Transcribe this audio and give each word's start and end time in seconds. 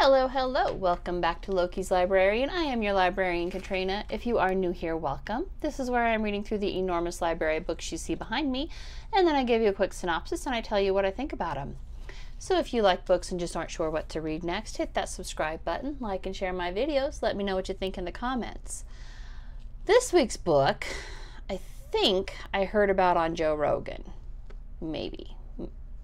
Hello, 0.00 0.28
hello. 0.28 0.72
Welcome 0.72 1.20
back 1.20 1.42
to 1.42 1.50
Loki's 1.50 1.90
Librarian. 1.90 2.50
I 2.50 2.62
am 2.62 2.82
your 2.82 2.92
librarian, 2.92 3.50
Katrina. 3.50 4.04
If 4.08 4.26
you 4.26 4.38
are 4.38 4.54
new 4.54 4.70
here, 4.70 4.96
welcome. 4.96 5.46
This 5.60 5.80
is 5.80 5.90
where 5.90 6.04
I'm 6.04 6.22
reading 6.22 6.44
through 6.44 6.58
the 6.58 6.78
enormous 6.78 7.20
library 7.20 7.56
of 7.56 7.66
books 7.66 7.90
you 7.90 7.98
see 7.98 8.14
behind 8.14 8.52
me, 8.52 8.70
and 9.12 9.26
then 9.26 9.34
I 9.34 9.42
give 9.42 9.60
you 9.60 9.70
a 9.70 9.72
quick 9.72 9.92
synopsis 9.92 10.46
and 10.46 10.54
I 10.54 10.60
tell 10.60 10.78
you 10.78 10.94
what 10.94 11.04
I 11.04 11.10
think 11.10 11.32
about 11.32 11.56
them. 11.56 11.78
So 12.38 12.60
if 12.60 12.72
you 12.72 12.80
like 12.80 13.06
books 13.06 13.32
and 13.32 13.40
just 13.40 13.56
aren't 13.56 13.72
sure 13.72 13.90
what 13.90 14.08
to 14.10 14.20
read 14.20 14.44
next, 14.44 14.76
hit 14.76 14.94
that 14.94 15.08
subscribe 15.08 15.64
button, 15.64 15.96
like 15.98 16.26
and 16.26 16.36
share 16.36 16.52
my 16.52 16.72
videos. 16.72 17.20
Let 17.20 17.36
me 17.36 17.42
know 17.42 17.56
what 17.56 17.68
you 17.68 17.74
think 17.74 17.98
in 17.98 18.04
the 18.04 18.12
comments. 18.12 18.84
This 19.86 20.12
week's 20.12 20.36
book, 20.36 20.86
I 21.50 21.58
think 21.90 22.36
I 22.54 22.66
heard 22.66 22.88
about 22.88 23.16
on 23.16 23.34
Joe 23.34 23.56
Rogan. 23.56 24.04
Maybe. 24.80 25.34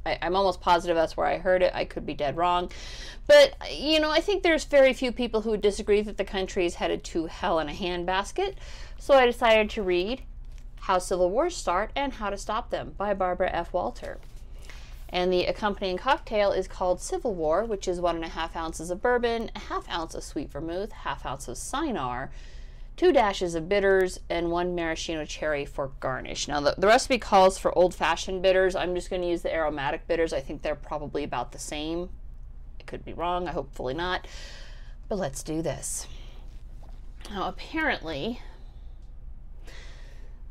I, 0.07 0.18
am 0.23 0.36
almost 0.36 0.61
positive 0.61 0.96
that's 0.96 1.16
where 1.16 1.27
I 1.27 1.39
heard 1.39 1.62
it. 1.62 1.73
I 1.75 1.84
could 1.84 2.04
be 2.04 2.14
dead 2.14 2.36
wrong. 2.36 2.71
But, 3.27 3.54
you 3.73 4.00
know, 4.00 4.11
I 4.11 4.21
think 4.21 4.43
there's 4.43 4.64
very 4.64 4.93
few 4.93 5.12
people 5.12 5.41
who 5.41 5.50
would 5.50 5.62
disagree 5.62 6.03
that 6.03 6.18
the 6.18 6.25
country 6.25 6.67
is 6.67 6.75
headed 6.75 7.04
to 7.04 7.26
hell 7.26 7.58
in 7.58 7.68
a 7.68 7.72
handbasket. 7.72 8.54
So 8.98 9.14
I 9.14 9.26
decided 9.26 9.71
to 9.71 9.82
read 9.82 10.22
How 10.81 10.98
Civil 10.98 11.31
Wars 11.31 11.57
Start 11.57 11.90
and 11.96 12.14
How 12.14 12.31
to 12.31 12.36
Stop 12.36 12.71
Them 12.71 12.95
by 12.98 13.14
Barbara 13.14 13.50
F. 13.53 13.72
Walter. 13.72 14.18
And 15.09 15.32
the 15.32 15.46
accompanying 15.46 15.96
cocktail 15.96 16.50
is 16.53 16.67
called 16.67 17.00
Civil 17.00 17.34
War, 17.34 17.64
which 17.64 17.86
is 17.86 18.00
one 18.00 18.17
and 18.17 18.25
a 18.25 18.29
half 18.29 18.57
ounces 18.57 18.90
of 18.90 19.00
bourbon, 19.00 19.50
a 19.54 19.61
half 19.61 19.89
ounce 19.89 20.14
of 20.14 20.25
sweet 20.25 20.50
vermouth, 20.50 20.93
half 20.93 21.25
ounce 21.25 21.46
of 21.48 21.57
cynar, 21.57 22.31
two 22.96 23.12
dashes 23.12 23.54
of 23.54 23.68
bitters, 23.68 24.21
and 24.30 24.50
one 24.50 24.75
maraschino 24.75 25.25
cherry 25.25 25.64
for 25.64 25.89
garnish. 26.00 26.48
Now, 26.48 26.61
the, 26.61 26.75
the 26.79 26.86
recipe 26.86 27.18
calls 27.18 27.58
for 27.58 27.76
old 27.76 27.94
fashioned 27.94 28.43
bitters. 28.43 28.76
I'm 28.76 28.94
just 28.94 29.11
going 29.11 29.22
to 29.22 29.29
use 29.29 29.43
the 29.43 29.54
aromatic 29.54 30.07
bitters. 30.07 30.32
I 30.32 30.40
think 30.40 30.62
they're 30.62 30.75
probably 30.75 31.25
about 31.25 31.53
the 31.53 31.58
same. 31.58 32.11
I 32.80 32.84
could 32.84 33.05
be 33.05 33.12
wrong, 33.12 33.48
I 33.48 33.53
hopefully 33.53 33.94
not. 33.94 34.27
But 35.08 35.19
let's 35.19 35.42
do 35.42 35.62
this. 35.62 36.06
Now, 37.30 37.48
apparently, 37.48 38.41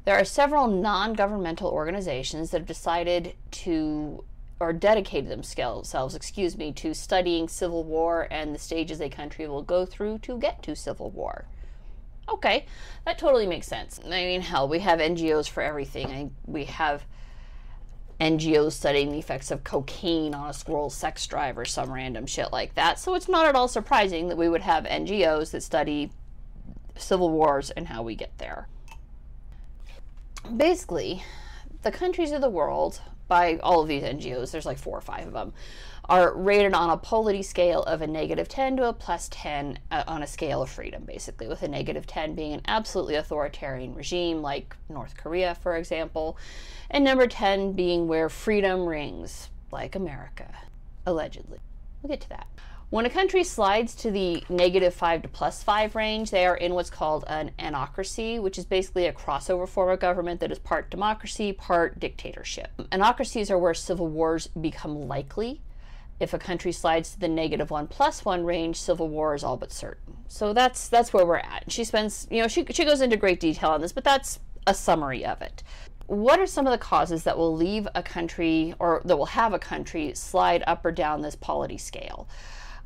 there 0.05 0.19
are 0.19 0.25
several 0.25 0.67
non 0.67 1.14
governmental 1.14 1.69
organizations 1.69 2.52
that 2.52 2.59
have 2.59 2.67
decided 2.67 3.36
to 3.52 4.23
or 4.59 4.71
dedicated 4.71 5.30
themselves, 5.30 6.16
excuse 6.16 6.58
me, 6.58 6.71
to 6.71 6.94
studying 6.94 7.47
civil 7.47 7.83
war 7.83 8.27
and 8.31 8.55
the 8.55 8.59
stages 8.59 9.02
a 9.02 9.09
country 9.09 9.47
will 9.47 9.61
go 9.61 9.86
through 9.86 10.19
to 10.19 10.38
get 10.38 10.64
to 10.64 10.75
civil 10.75 11.09
war. 11.09 11.45
Okay, 12.29 12.66
that 13.05 13.17
totally 13.17 13.45
makes 13.45 13.67
sense. 13.67 13.99
I 14.05 14.09
mean, 14.09 14.41
hell, 14.41 14.67
we 14.67 14.79
have 14.79 14.99
NGOs 14.99 15.49
for 15.49 15.61
everything. 15.61 16.07
I, 16.07 16.30
we 16.45 16.65
have 16.65 17.03
NGOs 18.19 18.73
studying 18.73 19.11
the 19.11 19.19
effects 19.19 19.52
of 19.52 19.63
cocaine 19.63 20.33
on 20.33 20.49
a 20.49 20.53
squirrel 20.53 20.89
sex 20.89 21.27
drive 21.27 21.57
or 21.57 21.65
some 21.65 21.91
random 21.91 22.25
shit 22.25 22.52
like 22.52 22.75
that. 22.75 22.99
So 22.99 23.15
it's 23.15 23.27
not 23.27 23.45
at 23.45 23.55
all 23.55 23.67
surprising 23.67 24.30
that 24.30 24.38
we 24.38 24.47
would 24.47 24.61
have 24.61 24.85
NGOs 24.85 25.52
that 25.52 25.63
study 25.63 26.11
civil 26.95 27.30
wars 27.30 27.71
and 27.71 27.88
how 27.88 28.03
we 28.03 28.15
get 28.15 28.37
there. 28.37 28.67
Basically, 30.55 31.23
the 31.81 31.91
countries 31.91 32.31
of 32.31 32.41
the 32.41 32.49
world, 32.49 33.02
by 33.27 33.58
all 33.58 33.81
of 33.81 33.87
these 33.87 34.03
NGOs, 34.03 34.52
there's 34.52 34.65
like 34.65 34.77
four 34.77 34.97
or 34.97 35.02
five 35.02 35.27
of 35.27 35.33
them, 35.33 35.53
are 36.09 36.35
rated 36.35 36.73
on 36.73 36.89
a 36.89 36.97
polity 36.97 37.41
scale 37.41 37.83
of 37.83 38.01
a 38.01 38.07
negative 38.07 38.47
10 38.47 38.77
to 38.77 38.89
a 38.89 38.93
plus 38.93 39.29
10 39.31 39.79
uh, 39.91 40.03
on 40.07 40.21
a 40.21 40.27
scale 40.27 40.61
of 40.61 40.69
freedom, 40.69 41.03
basically, 41.05 41.47
with 41.47 41.63
a 41.63 41.67
negative 41.67 42.05
10 42.05 42.35
being 42.35 42.53
an 42.53 42.61
absolutely 42.67 43.15
authoritarian 43.15 43.95
regime 43.95 44.41
like 44.41 44.75
North 44.89 45.15
Korea, 45.15 45.55
for 45.55 45.77
example, 45.77 46.37
and 46.89 47.03
number 47.03 47.27
10 47.27 47.73
being 47.73 48.07
where 48.07 48.29
freedom 48.29 48.85
rings, 48.85 49.49
like 49.71 49.95
America, 49.95 50.53
allegedly. 51.05 51.59
We'll 52.01 52.09
get 52.09 52.21
to 52.21 52.29
that. 52.29 52.47
When 52.89 53.07
a 53.07 53.09
country 53.09 53.43
slides 53.43 53.95
to 53.95 54.11
the 54.11 54.43
negative 54.49 54.93
5 54.93 55.23
to 55.23 55.27
plus 55.27 55.63
5 55.63 55.95
range, 55.95 56.29
they 56.29 56.45
are 56.45 56.55
in 56.55 56.75
what's 56.75 56.91
called 56.91 57.23
an 57.27 57.49
anocracy, 57.57 58.39
which 58.39 58.59
is 58.59 58.65
basically 58.65 59.07
a 59.07 59.13
crossover 59.13 59.67
form 59.67 59.89
of 59.89 59.99
government 59.99 60.41
that 60.41 60.51
is 60.51 60.59
part 60.59 60.91
democracy, 60.91 61.53
part 61.53 61.99
dictatorship. 61.99 62.69
Anocracies 62.92 63.49
are 63.49 63.58
where 63.58 63.73
civil 63.73 64.08
wars 64.08 64.45
become 64.47 65.08
likely 65.08 65.61
if 66.19 66.33
a 66.33 66.39
country 66.39 66.71
slides 66.71 67.11
to 67.11 67.19
the 67.19 67.27
negative 67.27 67.71
one 67.71 67.87
plus 67.87 68.23
one 68.23 68.45
range, 68.45 68.79
civil 68.79 69.09
war 69.09 69.35
is 69.35 69.43
all 69.43 69.57
but 69.57 69.71
certain. 69.71 70.17
So 70.27 70.53
that's 70.53 70.87
that's 70.87 71.13
where 71.13 71.25
we're 71.25 71.37
at. 71.37 71.71
She 71.71 71.83
spends, 71.83 72.27
you 72.29 72.41
know, 72.41 72.47
she 72.47 72.65
she 72.69 72.85
goes 72.85 73.01
into 73.01 73.17
great 73.17 73.39
detail 73.39 73.71
on 73.71 73.81
this, 73.81 73.91
but 73.91 74.03
that's 74.03 74.39
a 74.65 74.73
summary 74.73 75.25
of 75.25 75.41
it. 75.41 75.63
What 76.07 76.39
are 76.39 76.47
some 76.47 76.67
of 76.67 76.71
the 76.71 76.77
causes 76.77 77.23
that 77.23 77.37
will 77.37 77.55
leave 77.55 77.87
a 77.95 78.03
country 78.03 78.75
or 78.79 79.01
that 79.05 79.17
will 79.17 79.27
have 79.27 79.53
a 79.53 79.59
country 79.59 80.13
slide 80.15 80.63
up 80.67 80.85
or 80.85 80.91
down 80.91 81.21
this 81.21 81.35
polity 81.35 81.77
scale? 81.77 82.27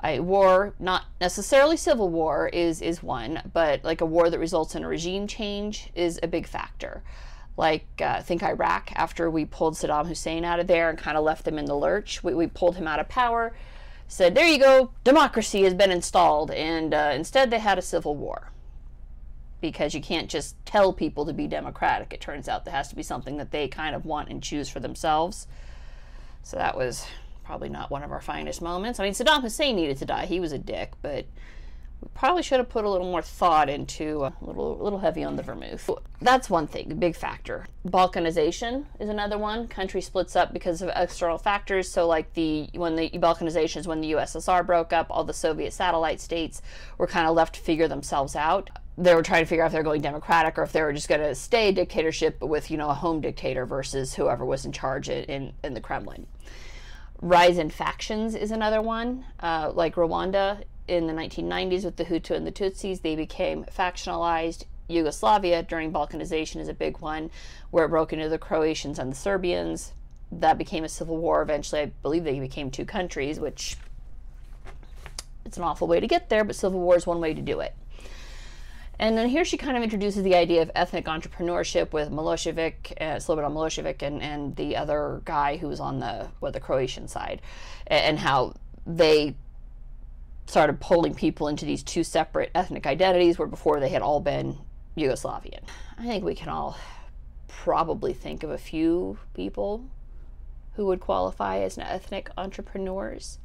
A 0.03 0.19
war, 0.19 0.75
not 0.77 1.05
necessarily 1.19 1.75
civil 1.75 2.09
war, 2.09 2.47
is 2.49 2.81
is 2.81 3.01
one, 3.01 3.41
but 3.53 3.83
like 3.83 4.01
a 4.01 4.05
war 4.05 4.29
that 4.29 4.39
results 4.39 4.75
in 4.75 4.83
a 4.83 4.87
regime 4.87 5.27
change 5.27 5.89
is 5.95 6.19
a 6.21 6.27
big 6.27 6.47
factor 6.47 7.03
like 7.57 7.85
uh, 7.99 8.21
think 8.21 8.43
Iraq 8.43 8.91
after 8.95 9.29
we 9.29 9.43
pulled 9.43 9.73
Saddam 9.73 10.07
Hussein 10.07 10.45
out 10.45 10.59
of 10.59 10.67
there 10.67 10.89
and 10.89 10.97
kind 10.97 11.17
of 11.17 11.23
left 11.23 11.43
them 11.43 11.57
in 11.57 11.65
the 11.65 11.75
lurch. 11.75 12.23
We, 12.23 12.33
we 12.33 12.47
pulled 12.47 12.75
him 12.75 12.87
out 12.87 12.99
of 12.99 13.09
power, 13.09 13.53
said, 14.07 14.35
there 14.35 14.47
you 14.47 14.59
go, 14.59 14.91
democracy 15.03 15.63
has 15.63 15.73
been 15.73 15.91
installed. 15.91 16.51
And 16.51 16.93
uh, 16.93 17.11
instead, 17.13 17.49
they 17.49 17.59
had 17.59 17.77
a 17.77 17.81
civil 17.81 18.15
war 18.15 18.51
because 19.59 19.95
you 19.95 20.01
can't 20.01 20.29
just 20.29 20.55
tell 20.65 20.93
people 20.93 21.25
to 21.25 21.33
be 21.33 21.47
democratic. 21.47 22.13
It 22.13 22.21
turns 22.21 22.47
out 22.47 22.63
there 22.63 22.73
has 22.75 22.89
to 22.89 22.95
be 22.95 23.03
something 23.03 23.37
that 23.37 23.51
they 23.51 23.67
kind 23.67 23.95
of 23.95 24.05
want 24.05 24.29
and 24.29 24.41
choose 24.41 24.69
for 24.69 24.79
themselves. 24.79 25.47
So 26.43 26.57
that 26.57 26.77
was 26.77 27.07
probably 27.43 27.69
not 27.69 27.89
one 27.89 28.03
of 28.03 28.11
our 28.11 28.21
finest 28.21 28.61
moments. 28.61 28.99
I 28.99 29.03
mean, 29.03 29.13
Saddam 29.13 29.41
Hussein 29.41 29.75
needed 29.75 29.97
to 29.97 30.05
die. 30.05 30.27
He 30.27 30.39
was 30.39 30.51
a 30.51 30.59
dick, 30.59 30.91
but 31.01 31.25
we 32.01 32.07
probably 32.13 32.43
should 32.43 32.59
have 32.59 32.69
put 32.69 32.85
a 32.85 32.89
little 32.89 33.09
more 33.09 33.23
thought 33.23 33.69
into 33.69 34.23
a 34.23 34.33
little, 34.41 34.77
little 34.77 34.99
heavy 34.99 35.23
on 35.23 35.35
the 35.35 35.41
vermouth. 35.41 35.89
That's 36.21 36.49
one 36.49 36.67
thing, 36.67 36.95
big 36.99 37.15
factor. 37.15 37.65
Balkanization 37.87 38.85
is 38.99 39.09
another 39.09 39.37
one. 39.37 39.67
Country 39.67 40.01
splits 40.01 40.35
up 40.35 40.53
because 40.53 40.81
of 40.81 40.91
external 40.95 41.39
factors. 41.39 41.89
So, 41.89 42.05
like 42.05 42.33
the 42.33 42.69
when 42.73 42.95
the 42.95 43.09
balkanization 43.11 43.77
is 43.77 43.87
when 43.87 44.01
the 44.01 44.11
USSR 44.11 44.65
broke 44.65 44.93
up, 44.93 45.07
all 45.09 45.23
the 45.23 45.33
Soviet 45.33 45.73
satellite 45.73 46.21
states 46.21 46.61
were 46.99 47.07
kind 47.07 47.27
of 47.27 47.35
left 47.35 47.55
to 47.55 47.61
figure 47.61 47.87
themselves 47.87 48.35
out. 48.35 48.69
They 48.99 49.15
were 49.15 49.23
trying 49.23 49.43
to 49.43 49.47
figure 49.47 49.63
out 49.63 49.67
if 49.67 49.73
they're 49.73 49.83
going 49.83 50.01
democratic 50.01 50.57
or 50.57 50.63
if 50.63 50.71
they 50.71 50.81
were 50.81 50.93
just 50.93 51.07
going 51.07 51.21
to 51.21 51.35
stay 51.35 51.71
dictatorship, 51.71 52.41
with 52.41 52.69
you 52.69 52.77
know 52.77 52.89
a 52.89 52.95
home 52.95 53.21
dictator 53.21 53.65
versus 53.65 54.13
whoever 54.13 54.45
was 54.45 54.65
in 54.65 54.71
charge 54.71 55.09
in 55.09 55.53
in 55.63 55.73
the 55.73 55.81
Kremlin. 55.81 56.27
Rise 57.21 57.57
in 57.57 57.71
factions 57.71 58.35
is 58.35 58.51
another 58.51 58.81
one. 58.81 59.25
Uh, 59.39 59.71
like 59.73 59.95
Rwanda 59.95 60.63
in 60.87 61.07
the 61.07 61.13
1990s 61.13 61.83
with 61.83 61.97
the 61.97 62.05
Hutu 62.05 62.31
and 62.31 62.45
the 62.45 62.51
Tutsis, 62.51 63.01
they 63.01 63.15
became 63.15 63.65
factionalized. 63.65 64.65
Yugoslavia 64.87 65.63
during 65.63 65.91
Balkanization 65.91 66.61
is 66.61 66.69
a 66.69 66.73
big 66.73 66.99
one, 66.99 67.29
where 67.71 67.85
it 67.85 67.89
broke 67.89 68.13
into 68.13 68.29
the 68.29 68.37
Croatians 68.37 68.99
and 68.99 69.11
the 69.11 69.15
Serbians. 69.15 69.93
That 70.31 70.57
became 70.57 70.83
a 70.83 70.89
civil 70.89 71.17
war. 71.17 71.41
Eventually, 71.41 71.81
I 71.81 71.85
believe 72.01 72.23
they 72.23 72.39
became 72.39 72.71
two 72.71 72.85
countries, 72.85 73.39
which 73.39 73.77
it's 75.45 75.57
an 75.57 75.63
awful 75.63 75.87
way 75.87 75.99
to 75.99 76.07
get 76.07 76.29
there, 76.29 76.43
but 76.43 76.55
civil 76.55 76.79
war 76.79 76.95
is 76.95 77.07
one 77.07 77.19
way 77.19 77.33
to 77.33 77.41
do 77.41 77.59
it. 77.59 77.75
And 78.99 79.17
then 79.17 79.29
here 79.29 79.45
she 79.45 79.57
kind 79.57 79.77
of 79.77 79.83
introduces 79.83 80.23
the 80.23 80.35
idea 80.35 80.61
of 80.61 80.71
ethnic 80.73 81.05
entrepreneurship 81.05 81.93
with 81.93 82.09
Milosevic, 82.09 82.93
uh, 82.99 83.17
Slobodan 83.17 83.53
Milosevic, 83.53 84.01
and, 84.01 84.21
and 84.21 84.55
the 84.55 84.75
other 84.75 85.21
guy 85.23 85.57
who 85.57 85.67
was 85.67 85.79
on 85.79 85.99
the 85.99 86.27
well, 86.41 86.51
the 86.51 86.59
Croatian 86.59 87.07
side, 87.07 87.41
and 87.85 88.17
how 88.17 88.55
they 88.85 89.35
started 90.47 90.79
pulling 90.79 91.13
people 91.13 91.49
into 91.49 91.65
these 91.65 91.83
two 91.83 92.03
separate 92.03 92.49
ethnic 92.55 92.87
identities 92.87 93.37
where 93.37 93.47
before 93.47 93.79
they 93.79 93.89
had 93.89 94.01
all 94.01 94.21
been 94.21 94.57
Yugoslavian. 94.97 95.59
I 95.97 96.05
think 96.05 96.23
we 96.23 96.35
can 96.35 96.49
all 96.49 96.77
probably 97.47 98.13
think 98.13 98.43
of 98.43 98.49
a 98.49 98.57
few 98.57 99.19
people 99.33 99.85
who 100.75 100.85
would 100.85 101.01
qualify 101.01 101.59
as 101.59 101.77
ethnic 101.77 102.29
entrepreneurs. 102.37 103.39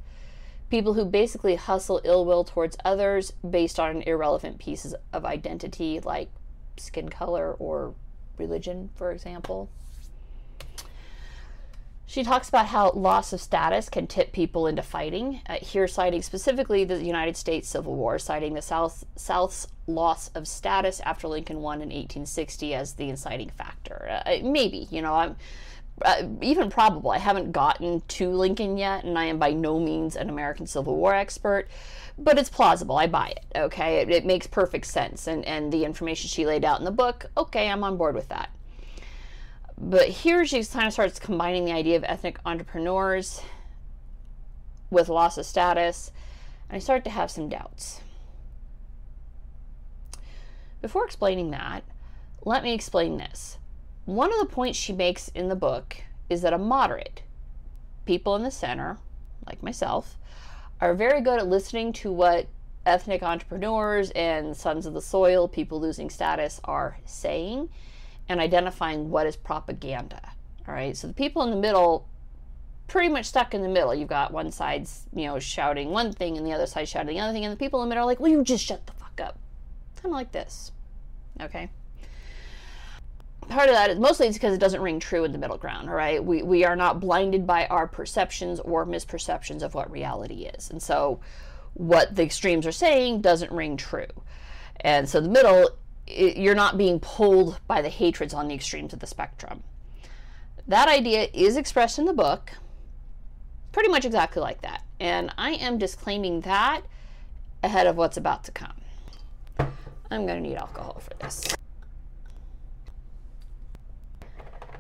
People 0.70 0.94
who 0.94 1.04
basically 1.04 1.56
hustle 1.56 2.00
ill 2.04 2.24
will 2.24 2.44
towards 2.44 2.76
others 2.84 3.32
based 3.48 3.80
on 3.80 4.02
irrelevant 4.02 4.58
pieces 4.58 4.94
of 5.12 5.24
identity 5.24 6.00
like 6.00 6.30
skin 6.76 7.08
color 7.08 7.52
or 7.54 7.94
religion, 8.38 8.90
for 8.94 9.12
example. 9.12 9.68
She 12.06 12.24
talks 12.24 12.48
about 12.48 12.66
how 12.66 12.90
loss 12.90 13.32
of 13.32 13.40
status 13.40 13.88
can 13.88 14.06
tip 14.06 14.32
people 14.32 14.66
into 14.66 14.82
fighting. 14.82 15.40
Uh, 15.48 15.56
here, 15.62 15.88
citing 15.88 16.22
specifically 16.22 16.84
the 16.84 17.02
United 17.02 17.36
States 17.36 17.68
Civil 17.68 17.94
War, 17.94 18.18
citing 18.18 18.54
the 18.54 18.62
South 18.62 19.04
South's 19.16 19.68
loss 19.86 20.28
of 20.34 20.46
status 20.46 21.00
after 21.00 21.28
Lincoln 21.28 21.60
won 21.60 21.76
in 21.76 21.88
1860 21.88 22.74
as 22.74 22.94
the 22.94 23.08
inciting 23.08 23.50
factor. 23.50 24.20
Uh, 24.26 24.38
maybe, 24.42 24.88
you 24.90 25.00
know, 25.00 25.14
I'm 25.14 25.36
uh, 26.04 26.24
even 26.40 26.70
probable. 26.70 27.10
I 27.10 27.18
haven't 27.18 27.52
gotten 27.52 28.00
to 28.08 28.30
Lincoln 28.30 28.76
yet, 28.76 29.04
and 29.04 29.18
I 29.18 29.24
am 29.24 29.38
by 29.38 29.52
no 29.52 29.78
means 29.78 30.16
an 30.16 30.28
American 30.28 30.66
Civil 30.66 30.96
War 30.96 31.14
expert, 31.14 31.68
but 32.18 32.38
it's 32.38 32.48
plausible. 32.48 32.96
I 32.96 33.06
buy 33.06 33.28
it. 33.28 33.44
Okay, 33.56 33.98
it, 33.98 34.10
it 34.10 34.24
makes 34.24 34.46
perfect 34.46 34.86
sense, 34.86 35.26
and 35.26 35.44
and 35.44 35.72
the 35.72 35.84
information 35.84 36.28
she 36.28 36.46
laid 36.46 36.64
out 36.64 36.78
in 36.78 36.84
the 36.84 36.90
book. 36.90 37.26
Okay, 37.36 37.68
I'm 37.68 37.84
on 37.84 37.96
board 37.96 38.14
with 38.14 38.28
that. 38.28 38.50
But 39.84 40.08
here 40.08 40.46
she 40.46 40.62
kind 40.62 40.86
of 40.86 40.92
starts 40.92 41.18
combining 41.18 41.64
the 41.64 41.72
idea 41.72 41.96
of 41.96 42.04
ethnic 42.04 42.38
entrepreneurs 42.46 43.42
with 44.90 45.08
loss 45.08 45.36
of 45.36 45.44
status 45.44 46.12
And 46.68 46.76
I 46.76 46.78
start 46.78 47.02
to 47.04 47.10
have 47.10 47.32
some 47.32 47.48
doubts. 47.48 48.00
Before 50.80 51.04
explaining 51.04 51.50
that, 51.50 51.82
let 52.44 52.62
me 52.62 52.72
explain 52.72 53.16
this. 53.16 53.58
One 54.04 54.32
of 54.32 54.38
the 54.38 54.54
points 54.54 54.78
she 54.78 54.92
makes 54.92 55.28
in 55.28 55.48
the 55.48 55.56
book 55.56 55.96
is 56.30 56.42
that 56.42 56.52
a 56.52 56.58
moderate, 56.58 57.22
people 58.06 58.36
in 58.36 58.44
the 58.44 58.50
center, 58.52 58.98
like 59.46 59.64
myself, 59.64 60.16
are 60.80 60.94
very 60.94 61.20
good 61.20 61.40
at 61.40 61.48
listening 61.48 61.92
to 61.94 62.12
what 62.12 62.46
ethnic 62.86 63.22
entrepreneurs 63.24 64.10
and 64.12 64.56
sons 64.56 64.86
of 64.86 64.94
the 64.94 65.02
soil, 65.02 65.48
people 65.48 65.80
losing 65.80 66.08
status, 66.08 66.60
are 66.64 66.98
saying 67.04 67.68
and 68.28 68.40
identifying 68.40 69.10
what 69.10 69.26
is 69.26 69.36
propaganda. 69.36 70.32
All 70.66 70.74
right, 70.74 70.96
so 70.96 71.08
the 71.08 71.14
people 71.14 71.42
in 71.42 71.50
the 71.50 71.56
middle, 71.56 72.08
pretty 72.86 73.08
much 73.08 73.26
stuck 73.26 73.54
in 73.54 73.62
the 73.62 73.68
middle. 73.68 73.94
You've 73.94 74.08
got 74.08 74.32
one 74.32 74.52
side's, 74.52 75.06
you 75.14 75.26
know, 75.26 75.38
shouting 75.38 75.90
one 75.90 76.12
thing 76.12 76.36
and 76.36 76.46
the 76.46 76.52
other 76.52 76.66
side 76.66 76.88
shouting 76.88 77.16
the 77.16 77.20
other 77.20 77.32
thing, 77.32 77.44
and 77.44 77.52
the 77.52 77.56
people 77.56 77.82
in 77.82 77.88
the 77.88 77.94
middle 77.94 78.04
are 78.04 78.06
like, 78.06 78.20
well, 78.20 78.30
you 78.30 78.44
just 78.44 78.64
shut 78.64 78.86
the 78.86 78.92
fuck 78.92 79.20
up. 79.20 79.38
Kind 79.96 80.06
of 80.06 80.12
like 80.12 80.32
this. 80.32 80.72
Okay? 81.40 81.70
part 83.48 83.68
of 83.68 83.74
that 83.74 83.90
is 83.90 83.98
mostly 83.98 84.26
it's 84.26 84.36
because 84.36 84.54
it 84.54 84.60
doesn't 84.60 84.80
ring 84.80 85.00
true 85.00 85.24
in 85.24 85.32
the 85.32 85.38
middle 85.38 85.56
ground 85.56 85.88
all 85.88 85.94
right 85.94 86.24
we, 86.24 86.42
we 86.42 86.64
are 86.64 86.76
not 86.76 87.00
blinded 87.00 87.46
by 87.46 87.66
our 87.66 87.86
perceptions 87.86 88.60
or 88.60 88.86
misperceptions 88.86 89.62
of 89.62 89.74
what 89.74 89.90
reality 89.90 90.44
is 90.44 90.70
and 90.70 90.82
so 90.82 91.20
what 91.74 92.14
the 92.14 92.22
extremes 92.22 92.66
are 92.66 92.72
saying 92.72 93.20
doesn't 93.20 93.50
ring 93.52 93.76
true 93.76 94.06
and 94.80 95.08
so 95.08 95.20
the 95.20 95.28
middle 95.28 95.68
it, 96.06 96.36
you're 96.36 96.54
not 96.54 96.76
being 96.76 97.00
pulled 97.00 97.60
by 97.66 97.82
the 97.82 97.88
hatreds 97.88 98.34
on 98.34 98.48
the 98.48 98.54
extremes 98.54 98.92
of 98.92 99.00
the 99.00 99.06
spectrum 99.06 99.62
that 100.66 100.88
idea 100.88 101.28
is 101.32 101.56
expressed 101.56 101.98
in 101.98 102.04
the 102.04 102.12
book 102.12 102.52
pretty 103.72 103.88
much 103.88 104.04
exactly 104.04 104.40
like 104.40 104.60
that 104.62 104.84
and 105.00 105.32
i 105.38 105.52
am 105.52 105.78
disclaiming 105.78 106.40
that 106.42 106.82
ahead 107.62 107.86
of 107.86 107.96
what's 107.96 108.16
about 108.16 108.44
to 108.44 108.52
come 108.52 108.74
i'm 110.10 110.26
going 110.26 110.42
to 110.42 110.48
need 110.48 110.56
alcohol 110.56 111.00
for 111.00 111.14
this 111.24 111.44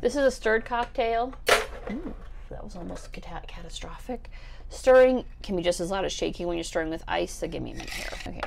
This 0.02 0.16
is 0.16 0.24
a 0.24 0.32
stirred 0.32 0.64
cocktail. 0.64 1.32
Ooh, 1.92 2.12
that 2.50 2.64
was 2.64 2.74
almost 2.74 3.12
cat- 3.12 3.46
catastrophic. 3.46 4.30
Stirring 4.68 5.24
can 5.44 5.54
be 5.54 5.62
just 5.62 5.78
as 5.78 5.92
loud 5.92 6.04
as 6.04 6.12
shaking 6.12 6.48
when 6.48 6.56
you're 6.56 6.64
stirring 6.64 6.90
with 6.90 7.04
ice, 7.06 7.30
so 7.30 7.46
give 7.46 7.62
me 7.62 7.70
a 7.70 7.74
minute 7.74 7.90
here. 7.90 8.08
Okay. 8.26 8.40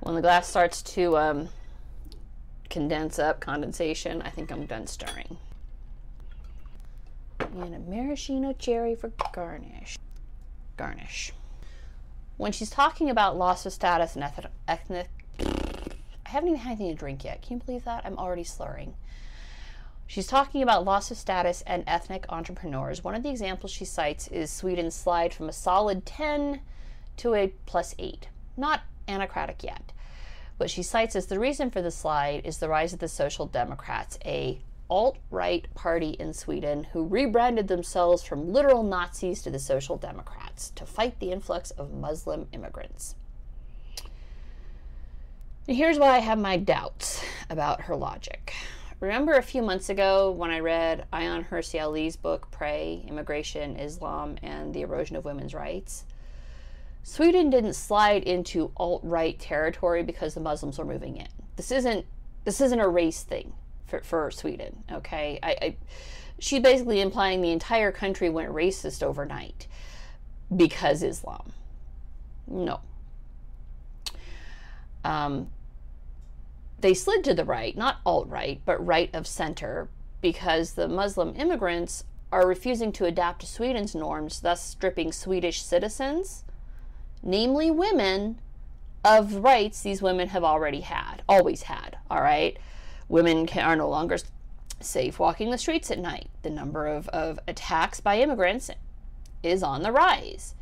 When 0.00 0.14
the 0.14 0.22
glass 0.22 0.48
starts 0.48 0.80
to 0.94 1.18
um, 1.18 1.48
condense 2.74 3.20
up, 3.20 3.38
condensation, 3.38 4.20
I 4.22 4.30
think 4.30 4.50
I'm 4.50 4.66
done 4.66 4.88
stirring. 4.88 5.38
And 7.38 7.72
a 7.72 7.78
maraschino 7.78 8.52
cherry 8.52 8.96
for 8.96 9.12
garnish. 9.32 9.96
Garnish. 10.76 11.32
When 12.36 12.50
she's 12.50 12.70
talking 12.70 13.08
about 13.08 13.38
loss 13.38 13.64
of 13.64 13.72
status 13.72 14.16
and 14.16 14.24
ethnic, 14.66 15.08
I 15.38 16.28
haven't 16.28 16.48
even 16.48 16.60
had 16.60 16.72
anything 16.72 16.90
to 16.90 16.98
drink 16.98 17.22
yet. 17.22 17.42
Can 17.42 17.58
you 17.58 17.62
believe 17.64 17.84
that? 17.84 18.04
I'm 18.04 18.18
already 18.18 18.42
slurring. 18.42 18.94
She's 20.08 20.26
talking 20.26 20.60
about 20.60 20.84
loss 20.84 21.12
of 21.12 21.16
status 21.16 21.62
and 21.68 21.84
ethnic 21.86 22.26
entrepreneurs. 22.28 23.04
One 23.04 23.14
of 23.14 23.22
the 23.22 23.30
examples 23.30 23.70
she 23.70 23.84
cites 23.84 24.26
is 24.26 24.50
Sweden's 24.50 24.96
slide 24.96 25.32
from 25.32 25.48
a 25.48 25.52
solid 25.52 26.04
10 26.04 26.58
to 27.18 27.34
a 27.34 27.52
plus 27.66 27.94
8. 28.00 28.26
Not 28.56 28.80
anocratic 29.06 29.62
yet. 29.62 29.92
What 30.56 30.70
she 30.70 30.84
cites 30.84 31.16
as 31.16 31.26
the 31.26 31.40
reason 31.40 31.70
for 31.70 31.82
the 31.82 31.90
slide 31.90 32.42
is 32.44 32.58
the 32.58 32.68
rise 32.68 32.92
of 32.92 33.00
the 33.00 33.08
Social 33.08 33.46
Democrats, 33.46 34.18
a 34.24 34.60
alt-right 34.88 35.66
party 35.74 36.10
in 36.10 36.32
Sweden 36.32 36.84
who 36.92 37.04
rebranded 37.04 37.66
themselves 37.66 38.22
from 38.22 38.52
literal 38.52 38.84
Nazis 38.84 39.42
to 39.42 39.50
the 39.50 39.58
Social 39.58 39.96
Democrats 39.96 40.70
to 40.76 40.86
fight 40.86 41.18
the 41.18 41.32
influx 41.32 41.72
of 41.72 41.92
Muslim 41.92 42.46
immigrants. 42.52 43.16
And 45.66 45.76
here's 45.76 45.98
why 45.98 46.10
I 46.10 46.18
have 46.18 46.38
my 46.38 46.56
doubts 46.56 47.24
about 47.50 47.82
her 47.82 47.96
logic. 47.96 48.54
Remember 49.00 49.32
a 49.32 49.42
few 49.42 49.62
months 49.62 49.88
ago 49.88 50.30
when 50.30 50.50
I 50.50 50.60
read 50.60 51.06
Ayaan 51.12 51.48
Hirsi 51.48 51.82
Ali's 51.82 52.16
book, 52.16 52.50
Prey 52.50 53.04
Immigration, 53.08 53.76
Islam, 53.76 54.36
and 54.42 54.72
the 54.72 54.82
Erosion 54.82 55.16
of 55.16 55.24
Women's 55.24 55.52
Rights? 55.52 56.04
Sweden 57.06 57.50
didn't 57.50 57.74
slide 57.74 58.22
into 58.22 58.72
alt 58.78 59.02
right 59.04 59.38
territory 59.38 60.02
because 60.02 60.32
the 60.32 60.40
Muslims 60.40 60.78
were 60.78 60.86
moving 60.86 61.18
in. 61.18 61.28
This 61.56 61.70
isn't 61.70 62.06
this 62.44 62.60
isn't 62.62 62.80
a 62.80 62.88
race 62.88 63.22
thing 63.22 63.52
for, 63.86 64.00
for 64.00 64.30
Sweden. 64.30 64.82
Okay, 64.90 65.38
I, 65.42 65.50
I 65.50 65.76
she's 66.38 66.62
basically 66.62 67.02
implying 67.02 67.42
the 67.42 67.52
entire 67.52 67.92
country 67.92 68.30
went 68.30 68.50
racist 68.50 69.02
overnight 69.02 69.68
because 70.54 71.02
Islam. 71.02 71.52
No. 72.46 72.80
Um, 75.04 75.50
they 76.80 76.94
slid 76.94 77.22
to 77.24 77.34
the 77.34 77.44
right, 77.44 77.76
not 77.76 77.98
alt 78.06 78.28
right, 78.28 78.62
but 78.64 78.84
right 78.84 79.14
of 79.14 79.26
center, 79.26 79.88
because 80.22 80.72
the 80.72 80.88
Muslim 80.88 81.34
immigrants 81.36 82.04
are 82.32 82.46
refusing 82.46 82.92
to 82.92 83.04
adapt 83.04 83.42
to 83.42 83.46
Sweden's 83.46 83.94
norms, 83.94 84.40
thus 84.40 84.64
stripping 84.64 85.12
Swedish 85.12 85.62
citizens, 85.62 86.44
namely 87.24 87.70
women, 87.70 88.38
of 89.04 89.36
rights 89.36 89.82
these 89.82 90.00
women 90.00 90.28
have 90.28 90.44
already 90.44 90.80
had, 90.80 91.22
always 91.28 91.62
had. 91.62 91.98
All 92.10 92.22
right. 92.22 92.56
Women 93.08 93.46
can, 93.46 93.64
are 93.64 93.76
no 93.76 93.88
longer 93.88 94.16
safe 94.80 95.18
walking 95.18 95.50
the 95.50 95.58
streets 95.58 95.90
at 95.90 95.98
night. 95.98 96.30
The 96.42 96.50
number 96.50 96.86
of, 96.86 97.08
of 97.08 97.38
attacks 97.46 98.00
by 98.00 98.20
immigrants 98.20 98.70
is 99.42 99.62
on 99.62 99.82
the 99.82 99.92
rise. 99.92 100.54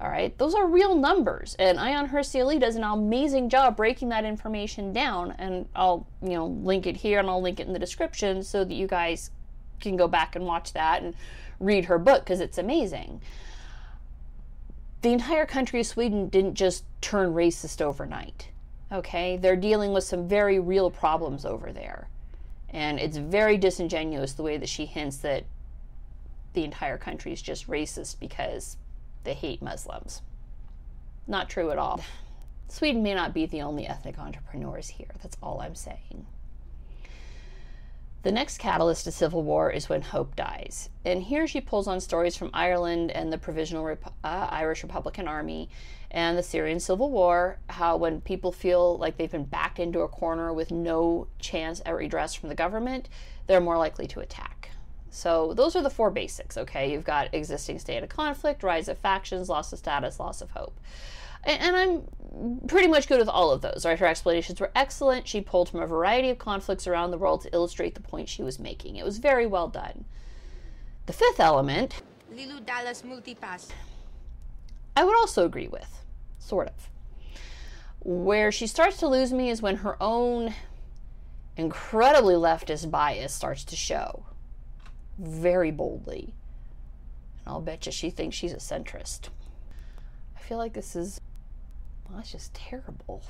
All 0.00 0.08
right, 0.08 0.36
those 0.38 0.54
are 0.54 0.64
real 0.64 0.94
numbers, 0.94 1.56
and 1.58 1.76
Ayaan 1.76 2.10
Hirsi 2.10 2.40
Ali 2.40 2.60
does 2.60 2.76
an 2.76 2.84
amazing 2.84 3.48
job 3.48 3.76
breaking 3.76 4.10
that 4.10 4.24
information 4.24 4.92
down. 4.92 5.34
And 5.38 5.68
I'll, 5.74 6.06
you 6.22 6.34
know, 6.34 6.46
link 6.46 6.86
it 6.86 6.98
here, 6.98 7.18
and 7.18 7.28
I'll 7.28 7.42
link 7.42 7.58
it 7.58 7.66
in 7.66 7.72
the 7.72 7.80
description 7.80 8.44
so 8.44 8.64
that 8.64 8.74
you 8.74 8.86
guys 8.86 9.32
can 9.80 9.96
go 9.96 10.06
back 10.06 10.36
and 10.36 10.44
watch 10.44 10.72
that 10.74 11.02
and 11.02 11.14
read 11.58 11.86
her 11.86 11.98
book 11.98 12.24
because 12.24 12.38
it's 12.38 12.58
amazing. 12.58 13.20
The 15.02 15.12
entire 15.12 15.46
country 15.46 15.80
of 15.80 15.86
Sweden 15.86 16.28
didn't 16.28 16.54
just 16.54 16.84
turn 17.00 17.32
racist 17.32 17.80
overnight. 17.80 18.48
Okay, 18.90 19.36
they're 19.36 19.54
dealing 19.54 19.92
with 19.92 20.04
some 20.04 20.26
very 20.26 20.58
real 20.58 20.90
problems 20.90 21.44
over 21.44 21.72
there, 21.72 22.08
and 22.70 22.98
it's 22.98 23.16
very 23.16 23.58
disingenuous 23.58 24.32
the 24.32 24.42
way 24.42 24.56
that 24.56 24.68
she 24.68 24.86
hints 24.86 25.18
that 25.18 25.44
the 26.54 26.64
entire 26.64 26.98
country 26.98 27.32
is 27.32 27.42
just 27.42 27.68
racist 27.68 28.18
because 28.18 28.76
they 29.22 29.34
hate 29.34 29.62
Muslims. 29.62 30.22
Not 31.26 31.48
true 31.48 31.70
at 31.70 31.78
all. 31.78 32.02
Sweden 32.68 33.02
may 33.02 33.14
not 33.14 33.32
be 33.32 33.46
the 33.46 33.62
only 33.62 33.86
ethnic 33.86 34.18
entrepreneurs 34.18 34.88
here. 34.88 35.14
That's 35.22 35.36
all 35.42 35.60
I'm 35.60 35.74
saying. 35.74 36.26
The 38.24 38.32
next 38.32 38.58
catalyst 38.58 39.04
to 39.04 39.12
civil 39.12 39.42
war 39.42 39.70
is 39.70 39.88
when 39.88 40.02
hope 40.02 40.34
dies. 40.34 40.90
And 41.04 41.22
here 41.22 41.46
she 41.46 41.60
pulls 41.60 41.86
on 41.86 42.00
stories 42.00 42.36
from 42.36 42.50
Ireland 42.52 43.12
and 43.12 43.32
the 43.32 43.38
Provisional 43.38 43.84
Rep- 43.84 44.12
uh, 44.24 44.48
Irish 44.50 44.82
Republican 44.82 45.28
Army 45.28 45.70
and 46.10 46.36
the 46.36 46.42
Syrian 46.42 46.80
Civil 46.80 47.10
War, 47.10 47.58
how 47.68 47.96
when 47.96 48.20
people 48.20 48.50
feel 48.50 48.98
like 48.98 49.16
they've 49.16 49.30
been 49.30 49.44
backed 49.44 49.78
into 49.78 50.00
a 50.00 50.08
corner 50.08 50.52
with 50.52 50.72
no 50.72 51.28
chance 51.38 51.80
at 51.86 51.94
redress 51.94 52.34
from 52.34 52.48
the 52.48 52.54
government, 52.54 53.08
they're 53.46 53.60
more 53.60 53.78
likely 53.78 54.06
to 54.08 54.20
attack. 54.20 54.70
So 55.10 55.54
those 55.54 55.76
are 55.76 55.82
the 55.82 55.90
four 55.90 56.10
basics, 56.10 56.56
okay? 56.56 56.90
You've 56.90 57.04
got 57.04 57.32
existing 57.32 57.78
state 57.78 58.02
of 58.02 58.08
conflict, 58.08 58.62
rise 58.62 58.88
of 58.88 58.98
factions, 58.98 59.48
loss 59.48 59.72
of 59.72 59.78
status, 59.78 60.18
loss 60.18 60.40
of 60.40 60.50
hope. 60.50 60.78
And, 61.44 61.62
and 61.62 61.76
I'm 61.76 62.60
pretty 62.66 62.88
much 62.88 63.08
good 63.08 63.18
with 63.18 63.28
all 63.28 63.50
of 63.50 63.62
those, 63.62 63.84
right? 63.84 63.98
Her 63.98 64.06
explanations 64.06 64.60
were 64.60 64.70
excellent. 64.74 65.26
She 65.26 65.40
pulled 65.40 65.68
from 65.68 65.80
a 65.80 65.86
variety 65.86 66.30
of 66.30 66.38
conflicts 66.38 66.86
around 66.86 67.10
the 67.10 67.18
world 67.18 67.42
to 67.42 67.54
illustrate 67.54 67.94
the 67.94 68.00
point 68.00 68.28
she 68.28 68.42
was 68.42 68.58
making. 68.58 68.96
It 68.96 69.04
was 69.04 69.18
very 69.18 69.46
well 69.46 69.68
done. 69.68 70.04
The 71.06 71.12
fifth 71.12 71.40
element, 71.40 72.02
Leeloo 72.34 72.64
Dallas 72.64 73.02
Multipass. 73.02 73.70
I 74.96 75.04
would 75.04 75.16
also 75.16 75.46
agree 75.46 75.68
with, 75.68 76.04
sort 76.38 76.68
of. 76.68 76.90
Where 78.00 78.52
she 78.52 78.66
starts 78.66 78.98
to 78.98 79.08
lose 79.08 79.32
me 79.32 79.48
is 79.48 79.62
when 79.62 79.76
her 79.76 79.96
own 80.02 80.54
incredibly 81.56 82.34
leftist 82.34 82.90
bias 82.90 83.32
starts 83.32 83.64
to 83.64 83.76
show 83.76 84.26
very 85.18 85.70
boldly. 85.70 86.34
And 87.44 87.54
I'll 87.54 87.60
bet 87.60 87.86
you 87.86 87.92
she 87.92 88.10
thinks 88.10 88.36
she's 88.36 88.52
a 88.52 88.56
centrist. 88.56 89.28
I 90.36 90.40
feel 90.40 90.58
like 90.58 90.74
this 90.74 90.94
is, 90.94 91.20
well, 92.08 92.18
that's 92.18 92.32
just 92.32 92.54
terrible. 92.54 93.22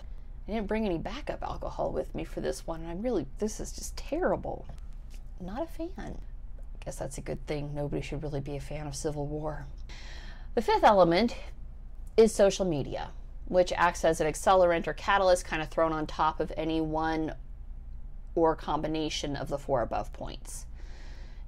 I 0.46 0.52
didn't 0.52 0.66
bring 0.66 0.86
any 0.86 0.98
backup 0.98 1.42
alcohol 1.42 1.92
with 1.92 2.14
me 2.14 2.24
for 2.24 2.40
this 2.40 2.66
one, 2.66 2.80
and 2.80 2.90
I'm 2.90 3.02
really, 3.02 3.26
this 3.38 3.60
is 3.60 3.72
just 3.72 3.96
terrible. 3.96 4.66
Not 5.40 5.62
a 5.62 5.66
fan. 5.66 5.88
I 5.98 6.84
guess 6.84 6.96
that's 6.96 7.18
a 7.18 7.22
good 7.22 7.46
thing. 7.46 7.74
Nobody 7.74 8.00
should 8.02 8.22
really 8.22 8.40
be 8.40 8.56
a 8.56 8.60
fan 8.60 8.86
of 8.86 8.96
Civil 8.96 9.26
War. 9.26 9.66
The 10.54 10.62
fifth 10.62 10.84
element 10.84 11.36
is 12.16 12.34
social 12.34 12.64
media, 12.64 13.10
which 13.46 13.72
acts 13.76 14.04
as 14.04 14.20
an 14.20 14.26
accelerant 14.26 14.86
or 14.86 14.94
catalyst 14.94 15.44
kind 15.44 15.62
of 15.62 15.68
thrown 15.68 15.92
on 15.92 16.06
top 16.06 16.40
of 16.40 16.52
any 16.56 16.80
one 16.80 17.34
or 18.34 18.56
combination 18.56 19.36
of 19.36 19.48
the 19.48 19.58
four 19.58 19.82
above 19.82 20.12
points. 20.12 20.66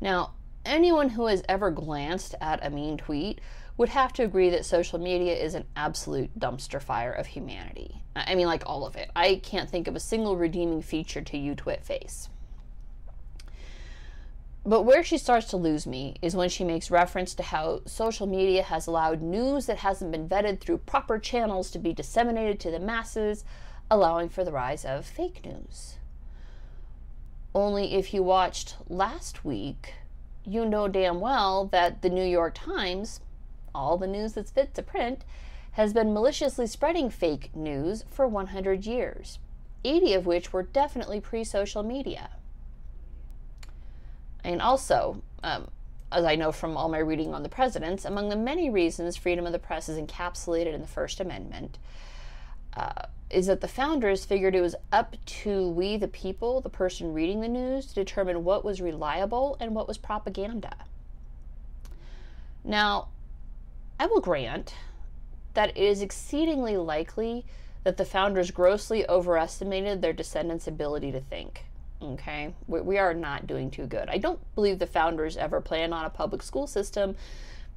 Now, 0.01 0.33
anyone 0.65 1.11
who 1.11 1.27
has 1.27 1.43
ever 1.49 1.71
glanced 1.71 2.35
at 2.41 2.65
a 2.65 2.71
mean 2.71 2.97
tweet 2.97 3.41
would 3.81 3.89
have 3.89 4.13
to 4.13 4.23
agree 4.23 4.51
that 4.51 4.67
social 4.67 4.99
media 4.99 5.35
is 5.35 5.55
an 5.55 5.65
absolute 5.75 6.39
dumpster 6.39 6.83
fire 6.83 7.13
of 7.13 7.29
humanity. 7.29 8.03
I 8.15 8.35
mean, 8.35 8.47
like 8.47 8.63
all 8.67 8.85
of 8.85 8.95
it. 8.95 9.11
I 9.17 9.37
can't 9.43 9.71
think 9.71 9.89
of 9.89 9.97
a 9.97 10.01
single 10.01 10.37
redeeming 10.37 10.83
feature 10.83 11.23
to 11.23 11.39
you, 11.39 11.55
Twit 11.55 11.83
Face. 11.83 12.29
But 14.67 14.83
where 14.83 15.03
she 15.03 15.17
starts 15.17 15.47
to 15.47 15.57
lose 15.57 15.87
me 15.87 16.17
is 16.21 16.37
when 16.37 16.51
she 16.51 16.63
makes 16.63 16.91
reference 16.91 17.35
to 17.37 17.43
how 17.43 17.81
social 17.87 18.27
media 18.27 18.63
has 18.65 18.87
allowed 18.87 19.23
news 19.23 19.65
that 19.65 19.79
hasn't 19.79 20.13
been 20.13 20.29
vetted 20.29 20.61
through 20.61 20.77
proper 20.85 21.19
channels 21.19 21.71
to 21.71 21.79
be 21.79 21.95
disseminated 21.95 22.61
to 22.61 22.71
the 22.71 22.81
masses, 22.81 23.47
allowing 23.91 24.29
for 24.29 24.45
the 24.45 24.53
rise 24.53 24.85
of 24.85 25.07
fake 25.07 25.43
news. 25.43 25.97
Only 27.55 27.95
if 27.95 28.13
you 28.13 28.23
watched 28.23 28.77
last 28.91 29.43
week, 29.43 29.95
you 30.45 30.67
know 30.67 30.87
damn 30.87 31.19
well 31.19 31.65
that 31.73 32.03
the 32.03 32.11
New 32.11 32.27
York 32.27 32.55
Times, 32.55 33.21
all 33.75 33.97
the 33.97 34.07
news 34.07 34.33
that's 34.33 34.51
fit 34.51 34.75
to 34.75 34.83
print, 34.83 35.25
has 35.73 35.93
been 35.93 36.13
maliciously 36.13 36.67
spreading 36.67 37.11
fake 37.11 37.55
news 37.55 38.05
for 38.11 38.27
100 38.27 38.87
years, 38.87 39.39
80 39.85 40.15
of 40.15 40.27
which 40.27 40.53
were 40.53 40.63
definitely 40.63 41.21
pre 41.21 41.45
social 41.45 41.83
media. 41.83 42.31
And 44.43 44.61
also, 44.61 45.23
um, 45.43 45.69
as 46.11 46.25
I 46.25 46.35
know 46.35 46.51
from 46.51 46.77
all 46.77 46.89
my 46.89 46.99
reading 46.99 47.35
on 47.35 47.43
the 47.43 47.49
presidents, 47.49 48.05
among 48.05 48.29
the 48.29 48.37
many 48.37 48.69
reasons 48.69 49.17
freedom 49.17 49.47
of 49.47 49.53
the 49.53 49.59
press 49.59 49.89
is 49.89 49.99
encapsulated 49.99 50.75
in 50.75 50.81
the 50.81 50.87
First 50.87 51.21
Amendment 51.21 51.79
uh, 52.75 53.07
is 53.31 53.47
that 53.47 53.61
the 53.61 53.69
founders 53.69 54.25
figured 54.25 54.55
it 54.55 54.61
was 54.61 54.75
up 54.91 55.17
to 55.25 55.69
we, 55.69 55.97
the 55.97 56.09
people, 56.09 56.61
the 56.61 56.69
person 56.69 57.15
reading 57.15 57.41
the 57.41 57.49
news, 57.49 57.87
to 57.87 57.95
determine 57.95 58.45
what 58.45 58.65
was 58.65 58.81
reliable 58.81 59.57
and 59.61 59.75
what 59.75 59.87
was 59.87 59.99
propaganda. 59.99 60.75
Now, 62.65 63.09
I 64.01 64.07
will 64.07 64.23
grant 64.23 64.75
that 65.53 65.77
it 65.77 65.77
is 65.77 66.01
exceedingly 66.01 66.75
likely 66.79 67.45
that 67.85 67.99
the 67.99 68.07
founders 68.07 68.51
grossly 68.51 69.07
overestimated 69.07 70.01
their 70.01 70.15
descendants' 70.15 70.67
ability 70.67 71.13
to 71.13 71.21
think. 71.21 71.67
Okay, 72.01 72.55
we, 72.67 72.81
we 72.81 72.97
are 72.97 73.13
not 73.13 73.47
doing 73.47 73.71
too 73.71 73.85
good. 73.85 74.09
I 74.09 74.17
don't 74.17 74.41
believe 74.55 74.79
the 74.79 74.87
founders 74.87 75.37
ever 75.37 75.61
planned 75.61 75.93
on 75.93 76.07
a 76.07 76.11
public 76.11 76.43
school 76.43 76.67
system 76.67 77.15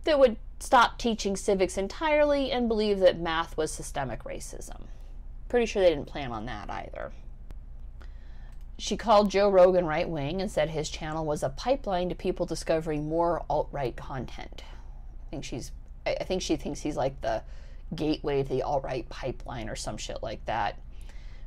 that 0.06 0.18
would 0.18 0.38
stop 0.62 0.98
teaching 0.98 1.36
civics 1.36 1.77
entirely 1.77 2.53
and 2.53 2.70
believe 2.70 3.00
that 3.00 3.20
math 3.20 3.58
was 3.58 3.74
systemic 3.74 4.24
racism. 4.24 4.84
Pretty 5.50 5.65
sure 5.65 5.82
they 5.82 5.89
didn't 5.89 6.08
plan 6.08 6.32
on 6.32 6.46
that 6.46 6.70
either. 6.70 7.12
She 8.77 8.96
called 8.96 9.30
Joe 9.30 9.50
Rogan 9.50 9.86
right 9.86 10.08
wing 10.08 10.42
and 10.42 10.50
said 10.50 10.70
his 10.70 10.89
channel 10.89 11.25
was 11.25 11.44
a 11.44 11.50
pipeline 11.50 12.08
to 12.08 12.15
people 12.15 12.46
discovering 12.46 13.10
more 13.10 13.44
alt 13.50 13.68
right 13.74 13.98
content. 13.98 14.63
I 15.27 15.30
think 15.30 15.44
she's 15.44 15.74
I 16.06 16.24
think 16.24 16.42
she 16.42 16.56
thinks 16.56 16.82
he's 16.82 16.98
like 16.98 17.20
the 17.22 17.44
gateway 17.96 18.44
to 18.44 18.50
the 18.50 18.64
alt 18.64 18.84
right 18.84 19.08
pipeline 19.10 19.70
or 19.70 19.76
some 19.76 19.98
shit 19.98 20.22
like 20.22 20.46
that. 20.46 20.80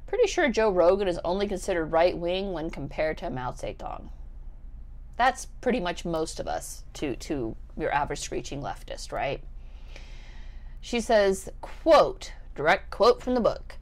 Pretty 0.06 0.28
sure 0.28 0.48
Joe 0.48 0.70
Rogan 0.70 1.08
is 1.08 1.18
only 1.24 1.48
considered 1.48 1.86
right 1.86 2.16
wing 2.16 2.52
when 2.52 2.70
compared 2.70 3.18
to 3.18 3.30
Mao 3.30 3.52
Zedong. 3.52 4.08
That's 5.16 5.46
pretty 5.46 5.80
much 5.80 6.04
most 6.04 6.38
of 6.38 6.46
us 6.46 6.84
to, 6.94 7.16
to 7.16 7.56
your 7.76 7.92
average 7.92 8.20
screeching 8.20 8.62
leftist, 8.62 9.10
right? 9.10 9.42
She 10.80 11.00
says, 11.00 11.48
quote, 11.60 12.32
direct 12.54 12.90
quote 12.90 13.22
from 13.22 13.34
the 13.34 13.40
book. 13.40 13.76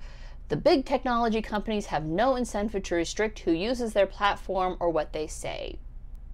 The 0.48 0.56
big 0.56 0.86
technology 0.86 1.42
companies 1.42 1.86
have 1.86 2.04
no 2.04 2.36
incentive 2.36 2.82
to 2.84 2.94
restrict 2.94 3.40
who 3.40 3.52
uses 3.52 3.92
their 3.92 4.06
platform 4.06 4.76
or 4.80 4.90
what 4.90 5.12
they 5.12 5.26
say. 5.26 5.78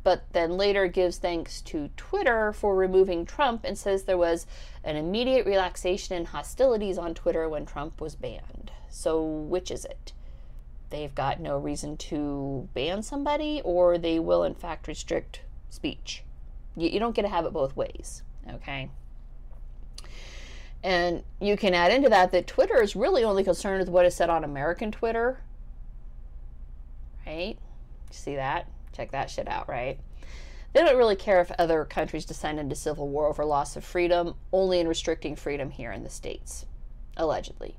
But 0.03 0.25
then 0.33 0.57
later 0.57 0.87
gives 0.87 1.19
thanks 1.19 1.61
to 1.63 1.91
Twitter 1.97 2.53
for 2.53 2.75
removing 2.75 3.27
Trump 3.27 3.65
and 3.65 3.77
says 3.77 4.05
there 4.05 4.17
was 4.17 4.47
an 4.83 4.97
immediate 4.97 5.45
relaxation 5.47 6.17
in 6.17 6.27
hostilities 6.27 6.97
on 6.97 7.15
Twitter 7.15 7.49
when 7.49 7.67
Trump 7.67 8.01
was 8.01 8.15
banned. 8.15 8.71
So, 8.89 9.23
which 9.23 9.71
is 9.71 9.85
it? 9.85 10.13
They've 10.89 11.15
got 11.15 11.39
no 11.39 11.59
reason 11.59 11.97
to 11.99 12.69
ban 12.75 13.03
somebody, 13.03 13.61
or 13.63 13.99
they 13.99 14.19
will, 14.19 14.43
in 14.43 14.55
fact, 14.55 14.89
restrict 14.89 15.43
speech. 15.69 16.25
You, 16.77 16.89
you 16.89 16.99
don't 16.99 17.15
get 17.15 17.23
to 17.23 17.29
have 17.29 17.45
it 17.45 17.53
both 17.53 17.77
ways, 17.77 18.23
okay? 18.51 18.91
And 20.83 21.23
you 21.41 21.57
can 21.57 21.75
add 21.75 21.93
into 21.93 22.09
that 22.09 22.33
that 22.33 22.47
Twitter 22.47 22.83
is 22.83 22.97
really 22.97 23.23
only 23.23 23.45
concerned 23.45 23.81
with 23.81 23.89
what 23.89 24.07
is 24.07 24.15
said 24.15 24.31
on 24.31 24.45
American 24.45 24.91
Twitter. 24.91 25.41
Right? 27.27 27.59
See 28.11 28.35
that? 28.35 28.67
Check 29.01 29.13
that 29.13 29.31
shit 29.31 29.49
out, 29.49 29.67
right? 29.67 29.99
They 30.75 30.83
don't 30.83 30.99
really 30.99 31.17
care 31.17 31.41
if 31.41 31.51
other 31.53 31.87
countries 31.87 32.27
descend 32.27 32.61
into 32.61 32.75
civil 32.75 33.09
war 33.09 33.29
over 33.29 33.47
loss 33.47 33.75
of 33.75 33.83
freedom, 33.83 34.35
only 34.53 34.79
in 34.79 34.87
restricting 34.87 35.37
freedom 35.37 35.71
here 35.71 35.91
in 35.91 36.05
the 36.05 36.11
States, 36.11 36.67
allegedly. 37.17 37.79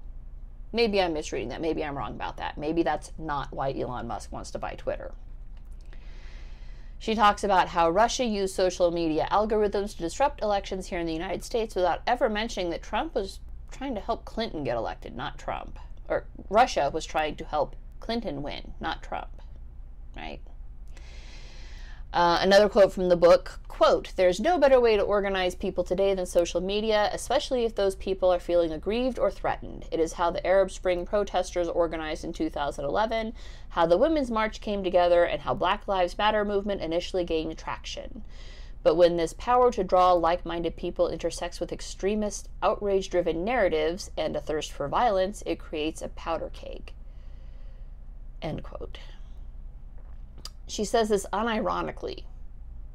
Maybe 0.73 0.99
I'm 0.99 1.13
misreading 1.13 1.49
that. 1.49 1.61
Maybe 1.61 1.85
I'm 1.85 1.95
wrong 1.95 2.15
about 2.15 2.37
that. 2.37 2.57
Maybe 2.57 2.81
that's 2.81 3.11
not 3.19 3.53
why 3.53 3.71
Elon 3.71 4.07
Musk 4.07 4.31
wants 4.31 4.49
to 4.49 4.57
buy 4.57 4.73
Twitter. 4.73 5.11
She 6.97 7.13
talks 7.13 7.43
about 7.43 7.67
how 7.67 7.91
Russia 7.91 8.25
used 8.25 8.55
social 8.55 8.89
media 8.89 9.27
algorithms 9.31 9.95
to 9.95 10.01
disrupt 10.01 10.41
elections 10.41 10.87
here 10.87 10.97
in 10.97 11.05
the 11.05 11.13
United 11.13 11.43
States 11.43 11.75
without 11.75 12.01
ever 12.07 12.29
mentioning 12.29 12.71
that 12.71 12.81
Trump 12.81 13.13
was 13.13 13.41
trying 13.69 13.93
to 13.93 14.01
help 14.01 14.25
Clinton 14.25 14.63
get 14.63 14.75
elected, 14.75 15.15
not 15.15 15.37
Trump. 15.37 15.77
Or 16.09 16.25
Russia 16.49 16.89
was 16.91 17.05
trying 17.05 17.35
to 17.35 17.45
help 17.45 17.75
Clinton 17.99 18.41
win, 18.41 18.73
not 18.79 19.03
Trump. 19.03 19.39
Right? 20.17 20.41
Uh, 22.13 22.39
another 22.41 22.67
quote 22.67 22.91
from 22.91 23.07
the 23.07 23.15
book 23.15 23.61
quote 23.69 24.11
there's 24.17 24.41
no 24.41 24.59
better 24.59 24.81
way 24.81 24.97
to 24.97 25.01
organize 25.01 25.55
people 25.55 25.81
today 25.81 26.13
than 26.13 26.25
social 26.25 26.59
media 26.59 27.09
especially 27.13 27.63
if 27.63 27.73
those 27.73 27.95
people 27.95 28.31
are 28.31 28.39
feeling 28.39 28.69
aggrieved 28.71 29.17
or 29.17 29.31
threatened. 29.31 29.85
It 29.91 29.99
is 29.99 30.13
how 30.13 30.29
the 30.29 30.45
arab 30.45 30.71
spring 30.71 31.05
protesters 31.05 31.69
organized 31.69 32.25
in 32.25 32.33
2011 32.33 33.33
how 33.69 33.85
the 33.85 33.97
women's 33.97 34.29
march 34.29 34.59
came 34.59 34.83
together 34.83 35.23
and 35.23 35.43
how 35.43 35.53
black 35.53 35.87
lives 35.87 36.17
matter 36.17 36.43
movement 36.43 36.81
initially 36.81 37.23
gained 37.23 37.57
traction. 37.57 38.25
But 38.83 38.95
when 38.95 39.15
this 39.15 39.33
power 39.33 39.71
to 39.71 39.83
draw 39.83 40.11
like-minded 40.11 40.75
people 40.75 41.07
intersects 41.07 41.61
with 41.61 41.71
extremist 41.71 42.49
outrage-driven 42.61 43.45
narratives 43.45 44.11
and 44.17 44.35
a 44.35 44.41
thirst 44.41 44.73
for 44.73 44.89
violence 44.89 45.43
it 45.45 45.59
creates 45.59 46.01
a 46.01 46.09
powder 46.09 46.51
keg. 46.53 46.91
End 48.41 48.63
quote 48.63 48.97
she 50.71 50.85
says 50.85 51.09
this 51.09 51.25
unironically 51.33 52.23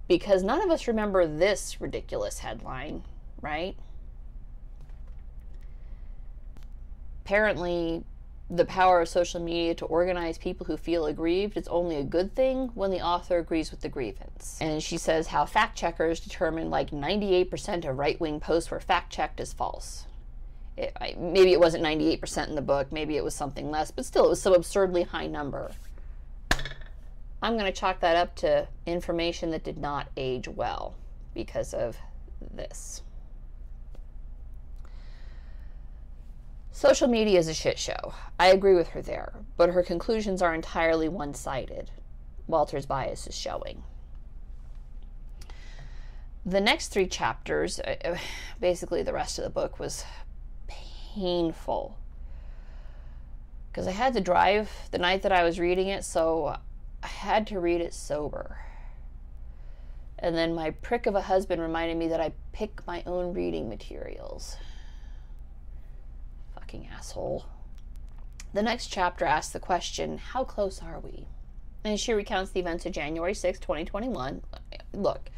because 0.09 0.43
none 0.43 0.63
of 0.63 0.71
us 0.71 0.89
remember 0.89 1.27
this 1.27 1.81
ridiculous 1.81 2.39
headline, 2.39 3.03
right? 3.41 3.77
Apparently, 7.25 8.05
the 8.49 8.65
power 8.65 9.01
of 9.01 9.09
social 9.09 9.41
media 9.41 9.75
to 9.75 9.85
organize 9.87 10.39
people 10.39 10.65
who 10.65 10.77
feel 10.77 11.07
aggrieved 11.07 11.57
is 11.57 11.67
only 11.67 11.97
a 11.97 12.05
good 12.05 12.35
thing 12.37 12.69
when 12.75 12.93
the 12.93 13.01
author 13.01 13.39
agrees 13.39 13.73
with 13.73 13.81
the 13.81 13.89
grievance. 13.89 14.57
And 14.61 14.81
she 14.81 14.97
says 14.97 15.27
how 15.27 15.45
fact 15.45 15.77
checkers 15.77 16.21
determined 16.21 16.71
like 16.71 16.93
98% 16.93 17.89
of 17.89 17.99
right 17.99 18.19
wing 18.21 18.39
posts 18.39 18.71
were 18.71 18.79
fact 18.79 19.13
checked 19.13 19.41
as 19.41 19.53
false. 19.53 20.07
It, 20.77 20.93
I, 21.01 21.17
maybe 21.19 21.53
it 21.53 21.59
wasn't 21.59 21.83
98% 21.83 22.49
in 22.49 22.55
the 22.55 22.63
book, 22.63 22.93
maybe 22.93 23.17
it 23.17 23.25
was 23.25 23.35
something 23.35 23.71
less, 23.71 23.91
but 23.91 24.05
still, 24.05 24.27
it 24.27 24.31
was 24.31 24.43
some 24.43 24.55
absurdly 24.55 25.03
high 25.03 25.27
number. 25.27 25.73
I'm 27.43 27.55
going 27.55 27.71
to 27.71 27.79
chalk 27.79 28.01
that 28.01 28.17
up 28.17 28.35
to 28.37 28.69
information 28.87 29.51
that 29.51 29.65
did 29.65 29.79
not 29.79 30.09
age 30.17 30.49
well 30.49 30.95
because 31.35 31.75
of 31.75 31.97
this. 32.55 33.03
Social 36.73 37.09
media 37.09 37.39
is 37.39 37.49
a 37.49 37.55
shit 37.55 37.79
show. 37.79 38.13
I 38.39 38.49
agree 38.49 38.75
with 38.75 38.89
her 38.89 39.01
there, 39.01 39.33
but 39.57 39.71
her 39.71 39.83
conclusions 39.83 40.43
are 40.43 40.55
entirely 40.55 41.09
one 41.09 41.35
sided. 41.35 41.91
Walter's 42.47 42.87
bias 42.87 43.27
is 43.27 43.35
showing. 43.35 43.83
The 46.45 46.61
next 46.61 46.89
three 46.89 47.07
chapters, 47.07 47.81
uh, 47.81 48.19
basically 48.61 49.03
the 49.03 49.13
rest 49.13 49.39
of 49.39 49.45
the 49.45 49.51
book, 49.51 49.79
was 49.79 50.05
painful. 50.69 51.97
Because 53.73 53.87
I 53.87 53.93
had 53.93 54.15
to 54.15 54.21
drive 54.21 54.71
the 54.91 54.99
night 54.99 55.23
that 55.23 55.33
I 55.33 55.45
was 55.45 55.59
reading 55.59 55.89
it, 55.89 56.05
so 56.05 56.59
I 57.03 57.09
had 57.09 57.47
to 57.49 57.61
read 57.61 57.81
it 57.81 57.95
sober. 57.95 58.59
And 60.19 60.35
then 60.35 60.55
my 60.55 60.71
prick 60.71 61.07
of 61.07 61.15
a 61.15 61.23
husband 61.23 61.61
reminded 61.61 61.97
me 61.97 62.09
that 62.09 62.21
I 62.21 62.33
pick 62.53 62.87
my 62.87 63.03
own 63.07 63.35
reading 63.35 63.69
materials. 63.69 64.57
Fucking 66.55 66.89
asshole. 66.93 67.45
The 68.55 68.63
next 68.63 68.87
chapter 68.87 69.25
asks 69.25 69.53
the 69.53 69.61
question 69.61 70.19
How 70.19 70.45
close 70.45 70.83
are 70.83 70.99
we? 70.99 71.27
And 71.85 72.01
she 72.01 72.13
recounts 72.13 72.51
the 72.51 72.61
events 72.61 72.87
of 72.87 72.93
January 72.93 73.35
6, 73.35 73.61
2021. 73.61 74.43
Look, 74.93 75.31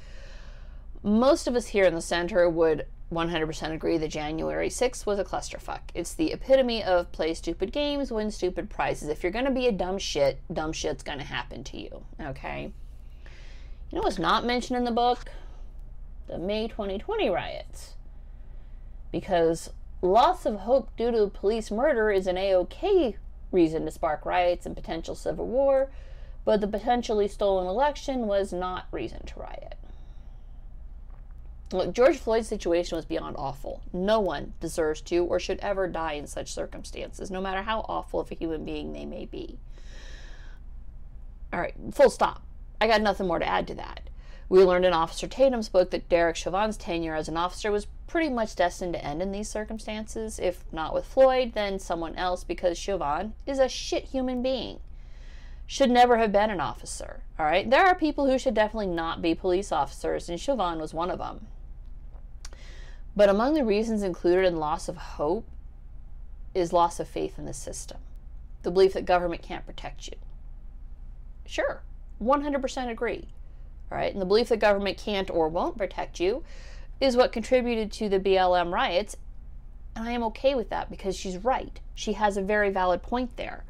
most 1.03 1.47
of 1.47 1.57
us 1.57 1.69
here 1.69 1.85
in 1.85 1.95
the 1.95 2.01
center 2.01 2.49
would 2.49 2.87
100% 3.13 3.73
agree 3.73 3.97
that 3.99 4.09
January 4.09 4.69
6th 4.69 5.07
was 5.07 5.19
a 5.19 5.25
clusterfuck. 5.25 5.81
It's 5.95 6.13
the 6.13 6.33
epitome 6.33 6.83
of 6.85 7.11
play 7.11 7.33
stupid 7.35 7.73
games, 7.73 8.13
win 8.13 8.31
stupid 8.31 8.69
prizes. 8.69 9.09
If 9.09 9.23
you're 9.23 9.33
going 9.33 9.47
to 9.47 9.51
be 9.51 9.67
a 9.67 9.73
dumb 9.73 9.99
shit, 9.99 10.41
dumb 10.53 10.73
shit's 10.73 11.03
going 11.03 11.19
to 11.19 11.25
happen 11.25 11.65
to 11.65 11.81
you, 11.81 12.05
okay? 12.21 12.73
You 13.91 13.97
know 13.97 14.03
what's 14.03 14.19
not 14.19 14.45
mentioned 14.45 14.77
in 14.77 14.85
the 14.85 14.91
book? 14.91 15.31
The 16.27 16.37
May 16.39 16.69
2020 16.69 17.31
riots. 17.31 17.95
because 19.11 19.71
loss 20.03 20.47
of 20.47 20.61
hope 20.61 20.95
due 20.97 21.11
to 21.11 21.29
police 21.29 21.71
murder 21.71 22.11
is 22.11 22.27
an 22.27 22.39
A-OK 22.39 23.17
reason 23.51 23.85
to 23.85 23.91
spark 23.91 24.25
riots 24.27 24.67
and 24.67 24.77
potential 24.77 25.15
civil 25.15 25.47
war, 25.47 25.91
but 26.45 26.61
the 26.61 26.69
potentially 26.69 27.29
stolen 27.29 27.67
election 27.67 28.27
was 28.27 28.53
not 28.53 28.87
reason 28.93 29.25
to 29.27 29.41
riot. 29.41 29.77
Look, 31.71 31.93
George 31.93 32.17
Floyd's 32.17 32.49
situation 32.49 32.97
was 32.97 33.05
beyond 33.05 33.37
awful. 33.39 33.83
No 33.93 34.21
one 34.21 34.55
deserves 34.59 35.03
to 35.03 35.25
or 35.25 35.39
should 35.39 35.59
ever 35.61 35.87
die 35.87 36.15
in 36.15 36.27
such 36.27 36.53
circumstances, 36.53 37.31
no 37.31 37.43
matter 37.43 37.63
how 37.63 37.81
awful 37.89 38.21
of 38.21 38.31
a 38.31 38.35
human 38.35 38.65
being 38.65 38.93
they 38.93 39.05
may 39.05 39.27
be. 39.27 39.59
All 41.53 41.61
right, 41.61 41.75
full 41.93 42.11
stop. 42.11 42.43
I 42.81 42.87
got 42.87 43.03
nothing 43.03 43.27
more 43.27 43.39
to 43.39 43.49
add 43.49 43.67
to 43.69 43.75
that. 43.75 44.09
We 44.49 44.65
learned 44.65 44.87
in 44.87 44.95
Officer 44.95 45.27
Tatum's 45.27 45.69
book 45.69 45.91
that 45.91 46.09
Derek 46.09 46.37
Chauvin's 46.37 46.79
tenure 46.79 47.15
as 47.15 47.29
an 47.29 47.37
officer 47.37 47.71
was 47.71 47.87
pretty 48.07 48.31
much 48.31 48.57
destined 48.57 48.95
to 48.95 49.05
end 49.05 49.21
in 49.21 49.31
these 49.31 49.51
circumstances. 49.51 50.39
If 50.39 50.65
not 50.73 50.95
with 50.95 51.05
Floyd, 51.05 51.53
then 51.53 51.79
someone 51.79 52.17
else, 52.17 52.45
because 52.45 52.79
Chauvin 52.79 53.35
is 53.47 53.59
a 53.59 53.69
shit 53.69 54.05
human 54.05 54.43
being. 54.43 54.81
Should 55.67 55.91
never 55.91 56.17
have 56.17 56.33
been 56.33 56.49
an 56.49 56.63
officer. 56.63 57.25
All 57.39 57.45
right, 57.45 57.69
there 57.69 57.85
are 57.85 57.95
people 57.95 58.25
who 58.25 58.39
should 58.39 58.55
definitely 58.55 58.87
not 58.87 59.21
be 59.21 59.35
police 59.35 59.71
officers, 59.71 60.31
and 60.31 60.41
Chauvin 60.41 60.79
was 60.79 60.95
one 60.95 61.11
of 61.11 61.19
them. 61.19 61.47
But 63.17 63.29
among 63.29 63.55
the 63.55 63.65
reasons 63.65 64.03
included 64.03 64.45
in 64.45 64.57
loss 64.57 64.89
of 64.89 64.97
hope 64.97 65.47
is 66.55 66.73
loss 66.73 67.01
of 67.01 67.09
faith 67.09 67.39
in 67.39 67.45
the 67.45 67.53
system, 67.53 67.99
the 68.63 68.71
belief 68.71 68.93
that 68.93 69.05
government 69.05 69.43
can't 69.43 69.67
protect 69.67 70.07
you. 70.09 70.15
Sure, 71.47 71.83
100% 72.23 72.89
agree. 72.89 73.29
Right? 73.91 74.13
And 74.13 74.21
the 74.21 74.27
belief 74.27 74.51
that 74.51 74.59
government 74.59 74.99
can't 74.99 75.31
or 75.31 75.49
won't 75.49 75.79
protect 75.79 76.21
you 76.21 76.45
is 77.01 77.17
what 77.17 77.33
contributed 77.33 77.91
to 77.93 78.09
the 78.09 78.21
BLM 78.21 78.71
riots. 78.71 79.17
And 79.97 80.07
I 80.07 80.13
am 80.13 80.23
okay 80.25 80.55
with 80.55 80.69
that 80.69 80.91
because 80.91 81.17
she's 81.17 81.39
right. 81.39 81.81
She 81.95 82.13
has 82.13 82.37
a 82.37 82.43
very 82.43 82.69
valid 82.69 83.03
point 83.03 83.37
there. 83.37 83.65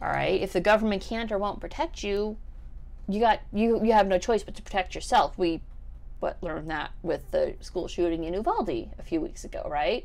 All 0.00 0.08
right? 0.08 0.40
If 0.40 0.52
the 0.52 0.60
government 0.60 1.02
can't 1.02 1.32
or 1.32 1.38
won't 1.38 1.60
protect 1.60 2.04
you, 2.04 2.36
you 3.08 3.18
got 3.18 3.40
you 3.52 3.84
you 3.84 3.92
have 3.92 4.06
no 4.06 4.18
choice 4.18 4.42
but 4.42 4.54
to 4.54 4.62
protect 4.62 4.94
yourself. 4.94 5.36
We 5.36 5.60
but 6.20 6.42
learned 6.42 6.70
that 6.70 6.92
with 7.02 7.30
the 7.30 7.54
school 7.60 7.88
shooting 7.88 8.24
in 8.24 8.34
Uvalde 8.34 8.90
a 8.98 9.02
few 9.02 9.20
weeks 9.20 9.44
ago, 9.44 9.66
right? 9.70 10.04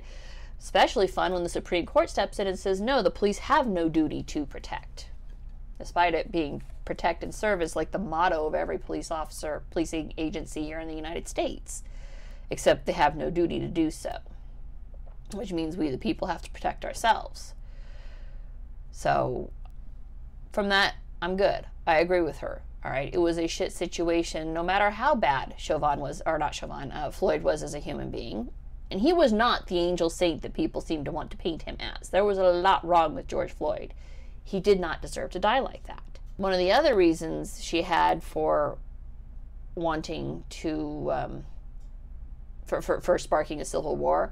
Especially 0.60 1.07
fun 1.07 1.34
when 1.34 1.43
the 1.43 1.50
Supreme 1.50 1.86
Court 1.86 2.10
steps 2.10 2.39
in 2.39 2.48
and 2.48 2.57
says, 2.57 2.79
no, 2.79 3.01
the 3.01 3.12
police 3.12 3.39
have 3.39 3.67
no 3.67 3.89
duty 3.89 4.24
to 4.24 4.45
protect. 4.45 5.10
Despite 5.77 6.13
it 6.13 6.31
being 6.31 6.63
protect 6.86 7.24
and 7.24 7.36
serve 7.36 7.62
is 7.62 7.75
like 7.75 7.91
the 7.91 8.00
motto 8.00 8.45
of 8.45 8.55
every 8.55 8.77
police 8.77 9.12
officer, 9.12 9.63
policing 9.72 10.13
agency 10.17 10.63
here 10.63 10.79
in 10.79 10.88
the 10.88 10.95
United 10.95 11.27
States, 11.27 11.84
except 12.50 12.86
they 12.86 12.93
have 12.93 13.15
no 13.15 13.29
duty 13.29 13.60
to 13.60 13.67
do 13.67 13.91
so, 13.91 14.19
which 15.34 15.51
means 15.51 15.75
we, 15.75 15.89
the 15.89 15.98
people, 15.98 16.27
have 16.27 16.43
to 16.43 16.51
protect 16.51 16.86
ourselves. 16.86 17.53
So, 18.91 19.51
from 20.53 20.69
that, 20.69 20.95
I'm 21.22 21.36
good. 21.36 21.65
I 21.86 21.98
agree 21.98 22.22
with 22.22 22.38
her. 22.38 22.62
All 22.86 22.92
right, 22.92 23.10
it 23.12 23.18
was 23.18 23.39
a 23.39 23.48
shit 23.48 23.72
situation, 23.72 24.54
no 24.54 24.62
matter 24.62 24.92
how 24.92 25.15
bad 25.15 25.56
Chauvin 25.58 26.00
was, 26.00 26.22
or 26.24 26.38
not 26.38 26.54
Chauvin, 26.54 26.92
uh, 26.92 27.10
Floyd 27.10 27.42
was 27.42 27.63
as 27.63 27.74
a 27.74 27.80
human 27.80 28.12
being. 28.12 28.51
And 28.92 29.01
he 29.01 29.12
was 29.12 29.34
not 29.34 29.65
the 29.65 29.80
angel 29.80 30.12
saint 30.12 30.44
that 30.44 30.54
people 30.54 30.82
seem 30.82 31.04
to 31.04 31.12
want 31.12 31.32
to 31.32 31.38
paint 31.38 31.63
him 31.63 31.77
as. 31.80 32.10
There 32.10 32.24
was 32.24 32.38
a 32.38 32.44
lot 32.44 32.86
wrong 32.86 33.15
with 33.15 33.27
George 33.27 33.51
Floyd. 33.51 33.96
He 34.44 34.60
did 34.60 34.80
not 34.80 35.01
deserve 35.01 35.32
to 35.32 35.39
die 35.39 35.62
like 35.62 35.86
that. 35.86 36.20
One 36.38 36.54
of 36.54 36.60
the 36.60 36.72
other 36.72 36.96
reasons 36.96 37.60
she 37.63 37.82
had 37.82 38.22
for 38.22 38.77
wanting 39.74 40.44
to, 40.51 41.12
um, 41.12 41.46
for, 42.68 42.84
for, 42.84 43.01
for 43.01 43.18
sparking 43.18 43.60
a 43.60 43.65
civil 43.65 43.96
war, 43.96 44.32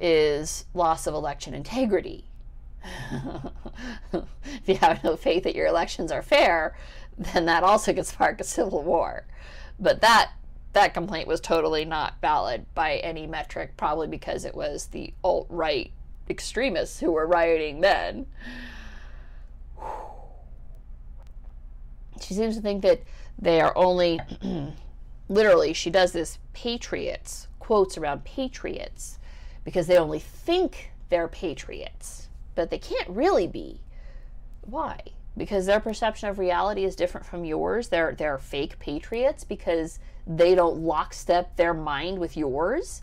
is 0.00 0.64
loss 0.72 1.06
of 1.06 1.12
election 1.12 1.52
integrity. 1.52 2.24
If 4.12 4.66
you 4.66 4.76
have 4.76 5.02
no 5.04 5.16
faith 5.16 5.44
that 5.44 5.54
your 5.54 5.66
elections 5.66 6.10
are 6.12 6.22
fair, 6.22 6.76
then 7.16 7.46
that 7.46 7.62
also 7.62 7.92
could 7.92 8.06
spark 8.06 8.40
a 8.40 8.44
civil 8.44 8.82
war. 8.82 9.26
But 9.78 10.00
that 10.00 10.32
that 10.72 10.94
complaint 10.94 11.28
was 11.28 11.40
totally 11.40 11.84
not 11.84 12.14
valid 12.20 12.66
by 12.74 12.96
any 12.96 13.26
metric, 13.26 13.76
probably 13.76 14.06
because 14.06 14.44
it 14.44 14.54
was 14.54 14.86
the 14.86 15.12
alt 15.22 15.46
right 15.50 15.92
extremists 16.30 17.00
who 17.00 17.12
were 17.12 17.26
rioting 17.26 17.80
then. 17.80 18.26
She 22.20 22.34
seems 22.34 22.56
to 22.56 22.62
think 22.62 22.82
that 22.82 23.02
they 23.38 23.60
are 23.60 23.76
only, 23.76 24.20
literally, 25.28 25.72
she 25.72 25.90
does 25.90 26.12
this 26.12 26.38
patriots, 26.52 27.48
quotes 27.58 27.98
around 27.98 28.24
patriots, 28.24 29.18
because 29.64 29.86
they 29.86 29.98
only 29.98 30.20
think 30.20 30.92
they're 31.10 31.28
patriots, 31.28 32.28
but 32.54 32.70
they 32.70 32.78
can't 32.78 33.08
really 33.08 33.46
be. 33.46 33.80
Why? 34.62 35.00
because 35.36 35.66
their 35.66 35.80
perception 35.80 36.28
of 36.28 36.38
reality 36.38 36.84
is 36.84 36.96
different 36.96 37.26
from 37.26 37.44
yours. 37.44 37.88
They're 37.88 38.14
they're 38.14 38.38
fake 38.38 38.78
patriots 38.78 39.44
because 39.44 39.98
they 40.26 40.54
don't 40.54 40.80
lockstep 40.80 41.56
their 41.56 41.74
mind 41.74 42.18
with 42.18 42.36
yours. 42.36 43.02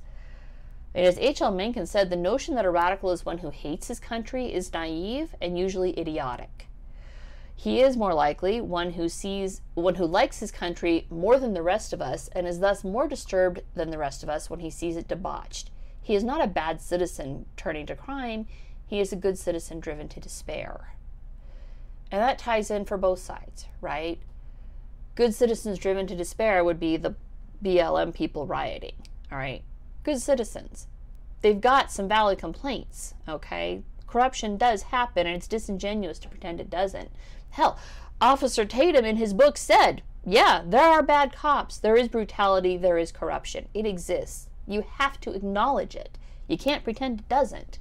And 0.96 1.06
as 1.06 1.20
H.L. 1.20 1.52
Mencken 1.52 1.86
said, 1.86 2.10
the 2.10 2.16
notion 2.16 2.56
that 2.56 2.66
a 2.66 2.72
radical 2.72 3.12
is 3.12 3.26
one 3.26 3.40
who 3.40 3.52
hates 3.52 3.88
his 3.88 4.00
country 4.00 4.52
is 4.52 4.74
naive 4.74 5.36
and 5.40 5.58
usually 5.58 5.98
idiotic. 6.00 6.68
He 7.56 7.82
is 7.82 7.96
more 7.96 8.14
likely 8.14 8.60
one 8.60 8.92
who 8.92 9.10
sees 9.10 9.62
one 9.74 9.96
who 9.96 10.06
likes 10.06 10.40
his 10.40 10.52
country 10.52 11.06
more 11.10 11.38
than 11.38 11.54
the 11.54 11.62
rest 11.62 11.94
of 11.94 12.02
us 12.02 12.30
and 12.30 12.48
is 12.48 12.60
thus 12.60 12.84
more 12.84 13.08
disturbed 13.08 13.62
than 13.76 13.92
the 13.92 13.98
rest 13.98 14.24
of 14.24 14.30
us 14.30 14.50
when 14.50 14.62
he 14.62 14.70
sees 14.70 14.98
it 14.98 15.08
debauched. 15.08 15.70
He 16.02 16.16
is 16.16 16.24
not 16.24 16.44
a 16.44 16.48
bad 16.48 16.82
citizen 16.82 17.46
turning 17.56 17.86
to 17.88 17.96
crime, 17.96 18.48
he 18.90 19.00
is 19.00 19.14
a 19.14 19.16
good 19.16 19.38
citizen 19.38 19.80
driven 19.80 20.10
to 20.10 20.20
despair. 20.20 20.96
And 22.12 22.20
that 22.20 22.40
ties 22.40 22.72
in 22.72 22.86
for 22.86 22.98
both 22.98 23.20
sides, 23.20 23.68
right? 23.82 24.20
Good 25.14 25.36
citizens 25.36 25.78
driven 25.78 26.08
to 26.08 26.16
despair 26.16 26.64
would 26.64 26.80
be 26.80 26.98
the 26.98 27.14
BLM 27.64 28.16
people 28.16 28.48
rioting, 28.48 28.96
all 29.32 29.38
right? 29.38 29.62
Good 30.04 30.20
citizens. 30.20 30.88
They've 31.42 31.62
got 31.62 31.92
some 31.92 32.08
valid 32.08 32.40
complaints, 32.40 33.14
okay? 33.28 33.84
Corruption 34.08 34.58
does 34.58 34.82
happen, 34.84 35.28
and 35.28 35.36
it's 35.36 35.48
disingenuous 35.48 36.18
to 36.20 36.28
pretend 36.28 36.60
it 36.60 36.72
doesn't. 36.72 37.12
Hell, 37.52 37.78
Officer 38.20 38.66
Tatum 38.66 39.06
in 39.06 39.18
his 39.18 39.36
book 39.36 39.56
said, 39.56 40.02
yeah, 40.26 40.64
there 40.66 40.90
are 40.90 41.04
bad 41.04 41.32
cops, 41.32 41.78
there 41.78 41.96
is 41.96 42.08
brutality, 42.08 42.76
there 42.76 42.98
is 42.98 43.12
corruption. 43.12 43.68
It 43.76 43.86
exists. 43.86 44.48
You 44.66 44.84
have 44.98 45.20
to 45.22 45.34
acknowledge 45.34 45.96
it. 45.96 46.18
You 46.48 46.58
can't 46.58 46.84
pretend 46.84 47.20
it 47.20 47.30
doesn't. 47.30 47.78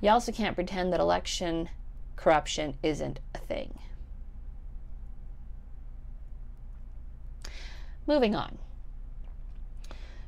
You 0.00 0.10
also 0.10 0.30
can't 0.30 0.54
pretend 0.54 0.92
that 0.92 1.00
election 1.00 1.68
corruption 2.16 2.74
isn't 2.82 3.20
a 3.34 3.38
thing. 3.38 3.78
Moving 8.06 8.34
on. 8.34 8.58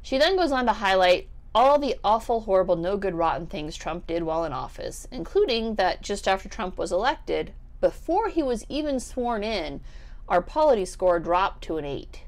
She 0.02 0.18
then 0.18 0.36
goes 0.36 0.52
on 0.52 0.66
to 0.66 0.74
highlight 0.74 1.28
all 1.54 1.78
the 1.78 1.96
awful, 2.04 2.42
horrible, 2.42 2.76
no 2.76 2.96
good, 2.96 3.14
rotten 3.14 3.46
things 3.46 3.76
Trump 3.76 4.06
did 4.06 4.22
while 4.22 4.44
in 4.44 4.52
office, 4.52 5.06
including 5.10 5.76
that 5.76 6.02
just 6.02 6.28
after 6.28 6.48
Trump 6.48 6.78
was 6.78 6.92
elected, 6.92 7.52
before 7.80 8.28
he 8.28 8.42
was 8.42 8.64
even 8.68 9.00
sworn 9.00 9.42
in, 9.42 9.80
our 10.28 10.42
polity 10.42 10.84
score 10.84 11.18
dropped 11.18 11.62
to 11.64 11.76
an 11.76 11.84
8. 11.84 12.22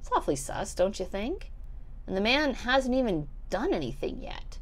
It's 0.00 0.10
awfully 0.12 0.36
sus, 0.36 0.74
don't 0.74 0.98
you 1.00 1.06
think? 1.06 1.50
And 2.06 2.16
the 2.16 2.20
man 2.20 2.54
hasn't 2.54 2.94
even 2.94 3.28
done 3.50 3.72
anything 3.72 4.22
yet 4.22 4.58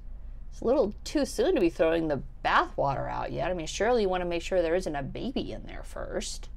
it's 0.55 0.61
a 0.61 0.67
little 0.67 0.95
too 1.03 1.25
soon 1.25 1.57
to 1.57 1.61
be 1.61 1.69
throwing 1.69 2.07
the 2.07 2.23
bathwater 2.45 3.11
out 3.11 3.33
yet. 3.33 3.51
I 3.51 3.55
mean, 3.55 3.67
surely 3.67 4.03
you 4.03 4.09
want 4.09 4.21
to 4.21 4.29
make 4.29 4.41
sure 4.41 4.63
there 4.63 4.77
isn't 4.77 4.95
a 4.95 5.03
baby 5.03 5.51
in 5.51 5.65
there 5.65 5.83
first. 5.83 6.49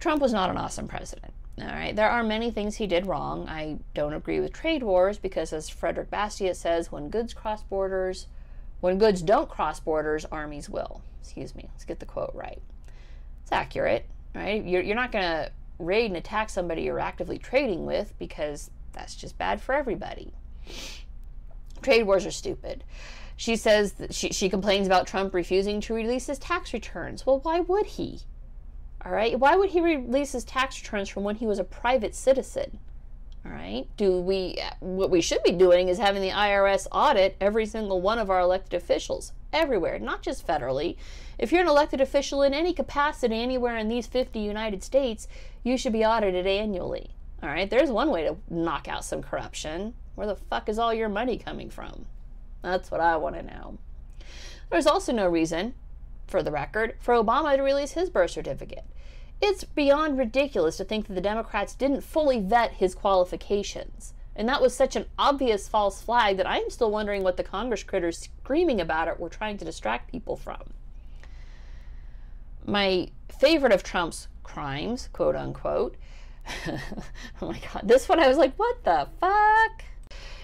Trump 0.00 0.20
was 0.20 0.32
not 0.32 0.50
an 0.50 0.56
awesome 0.56 0.88
president. 0.88 1.32
All 1.60 1.68
right, 1.68 1.94
there 1.94 2.10
are 2.10 2.24
many 2.24 2.50
things 2.50 2.74
he 2.74 2.88
did 2.88 3.06
wrong. 3.06 3.48
I 3.48 3.78
don't 3.94 4.12
agree 4.12 4.40
with 4.40 4.52
trade 4.52 4.82
wars 4.82 5.18
because, 5.18 5.52
as 5.52 5.68
Frederick 5.68 6.10
Bastiat 6.10 6.56
says, 6.56 6.90
when 6.90 7.10
goods 7.10 7.32
cross 7.32 7.62
borders, 7.62 8.26
when 8.80 8.98
goods 8.98 9.22
don't 9.22 9.48
cross 9.48 9.78
borders, 9.78 10.24
armies 10.24 10.68
will. 10.68 11.00
Excuse 11.20 11.54
me, 11.54 11.68
let's 11.72 11.84
get 11.84 12.00
the 12.00 12.06
quote 12.06 12.34
right. 12.34 12.60
It's 13.42 13.52
accurate, 13.52 14.04
right? 14.34 14.64
You're, 14.64 14.82
you're 14.82 14.96
not 14.96 15.12
going 15.12 15.22
to 15.22 15.52
raid 15.78 16.06
and 16.06 16.16
attack 16.16 16.50
somebody 16.50 16.82
you're 16.82 16.98
actively 16.98 17.38
trading 17.38 17.86
with 17.86 18.18
because 18.18 18.68
that's 18.92 19.14
just 19.14 19.38
bad 19.38 19.60
for 19.62 19.76
everybody. 19.76 20.32
Trade 21.82 22.04
wars 22.04 22.26
are 22.26 22.30
stupid. 22.30 22.84
She 23.36 23.54
says 23.54 23.94
she, 24.10 24.30
she 24.30 24.48
complains 24.48 24.88
about 24.88 25.06
Trump 25.06 25.32
refusing 25.32 25.80
to 25.82 25.94
release 25.94 26.26
his 26.26 26.40
tax 26.40 26.72
returns. 26.72 27.24
Well, 27.24 27.38
why 27.38 27.60
would 27.60 27.86
he? 27.86 28.22
All 29.04 29.12
right. 29.12 29.38
Why 29.38 29.54
would 29.54 29.70
he 29.70 29.80
release 29.80 30.32
his 30.32 30.42
tax 30.42 30.82
returns 30.82 31.08
from 31.08 31.22
when 31.22 31.36
he 31.36 31.46
was 31.46 31.60
a 31.60 31.64
private 31.64 32.16
citizen? 32.16 32.80
All 33.46 33.52
right. 33.52 33.86
Do 33.96 34.20
we, 34.20 34.58
what 34.80 35.10
we 35.10 35.20
should 35.20 35.42
be 35.44 35.52
doing 35.52 35.88
is 35.88 35.98
having 35.98 36.20
the 36.20 36.30
IRS 36.30 36.88
audit 36.90 37.36
every 37.40 37.64
single 37.64 38.00
one 38.00 38.18
of 38.18 38.28
our 38.28 38.40
elected 38.40 38.74
officials 38.74 39.32
everywhere, 39.52 40.00
not 40.00 40.22
just 40.22 40.44
federally. 40.44 40.96
If 41.38 41.52
you're 41.52 41.62
an 41.62 41.68
elected 41.68 42.00
official 42.00 42.42
in 42.42 42.52
any 42.52 42.72
capacity 42.72 43.40
anywhere 43.40 43.76
in 43.76 43.86
these 43.88 44.08
50 44.08 44.40
United 44.40 44.82
States, 44.82 45.28
you 45.62 45.78
should 45.78 45.92
be 45.92 46.04
audited 46.04 46.46
annually. 46.46 47.14
All 47.40 47.48
right. 47.48 47.70
There's 47.70 47.90
one 47.90 48.10
way 48.10 48.24
to 48.24 48.36
knock 48.50 48.88
out 48.88 49.04
some 49.04 49.22
corruption 49.22 49.94
Where 50.18 50.26
the 50.26 50.34
fuck 50.34 50.68
is 50.68 50.80
all 50.80 50.92
your 50.92 51.08
money 51.08 51.38
coming 51.38 51.70
from? 51.70 52.06
That's 52.60 52.90
what 52.90 53.00
I 53.00 53.16
want 53.16 53.36
to 53.36 53.42
know. 53.42 53.78
There's 54.68 54.88
also 54.88 55.12
no 55.12 55.28
reason, 55.28 55.74
for 56.26 56.42
the 56.42 56.50
record, 56.50 56.96
for 56.98 57.14
Obama 57.14 57.54
to 57.54 57.62
release 57.62 57.92
his 57.92 58.10
birth 58.10 58.32
certificate. 58.32 58.84
It's 59.40 59.62
beyond 59.62 60.18
ridiculous 60.18 60.76
to 60.78 60.84
think 60.84 61.06
that 61.06 61.14
the 61.14 61.20
Democrats 61.20 61.72
didn't 61.72 62.00
fully 62.00 62.40
vet 62.40 62.72
his 62.72 62.96
qualifications. 62.96 64.12
And 64.34 64.48
that 64.48 64.60
was 64.60 64.74
such 64.74 64.96
an 64.96 65.06
obvious 65.20 65.68
false 65.68 66.02
flag 66.02 66.36
that 66.38 66.48
I'm 66.48 66.68
still 66.68 66.90
wondering 66.90 67.22
what 67.22 67.36
the 67.36 67.44
Congress 67.44 67.84
critters 67.84 68.18
screaming 68.18 68.80
about 68.80 69.06
it 69.06 69.20
were 69.20 69.28
trying 69.28 69.56
to 69.58 69.64
distract 69.64 70.10
people 70.10 70.36
from. 70.36 70.62
My 72.66 73.10
favorite 73.28 73.72
of 73.72 73.84
Trump's 73.84 74.26
crimes, 74.42 75.10
quote 75.12 75.36
unquote, 75.36 75.96
oh 76.66 77.52
my 77.52 77.60
god, 77.72 77.82
this 77.84 78.08
one 78.08 78.18
I 78.18 78.26
was 78.26 78.36
like, 78.36 78.56
what 78.56 78.82
the 78.82 79.06
fuck? 79.20 79.84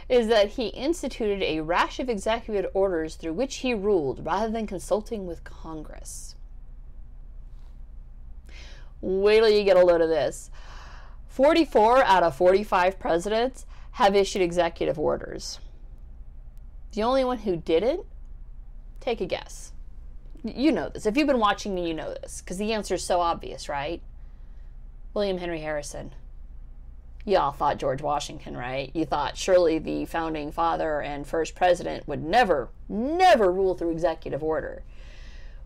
Is 0.09 0.29
that 0.29 0.51
he 0.51 0.69
instituted 0.69 1.43
a 1.43 1.61
rash 1.61 1.99
of 1.99 2.09
executive 2.09 2.71
orders 2.75 3.17
through 3.17 3.33
which 3.33 3.57
he 3.57 3.75
ruled 3.75 4.25
rather 4.25 4.53
than 4.53 4.67
consulting 4.67 5.27
with 5.27 5.45
Congress. 5.45 6.35
Wait 9.01 9.41
till 9.41 9.49
you 9.49 9.65
get 9.65 9.77
a 9.77 9.85
load 9.85 10.01
of 10.01 10.09
this. 10.09 10.51
44 11.29 12.05
out 12.05 12.23
of 12.23 12.37
45 12.37 12.99
presidents 12.99 13.67
have 13.93 14.15
issued 14.15 14.43
executive 14.43 14.99
orders. 14.99 15.59
The 16.93 17.03
only 17.03 17.25
one 17.25 17.39
who 17.39 17.57
didn't, 17.57 18.07
take 19.01 19.21
a 19.21 19.27
guess. 19.27 19.73
You 20.43 20.73
know 20.73 20.89
this. 20.89 21.07
If 21.07 21.17
you've 21.17 21.27
been 21.27 21.39
watching 21.39 21.75
me, 21.75 21.89
you 21.89 21.95
know 21.95 22.15
this, 22.23 22.41
because 22.41 22.59
the 22.59 22.73
answer 22.73 22.95
is 22.95 23.05
so 23.05 23.21
obvious, 23.21 23.69
right? 23.69 24.01
William 25.13 25.39
Henry 25.39 25.61
Harrison. 25.61 26.13
You 27.25 27.39
all 27.39 27.53
thought 27.53 27.79
George 27.79 28.03
Washington, 28.03 28.57
right? 28.57 28.91
You 28.95 29.07
thought 29.07 29.39
surely 29.39 29.79
the 29.79 30.05
founding 30.05 30.53
father 30.53 31.01
and 31.01 31.27
first 31.27 31.55
president 31.55 32.07
would 32.07 32.23
never, 32.23 32.69
never 32.89 33.51
rule 33.51 33.75
through 33.75 33.93
executive 33.93 34.43
order. 34.43 34.83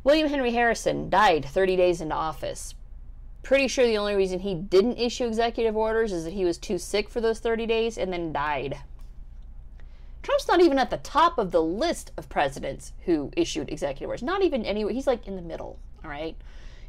William 0.04 0.28
Henry 0.28 0.52
Harrison 0.52 1.10
died 1.10 1.44
30 1.44 1.76
days 1.76 2.00
into 2.00 2.14
office. 2.14 2.74
Pretty 3.42 3.66
sure 3.66 3.86
the 3.86 3.98
only 3.98 4.14
reason 4.14 4.40
he 4.40 4.54
didn't 4.54 4.98
issue 4.98 5.26
executive 5.26 5.76
orders 5.76 6.12
is 6.12 6.24
that 6.24 6.32
he 6.32 6.44
was 6.44 6.58
too 6.58 6.78
sick 6.78 7.08
for 7.08 7.20
those 7.20 7.40
30 7.40 7.66
days 7.66 7.98
and 7.98 8.12
then 8.12 8.32
died. 8.32 8.78
Trump's 10.22 10.46
not 10.46 10.60
even 10.60 10.78
at 10.78 10.90
the 10.90 10.98
top 10.98 11.38
of 11.38 11.50
the 11.50 11.62
list 11.62 12.12
of 12.16 12.28
presidents 12.28 12.92
who 13.06 13.32
issued 13.36 13.70
executive 13.70 14.08
orders. 14.08 14.22
Not 14.22 14.42
even 14.42 14.64
anywhere. 14.64 14.92
He's 14.92 15.06
like 15.06 15.26
in 15.26 15.36
the 15.36 15.42
middle, 15.42 15.78
all 16.04 16.10
right? 16.10 16.36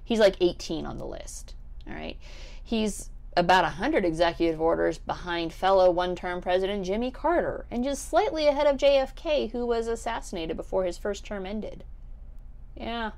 He's 0.04 0.20
like 0.20 0.36
18 0.42 0.86
on 0.86 0.98
the 0.98 1.06
list, 1.06 1.56
all 1.88 1.94
right? 1.94 2.18
He's 2.64 3.10
about 3.38 3.64
100 3.64 4.06
executive 4.06 4.60
orders 4.60 4.98
behind 4.98 5.54
fellow 5.54 5.92
one 5.92 6.16
term 6.16 6.42
President 6.42 6.86
Jimmy 6.86 7.12
Carter, 7.12 7.66
and 7.72 7.84
just 7.84 8.10
slightly 8.10 8.48
ahead 8.48 8.68
of 8.68 8.78
JFK, 8.78 9.52
who 9.52 9.66
was 9.66 9.88
assassinated 9.88 10.58
before 10.58 10.84
his 10.84 10.98
first 10.98 11.26
term 11.26 11.46
ended. 11.46 11.86
Yeah. 12.76 13.12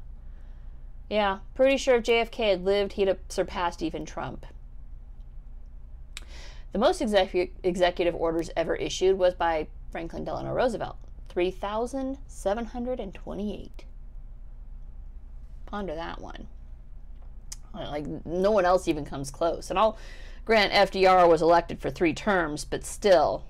Yeah, 1.09 1.39
pretty 1.55 1.77
sure 1.77 1.95
if 1.95 2.03
JFK 2.03 2.51
had 2.51 2.63
lived, 2.63 2.93
he'd 2.93 3.07
have 3.07 3.17
surpassed 3.27 3.81
even 3.81 4.05
Trump. 4.05 4.45
The 6.71 6.79
most 6.79 7.01
execu- 7.01 7.49
executive 7.63 8.15
orders 8.15 8.51
ever 8.55 8.75
issued 8.75 9.17
was 9.17 9.33
by 9.33 9.67
Franklin 9.91 10.23
Delano 10.23 10.53
Roosevelt 10.53 10.97
3,728. 11.27 13.85
Ponder 15.65 15.95
that 15.95 16.21
one. 16.21 16.47
Like, 17.73 18.25
no 18.25 18.51
one 18.51 18.65
else 18.65 18.87
even 18.87 19.05
comes 19.05 19.31
close. 19.31 19.69
And 19.69 19.79
I'll 19.79 19.97
grant 20.45 20.73
FDR 20.73 21.27
was 21.29 21.41
elected 21.41 21.79
for 21.79 21.89
three 21.89 22.13
terms, 22.13 22.65
but 22.65 22.83
still. 22.83 23.45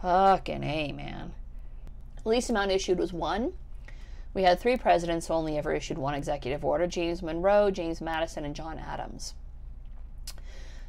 Fucking 0.00 0.64
A, 0.64 0.92
man. 0.92 1.32
Least 2.24 2.50
amount 2.50 2.70
issued 2.70 2.98
was 2.98 3.12
one. 3.12 3.52
We 4.34 4.42
had 4.44 4.58
three 4.58 4.76
presidents 4.76 5.26
who 5.26 5.34
only 5.34 5.58
ever 5.58 5.72
issued 5.72 5.98
one 5.98 6.14
executive 6.14 6.64
order 6.64 6.86
James 6.86 7.22
Monroe, 7.22 7.70
James 7.70 8.00
Madison, 8.00 8.44
and 8.44 8.54
John 8.54 8.78
Adams. 8.78 9.34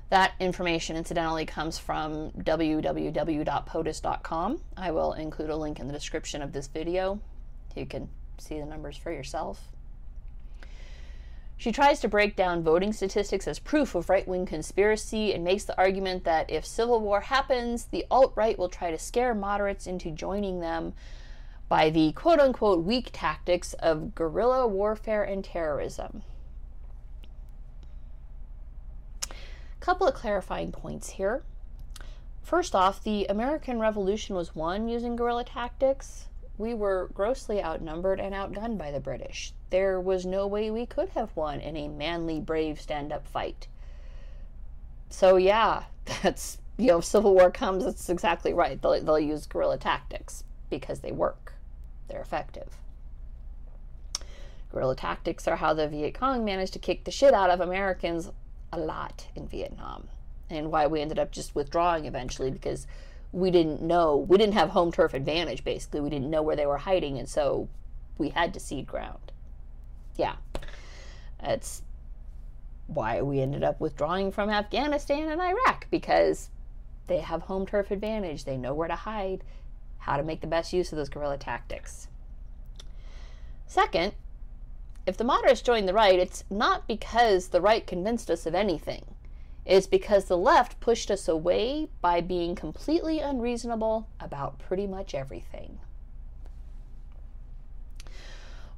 That 0.09 0.33
information, 0.39 0.95
incidentally, 0.95 1.45
comes 1.45 1.79
from 1.79 2.31
www.potus.com. 2.31 2.91
I 4.77 4.91
will 4.91 5.13
include 5.13 5.49
a 5.49 5.55
link 5.55 5.79
in 5.79 5.87
the 5.87 5.93
description 5.93 6.43
of 6.43 6.53
this 6.53 6.67
video. 6.67 7.19
You 7.75 7.87
can 7.87 8.09
see 8.37 8.59
the 8.59 8.65
numbers 8.65 8.95
for 8.95 9.11
yourself. 9.11 9.69
She 11.63 11.71
tries 11.71 12.01
to 12.01 12.09
break 12.09 12.35
down 12.35 12.61
voting 12.61 12.91
statistics 12.91 13.47
as 13.47 13.57
proof 13.57 13.95
of 13.95 14.09
right 14.09 14.27
wing 14.27 14.45
conspiracy 14.45 15.33
and 15.33 15.45
makes 15.45 15.63
the 15.63 15.77
argument 15.77 16.25
that 16.25 16.49
if 16.49 16.65
civil 16.65 16.99
war 16.99 17.21
happens, 17.21 17.85
the 17.85 18.05
alt 18.11 18.33
right 18.35 18.59
will 18.59 18.67
try 18.67 18.91
to 18.91 18.99
scare 18.99 19.33
moderates 19.33 19.87
into 19.87 20.11
joining 20.11 20.59
them 20.59 20.91
by 21.69 21.89
the 21.89 22.11
quote 22.11 22.41
unquote 22.41 22.83
weak 22.83 23.11
tactics 23.13 23.71
of 23.75 24.13
guerrilla 24.13 24.67
warfare 24.67 25.23
and 25.23 25.45
terrorism. 25.45 26.23
A 29.31 29.33
couple 29.79 30.05
of 30.05 30.15
clarifying 30.15 30.73
points 30.73 31.11
here. 31.11 31.43
First 32.41 32.75
off, 32.75 33.01
the 33.01 33.25
American 33.27 33.79
Revolution 33.79 34.35
was 34.35 34.53
won 34.53 34.89
using 34.89 35.15
guerrilla 35.15 35.45
tactics. 35.45 36.25
We 36.57 36.73
were 36.73 37.09
grossly 37.13 37.63
outnumbered 37.63 38.19
and 38.19 38.33
outgunned 38.35 38.77
by 38.77 38.91
the 38.91 38.99
British. 38.99 39.53
There 39.69 39.99
was 39.99 40.25
no 40.25 40.45
way 40.45 40.69
we 40.69 40.85
could 40.85 41.09
have 41.09 41.35
won 41.35 41.59
in 41.59 41.75
a 41.75 41.87
manly, 41.87 42.39
brave 42.39 42.79
stand 42.79 43.11
up 43.11 43.27
fight. 43.27 43.67
So, 45.09 45.37
yeah, 45.37 45.83
that's, 46.21 46.59
you 46.77 46.87
know, 46.87 46.99
if 46.99 47.05
Civil 47.05 47.33
War 47.33 47.51
comes, 47.51 47.83
that's 47.83 48.09
exactly 48.09 48.53
right. 48.53 48.81
They'll, 48.81 49.03
they'll 49.03 49.19
use 49.19 49.47
guerrilla 49.47 49.77
tactics 49.77 50.43
because 50.69 50.99
they 50.99 51.11
work, 51.11 51.53
they're 52.07 52.21
effective. 52.21 52.77
Guerrilla 54.71 54.95
tactics 54.95 55.47
are 55.47 55.57
how 55.57 55.73
the 55.73 55.87
Viet 55.87 56.15
Cong 56.15 56.43
managed 56.43 56.73
to 56.73 56.79
kick 56.79 57.03
the 57.03 57.11
shit 57.11 57.33
out 57.33 57.51
of 57.51 57.61
Americans 57.61 58.31
a 58.71 58.77
lot 58.77 59.27
in 59.35 59.47
Vietnam 59.47 60.07
and 60.49 60.71
why 60.71 60.87
we 60.87 60.99
ended 60.99 61.19
up 61.19 61.31
just 61.31 61.53
withdrawing 61.53 62.05
eventually 62.05 62.49
because 62.49 62.87
we 63.33 63.51
didn't 63.51 63.81
know. 63.81 64.15
We 64.15 64.37
didn't 64.37 64.53
have 64.53 64.69
home 64.69 64.91
turf 64.91 65.13
advantage 65.13 65.63
basically. 65.63 65.99
We 65.99 66.09
didn't 66.09 66.29
know 66.29 66.41
where 66.41 66.55
they 66.55 66.65
were 66.65 66.77
hiding 66.77 67.17
and 67.17 67.27
so 67.27 67.67
we 68.17 68.29
had 68.29 68.53
to 68.53 68.59
cede 68.59 68.87
ground. 68.87 69.31
Yeah. 70.15 70.35
That's 71.41 71.81
why 72.87 73.21
we 73.21 73.41
ended 73.41 73.63
up 73.63 73.79
withdrawing 73.79 74.31
from 74.31 74.49
afghanistan 74.49 75.29
and 75.31 75.41
iraq 75.41 75.87
because 75.89 76.49
they 77.07 77.19
have 77.19 77.41
home 77.41 77.65
turf 77.65 77.91
advantage. 77.91 78.45
They 78.45 78.55
know 78.55 78.73
where 78.73 78.87
to 78.87 78.95
hide 78.95 79.43
how 79.97 80.17
to 80.17 80.23
make 80.23 80.41
the 80.41 80.47
best 80.47 80.71
use 80.71 80.91
of 80.91 80.97
those 80.97 81.09
guerrilla 81.09 81.37
tactics. 81.37 82.07
Second 83.65 84.13
if 85.05 85.17
the 85.17 85.23
moderates 85.25 85.61
joined 85.61 85.87
the 85.87 85.93
right, 85.93 86.17
it's 86.17 86.45
not 86.49 86.87
because 86.87 87.49
the 87.49 87.59
right 87.59 87.85
convinced 87.85 88.29
us 88.29 88.45
of 88.45 88.55
anything. 88.55 89.03
It's 89.65 89.87
because 89.87 90.25
the 90.25 90.37
left 90.37 90.79
pushed 90.79 91.09
us 91.09 91.27
away 91.27 91.87
by 92.01 92.21
being 92.21 92.55
completely 92.55 93.19
unreasonable 93.19 94.07
about 94.19 94.59
pretty 94.59 94.87
much 94.87 95.15
everything. 95.15 95.79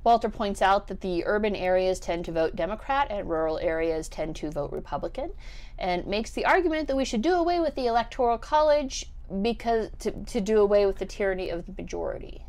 Walter 0.03 0.29
points 0.29 0.61
out 0.61 0.87
that 0.87 1.01
the 1.01 1.25
urban 1.25 1.55
areas 1.55 1.99
tend 1.99 2.25
to 2.25 2.31
vote 2.31 2.55
Democrat 2.55 3.07
and 3.09 3.27
rural 3.27 3.57
areas 3.57 4.07
tend 4.07 4.35
to 4.35 4.51
vote 4.51 4.71
Republican, 4.71 5.31
and 5.79 6.05
makes 6.05 6.29
the 6.29 6.45
argument 6.45 6.87
that 6.87 6.95
we 6.95 7.05
should 7.05 7.23
do 7.23 7.33
away 7.33 7.59
with 7.59 7.73
the 7.73 7.87
Electoral 7.87 8.37
College 8.37 9.11
because 9.41 9.89
to, 9.97 10.11
to 10.11 10.39
do 10.39 10.59
away 10.59 10.85
with 10.85 10.99
the 10.99 11.07
tyranny 11.07 11.49
of 11.49 11.65
the 11.65 11.73
majority. 11.81 12.45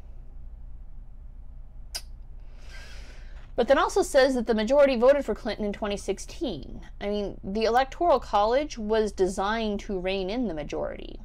But 3.56 3.68
then 3.68 3.78
also 3.78 4.02
says 4.02 4.34
that 4.34 4.46
the 4.46 4.54
majority 4.54 4.96
voted 4.96 5.24
for 5.24 5.34
Clinton 5.34 5.64
in 5.64 5.72
2016. 5.72 6.82
I 7.00 7.08
mean, 7.08 7.40
the 7.42 7.64
Electoral 7.64 8.20
College 8.20 8.76
was 8.76 9.12
designed 9.12 9.80
to 9.80 9.98
rein 9.98 10.28
in 10.28 10.46
the 10.46 10.54
majority 10.54 11.20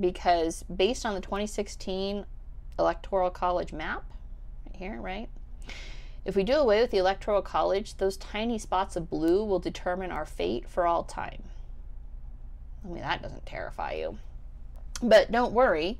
because 0.00 0.64
based 0.64 1.04
on 1.04 1.14
the 1.14 1.20
2016 1.20 2.24
Electoral 2.78 3.30
College 3.30 3.72
map, 3.74 4.04
right 4.66 4.76
here, 4.76 5.00
right? 5.00 5.28
If 6.24 6.34
we 6.34 6.42
do 6.42 6.54
away 6.54 6.80
with 6.80 6.90
the 6.90 6.98
Electoral 6.98 7.42
College, 7.42 7.98
those 7.98 8.16
tiny 8.16 8.58
spots 8.58 8.96
of 8.96 9.10
blue 9.10 9.44
will 9.44 9.60
determine 9.60 10.10
our 10.10 10.26
fate 10.26 10.68
for 10.68 10.86
all 10.86 11.04
time. 11.04 11.42
I 12.84 12.88
mean, 12.88 13.02
that 13.02 13.22
doesn't 13.22 13.46
terrify 13.46 13.92
you. 13.92 14.18
But 15.02 15.30
don't 15.30 15.52
worry, 15.52 15.98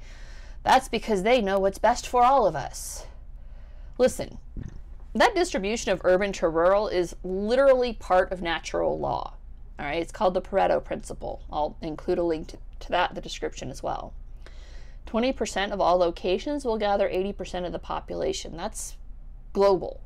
that's 0.63 0.89
because 0.89 1.23
they 1.23 1.41
know 1.41 1.59
what's 1.59 1.79
best 1.79 2.09
for 2.09 2.25
all 2.25 2.47
of 2.47 2.57
us. 2.57 3.07
Listen, 3.99 4.39
that 5.21 5.35
distribution 5.35 5.93
of 5.93 6.01
urban 6.05 6.33
to 6.33 6.49
rural 6.49 6.89
is 6.89 7.15
literally 7.23 7.93
part 7.93 8.33
of 8.33 8.43
natural 8.43 8.99
law. 8.99 9.35
All 9.79 9.87
right, 9.87 10.01
it's 10.01 10.13
called 10.13 10.35
the 10.35 10.43
Pareto 10.43 10.83
principle. 10.83 11.43
I'll 11.51 11.77
include 11.83 12.19
a 12.19 12.23
link 12.23 12.49
to, 12.49 12.59
to 12.81 12.89
that 12.91 13.11
in 13.11 13.15
the 13.15 13.21
description 13.21 13.71
as 13.71 13.83
well. 13.83 14.15
20% 15.07 15.71
of 15.71 15.81
all 15.81 15.99
locations 15.99 16.65
will 16.65 16.79
gather 16.79 17.09
80% 17.09 17.67
of 17.67 17.73
the 17.73 17.79
population. 17.79 18.57
That's 18.57 18.97
global. 19.53 20.01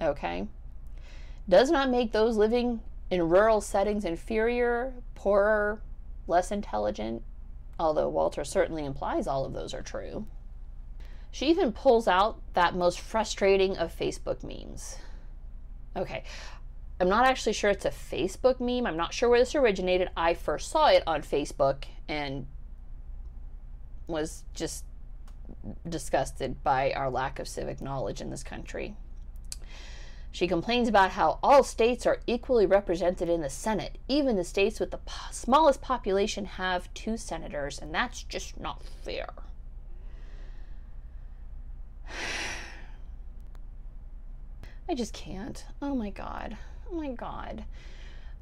Okay? 0.00 0.48
Does 1.48 1.70
not 1.70 1.90
make 1.90 2.12
those 2.12 2.36
living 2.36 2.80
in 3.10 3.28
rural 3.28 3.60
settings 3.60 4.04
inferior, 4.04 4.94
poorer, 5.14 5.82
less 6.26 6.50
intelligent, 6.50 7.22
although 7.78 8.08
Walter 8.08 8.44
certainly 8.44 8.84
implies 8.84 9.26
all 9.26 9.44
of 9.44 9.52
those 9.52 9.74
are 9.74 9.82
true. 9.82 10.26
She 11.30 11.48
even 11.48 11.72
pulls 11.72 12.08
out 12.08 12.40
that 12.54 12.74
most 12.74 13.00
frustrating 13.00 13.76
of 13.76 13.96
Facebook 13.96 14.42
memes. 14.42 14.98
Okay, 15.96 16.24
I'm 17.00 17.08
not 17.08 17.26
actually 17.26 17.52
sure 17.52 17.70
it's 17.70 17.84
a 17.84 17.90
Facebook 17.90 18.60
meme. 18.60 18.86
I'm 18.86 18.96
not 18.96 19.14
sure 19.14 19.28
where 19.28 19.38
this 19.38 19.54
originated. 19.54 20.10
I 20.16 20.34
first 20.34 20.70
saw 20.70 20.88
it 20.88 21.02
on 21.06 21.22
Facebook 21.22 21.84
and 22.08 22.46
was 24.06 24.44
just 24.54 24.84
disgusted 25.88 26.62
by 26.62 26.92
our 26.92 27.10
lack 27.10 27.38
of 27.38 27.48
civic 27.48 27.80
knowledge 27.80 28.20
in 28.20 28.30
this 28.30 28.42
country. 28.42 28.96
She 30.32 30.46
complains 30.46 30.88
about 30.88 31.12
how 31.12 31.40
all 31.42 31.64
states 31.64 32.06
are 32.06 32.20
equally 32.26 32.66
represented 32.66 33.28
in 33.28 33.40
the 33.40 33.50
Senate. 33.50 33.98
Even 34.06 34.36
the 34.36 34.44
states 34.44 34.78
with 34.78 34.92
the 34.92 34.98
po- 34.98 35.32
smallest 35.32 35.80
population 35.80 36.44
have 36.44 36.92
two 36.94 37.16
senators, 37.16 37.78
and 37.80 37.92
that's 37.92 38.22
just 38.22 38.60
not 38.60 38.82
fair. 38.82 39.28
I 44.88 44.94
just 44.94 45.12
can't. 45.12 45.64
Oh 45.80 45.94
my 45.94 46.10
God. 46.10 46.56
Oh 46.90 46.96
my 46.96 47.12
God. 47.12 47.64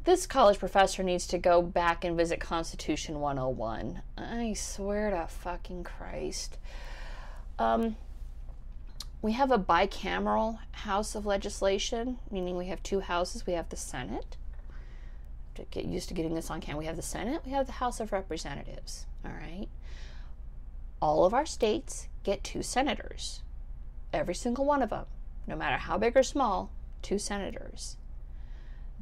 This 0.05 0.27
college 0.27 0.59
professor 0.59 1.03
needs 1.03 1.27
to 1.27 1.37
go 1.37 1.61
back 1.61 2.05
and 2.05 2.17
visit 2.17 2.41
Constitution 2.41 3.21
101. 3.21 4.01
I 4.17 4.55
swear 4.55 5.11
to 5.11 5.27
fucking 5.27 5.85
Christ. 5.85 6.57
Um, 7.59 7.97
we 9.21 9.33
have 9.33 9.51
a 9.51 9.59
bicameral 9.59 10.59
House 10.71 11.15
of 11.15 11.27
Legislation, 11.27 12.19
meaning 12.31 12.57
we 12.57 12.69
have 12.69 12.83
two 12.83 13.01
houses. 13.01 13.47
We 13.47 13.53
have 13.53 13.69
the 13.69 13.77
Senate. 13.77 14.39
To 15.57 15.65
get 15.71 15.85
used 15.85 16.09
to 16.09 16.15
getting 16.15 16.35
this 16.35 16.51
on 16.51 16.61
camera, 16.61 16.79
we 16.79 16.87
have 16.87 16.97
the 16.97 17.03
Senate, 17.03 17.43
we 17.45 17.51
have 17.51 17.67
the 17.67 17.73
House 17.73 18.01
of 18.01 18.13
Representatives. 18.13 19.07
All 19.25 19.33
right. 19.33 19.67
All 21.03 21.25
of 21.25 21.35
our 21.35 21.45
states 21.45 22.09
get 22.23 22.45
two 22.45 22.63
senators. 22.63 23.43
Every 24.13 24.35
single 24.35 24.65
one 24.65 24.83
of 24.83 24.91
them, 24.91 25.07
no 25.47 25.57
matter 25.57 25.77
how 25.77 25.99
big 25.99 26.17
or 26.17 26.23
small, 26.23 26.71
two 27.03 27.19
senators. 27.19 27.97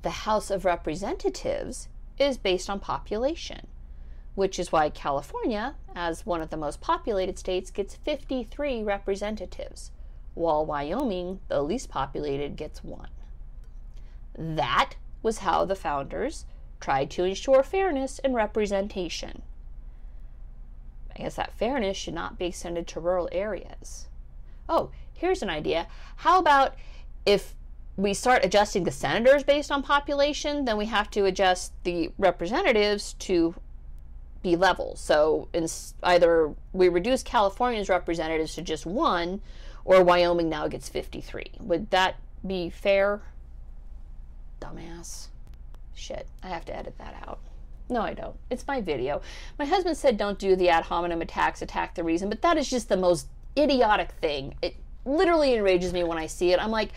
The 0.02 0.10
House 0.10 0.50
of 0.50 0.64
Representatives 0.64 1.88
is 2.18 2.38
based 2.38 2.68
on 2.68 2.80
population, 2.80 3.66
which 4.34 4.58
is 4.58 4.72
why 4.72 4.90
California, 4.90 5.76
as 5.94 6.26
one 6.26 6.42
of 6.42 6.50
the 6.50 6.56
most 6.56 6.80
populated 6.80 7.38
states, 7.38 7.70
gets 7.70 7.96
53 7.96 8.82
representatives, 8.82 9.90
while 10.34 10.66
Wyoming, 10.66 11.40
the 11.48 11.62
least 11.62 11.88
populated, 11.88 12.56
gets 12.56 12.84
one. 12.84 13.10
That 14.36 14.94
was 15.22 15.38
how 15.38 15.64
the 15.64 15.74
founders 15.74 16.44
tried 16.78 17.10
to 17.12 17.24
ensure 17.24 17.62
fairness 17.62 18.18
and 18.18 18.34
representation. 18.34 19.42
I 21.14 21.22
guess 21.22 21.36
that 21.36 21.56
fairness 21.56 21.96
should 21.96 22.14
not 22.14 22.38
be 22.38 22.46
extended 22.46 22.86
to 22.88 23.00
rural 23.00 23.28
areas. 23.32 24.08
Oh, 24.68 24.90
here's 25.12 25.42
an 25.42 25.50
idea. 25.50 25.86
How 26.16 26.38
about 26.38 26.74
if 27.24 27.54
we 27.96 28.12
start 28.12 28.44
adjusting 28.44 28.84
the 28.84 28.90
senators 28.90 29.42
based 29.42 29.70
on 29.72 29.82
population, 29.82 30.64
then 30.64 30.76
we 30.76 30.86
have 30.86 31.10
to 31.10 31.24
adjust 31.24 31.72
the 31.84 32.10
representatives 32.18 33.14
to 33.14 33.54
be 34.42 34.54
level. 34.54 34.94
So 34.96 35.48
in, 35.52 35.66
either 36.02 36.54
we 36.72 36.88
reduce 36.88 37.22
California's 37.22 37.88
representatives 37.88 38.54
to 38.54 38.62
just 38.62 38.86
one, 38.86 39.40
or 39.84 40.02
Wyoming 40.02 40.48
now 40.48 40.68
gets 40.68 40.88
53. 40.88 41.52
Would 41.60 41.90
that 41.90 42.16
be 42.46 42.68
fair? 42.68 43.22
Dumbass. 44.60 45.28
Shit, 45.94 46.26
I 46.42 46.48
have 46.48 46.64
to 46.66 46.76
edit 46.76 46.98
that 46.98 47.14
out. 47.26 47.38
No, 47.88 48.02
I 48.02 48.14
don't. 48.14 48.36
It's 48.50 48.66
my 48.66 48.80
video. 48.80 49.22
My 49.58 49.64
husband 49.64 49.96
said 49.96 50.18
don't 50.18 50.38
do 50.38 50.56
the 50.56 50.68
ad 50.68 50.84
hominem 50.84 51.22
attacks, 51.22 51.62
attack 51.62 51.94
the 51.94 52.04
reason, 52.04 52.28
but 52.28 52.42
that 52.42 52.58
is 52.58 52.68
just 52.68 52.88
the 52.88 52.96
most 52.96 53.28
idiotic 53.58 54.12
thing. 54.12 54.54
It 54.62 54.76
literally 55.04 55.54
enrages 55.54 55.92
me 55.92 56.04
when 56.04 56.18
I 56.18 56.26
see 56.26 56.52
it. 56.52 56.62
I'm 56.62 56.70
like, 56.70 56.90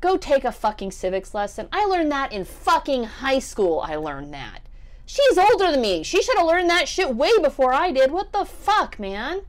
go 0.00 0.16
take 0.16 0.44
a 0.44 0.52
fucking 0.52 0.90
civics 0.90 1.34
lesson. 1.34 1.68
I 1.72 1.84
learned 1.86 2.10
that 2.12 2.32
in 2.32 2.44
fucking 2.44 3.04
high 3.04 3.38
school. 3.38 3.80
I 3.80 3.96
learned 3.96 4.32
that. 4.34 4.60
She's 5.06 5.36
older 5.36 5.70
than 5.70 5.80
me. 5.80 6.02
She 6.02 6.22
should 6.22 6.38
have 6.38 6.46
learned 6.46 6.70
that 6.70 6.88
shit 6.88 7.14
way 7.14 7.30
before 7.42 7.74
I 7.74 7.92
did. 7.92 8.10
What 8.10 8.32
the 8.32 8.44
fuck, 8.44 8.98
man? 8.98 9.42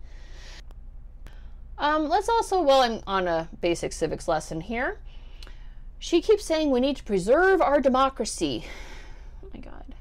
Um, 1.78 2.08
let's 2.08 2.30
also, 2.30 2.62
well, 2.62 2.82
I'm 2.82 3.02
on 3.08 3.28
a 3.28 3.50
basic 3.62 3.94
civics 3.94 4.28
lesson 4.28 4.62
here. 4.62 5.00
She 6.00 6.22
keeps 6.22 6.44
saying 6.44 6.70
we 6.70 6.82
need 6.82 6.98
to 6.98 7.04
preserve 7.04 7.62
our 7.62 7.80
democracy. 7.80 8.66
Oh 9.44 9.48
my 9.54 9.60
God. 9.60 9.96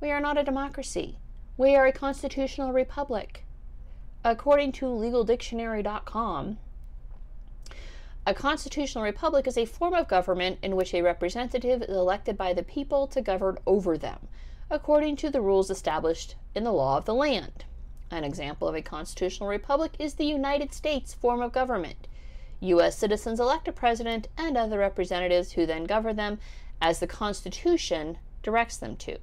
We 0.00 0.10
are 0.10 0.20
not 0.20 0.36
a 0.36 0.42
democracy. 0.42 1.16
We 1.56 1.76
are 1.76 1.86
a 1.86 1.92
constitutional 1.92 2.72
republic. 2.72 3.44
According 4.24 4.72
to 4.72 4.86
legaldictionary.com, 4.86 6.58
a 8.24 8.34
constitutional 8.34 9.02
republic 9.02 9.48
is 9.48 9.58
a 9.58 9.64
form 9.64 9.94
of 9.94 10.06
government 10.06 10.60
in 10.62 10.76
which 10.76 10.94
a 10.94 11.02
representative 11.02 11.82
is 11.82 11.88
elected 11.88 12.38
by 12.38 12.52
the 12.52 12.62
people 12.62 13.08
to 13.08 13.20
govern 13.20 13.58
over 13.66 13.98
them, 13.98 14.28
according 14.70 15.16
to 15.16 15.30
the 15.30 15.40
rules 15.40 15.70
established 15.70 16.36
in 16.54 16.62
the 16.62 16.72
law 16.72 16.98
of 16.98 17.04
the 17.04 17.14
land. 17.14 17.64
An 18.12 18.22
example 18.22 18.68
of 18.68 18.76
a 18.76 18.82
constitutional 18.82 19.48
republic 19.48 19.94
is 19.98 20.14
the 20.14 20.24
United 20.24 20.72
States 20.72 21.12
form 21.12 21.42
of 21.42 21.50
government. 21.50 22.06
U.S. 22.60 22.96
citizens 22.96 23.40
elect 23.40 23.66
a 23.66 23.72
president 23.72 24.28
and 24.38 24.56
other 24.56 24.78
representatives 24.78 25.52
who 25.52 25.66
then 25.66 25.82
govern 25.82 26.14
them 26.14 26.38
as 26.80 27.00
the 27.00 27.08
Constitution 27.08 28.18
directs 28.44 28.76
them 28.76 28.94
to. 28.98 29.18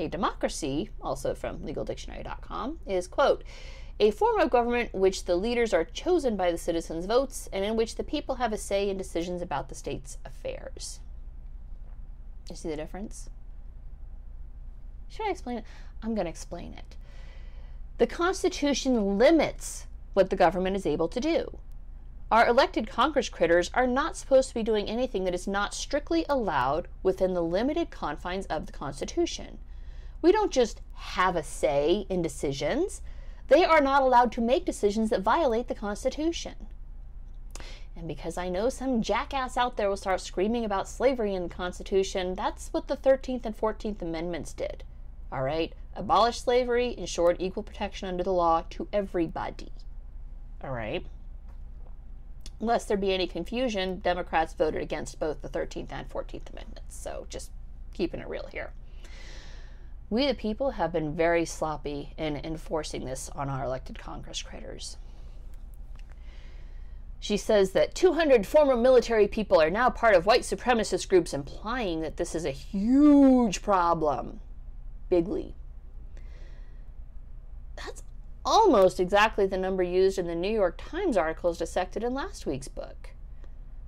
A 0.00 0.08
democracy, 0.08 0.90
also 1.00 1.34
from 1.34 1.60
legaldictionary.com, 1.60 2.80
is, 2.86 3.06
quote, 3.06 3.44
a 4.00 4.10
form 4.10 4.40
of 4.40 4.50
government 4.50 4.92
which 4.92 5.24
the 5.24 5.36
leaders 5.36 5.72
are 5.72 5.84
chosen 5.84 6.36
by 6.36 6.50
the 6.50 6.58
citizens' 6.58 7.06
votes 7.06 7.48
and 7.52 7.64
in 7.64 7.76
which 7.76 7.94
the 7.94 8.02
people 8.02 8.36
have 8.36 8.52
a 8.52 8.58
say 8.58 8.90
in 8.90 8.96
decisions 8.96 9.40
about 9.40 9.68
the 9.68 9.74
state's 9.74 10.18
affairs. 10.24 10.98
You 12.50 12.56
see 12.56 12.68
the 12.68 12.76
difference? 12.76 13.30
Should 15.08 15.26
I 15.26 15.30
explain 15.30 15.58
it? 15.58 15.64
I'm 16.02 16.14
going 16.14 16.24
to 16.24 16.30
explain 16.30 16.72
it. 16.72 16.96
The 17.98 18.08
Constitution 18.08 19.16
limits 19.16 19.86
what 20.12 20.28
the 20.28 20.36
government 20.36 20.74
is 20.74 20.86
able 20.86 21.06
to 21.08 21.20
do. 21.20 21.58
Our 22.32 22.48
elected 22.48 22.88
Congress 22.88 23.28
critters 23.28 23.70
are 23.74 23.86
not 23.86 24.16
supposed 24.16 24.48
to 24.48 24.54
be 24.54 24.64
doing 24.64 24.88
anything 24.88 25.22
that 25.24 25.34
is 25.34 25.46
not 25.46 25.72
strictly 25.72 26.26
allowed 26.28 26.88
within 27.04 27.32
the 27.32 27.42
limited 27.42 27.90
confines 27.90 28.46
of 28.46 28.66
the 28.66 28.72
Constitution. 28.72 29.58
We 30.24 30.32
don't 30.32 30.50
just 30.50 30.80
have 30.94 31.36
a 31.36 31.42
say 31.42 32.06
in 32.08 32.22
decisions, 32.22 33.02
they 33.48 33.62
are 33.62 33.82
not 33.82 34.00
allowed 34.00 34.32
to 34.32 34.40
make 34.40 34.64
decisions 34.64 35.10
that 35.10 35.20
violate 35.20 35.68
the 35.68 35.74
Constitution. 35.74 36.54
And 37.94 38.08
because 38.08 38.38
I 38.38 38.48
know 38.48 38.70
some 38.70 39.02
jackass 39.02 39.58
out 39.58 39.76
there 39.76 39.90
will 39.90 39.98
start 39.98 40.22
screaming 40.22 40.64
about 40.64 40.88
slavery 40.88 41.34
in 41.34 41.42
the 41.42 41.54
Constitution, 41.54 42.34
that's 42.34 42.72
what 42.72 42.88
the 42.88 42.96
13th 42.96 43.44
and 43.44 43.54
14th 43.54 44.00
Amendments 44.00 44.54
did. 44.54 44.82
All 45.30 45.42
right? 45.42 45.74
Abolish 45.94 46.40
slavery, 46.40 46.96
ensured 46.96 47.36
equal 47.38 47.62
protection 47.62 48.08
under 48.08 48.24
the 48.24 48.32
law 48.32 48.64
to 48.70 48.88
everybody. 48.94 49.72
All 50.62 50.70
right? 50.70 51.04
Lest 52.60 52.88
there 52.88 52.96
be 52.96 53.12
any 53.12 53.26
confusion, 53.26 53.98
Democrats 53.98 54.54
voted 54.54 54.80
against 54.80 55.20
both 55.20 55.42
the 55.42 55.50
13th 55.50 55.92
and 55.92 56.08
14th 56.08 56.50
Amendments. 56.50 56.96
So 56.96 57.26
just 57.28 57.50
keeping 57.92 58.20
it 58.20 58.28
real 58.28 58.48
here. 58.50 58.72
We, 60.10 60.26
the 60.26 60.34
people, 60.34 60.72
have 60.72 60.92
been 60.92 61.14
very 61.14 61.44
sloppy 61.44 62.12
in 62.16 62.36
enforcing 62.36 63.04
this 63.04 63.30
on 63.30 63.48
our 63.48 63.64
elected 63.64 63.98
Congress 63.98 64.42
critters. 64.42 64.96
She 67.24 67.38
says 67.38 67.72
that 67.72 67.94
200 67.94 68.46
former 68.46 68.76
military 68.76 69.26
people 69.26 69.58
are 69.60 69.70
now 69.70 69.88
part 69.88 70.14
of 70.14 70.26
white 70.26 70.42
supremacist 70.42 71.08
groups, 71.08 71.32
implying 71.32 72.02
that 72.02 72.18
this 72.18 72.34
is 72.34 72.44
a 72.44 72.50
huge 72.50 73.62
problem. 73.62 74.40
Bigly. 75.10 75.54
That's 77.76 78.02
almost 78.44 79.00
exactly 79.00 79.46
the 79.46 79.56
number 79.56 79.82
used 79.82 80.18
in 80.18 80.26
the 80.26 80.34
New 80.34 80.52
York 80.52 80.76
Times 80.76 81.16
articles 81.16 81.58
dissected 81.58 82.04
in 82.04 82.12
last 82.12 82.44
week's 82.44 82.68
book. 82.68 83.13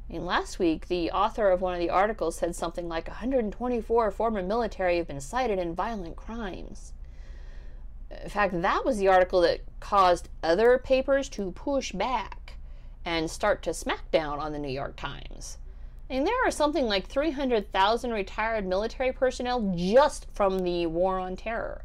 I 0.08 0.12
mean, 0.12 0.24
last 0.24 0.58
week, 0.58 0.86
the 0.86 1.10
author 1.10 1.50
of 1.50 1.60
one 1.60 1.74
of 1.74 1.80
the 1.80 1.90
articles 1.90 2.36
said 2.36 2.54
something 2.54 2.88
like 2.88 3.08
124 3.08 4.10
former 4.12 4.42
military 4.42 4.98
have 4.98 5.08
been 5.08 5.20
cited 5.20 5.58
in 5.58 5.74
violent 5.74 6.16
crimes. 6.16 6.92
In 8.22 8.28
fact, 8.28 8.62
that 8.62 8.84
was 8.84 8.98
the 8.98 9.08
article 9.08 9.40
that 9.40 9.62
caused 9.80 10.28
other 10.42 10.78
papers 10.78 11.28
to 11.30 11.50
push 11.50 11.90
back 11.90 12.54
and 13.04 13.30
start 13.30 13.62
to 13.62 13.74
smack 13.74 14.10
down 14.12 14.38
on 14.38 14.52
the 14.52 14.58
New 14.58 14.70
York 14.70 14.96
Times. 14.96 15.58
Mean, 16.08 16.22
there 16.22 16.46
are 16.46 16.52
something 16.52 16.86
like 16.86 17.08
300,000 17.08 18.12
retired 18.12 18.64
military 18.64 19.12
personnel 19.12 19.74
just 19.76 20.26
from 20.32 20.60
the 20.60 20.86
War 20.86 21.18
on 21.18 21.34
Terror. 21.34 21.82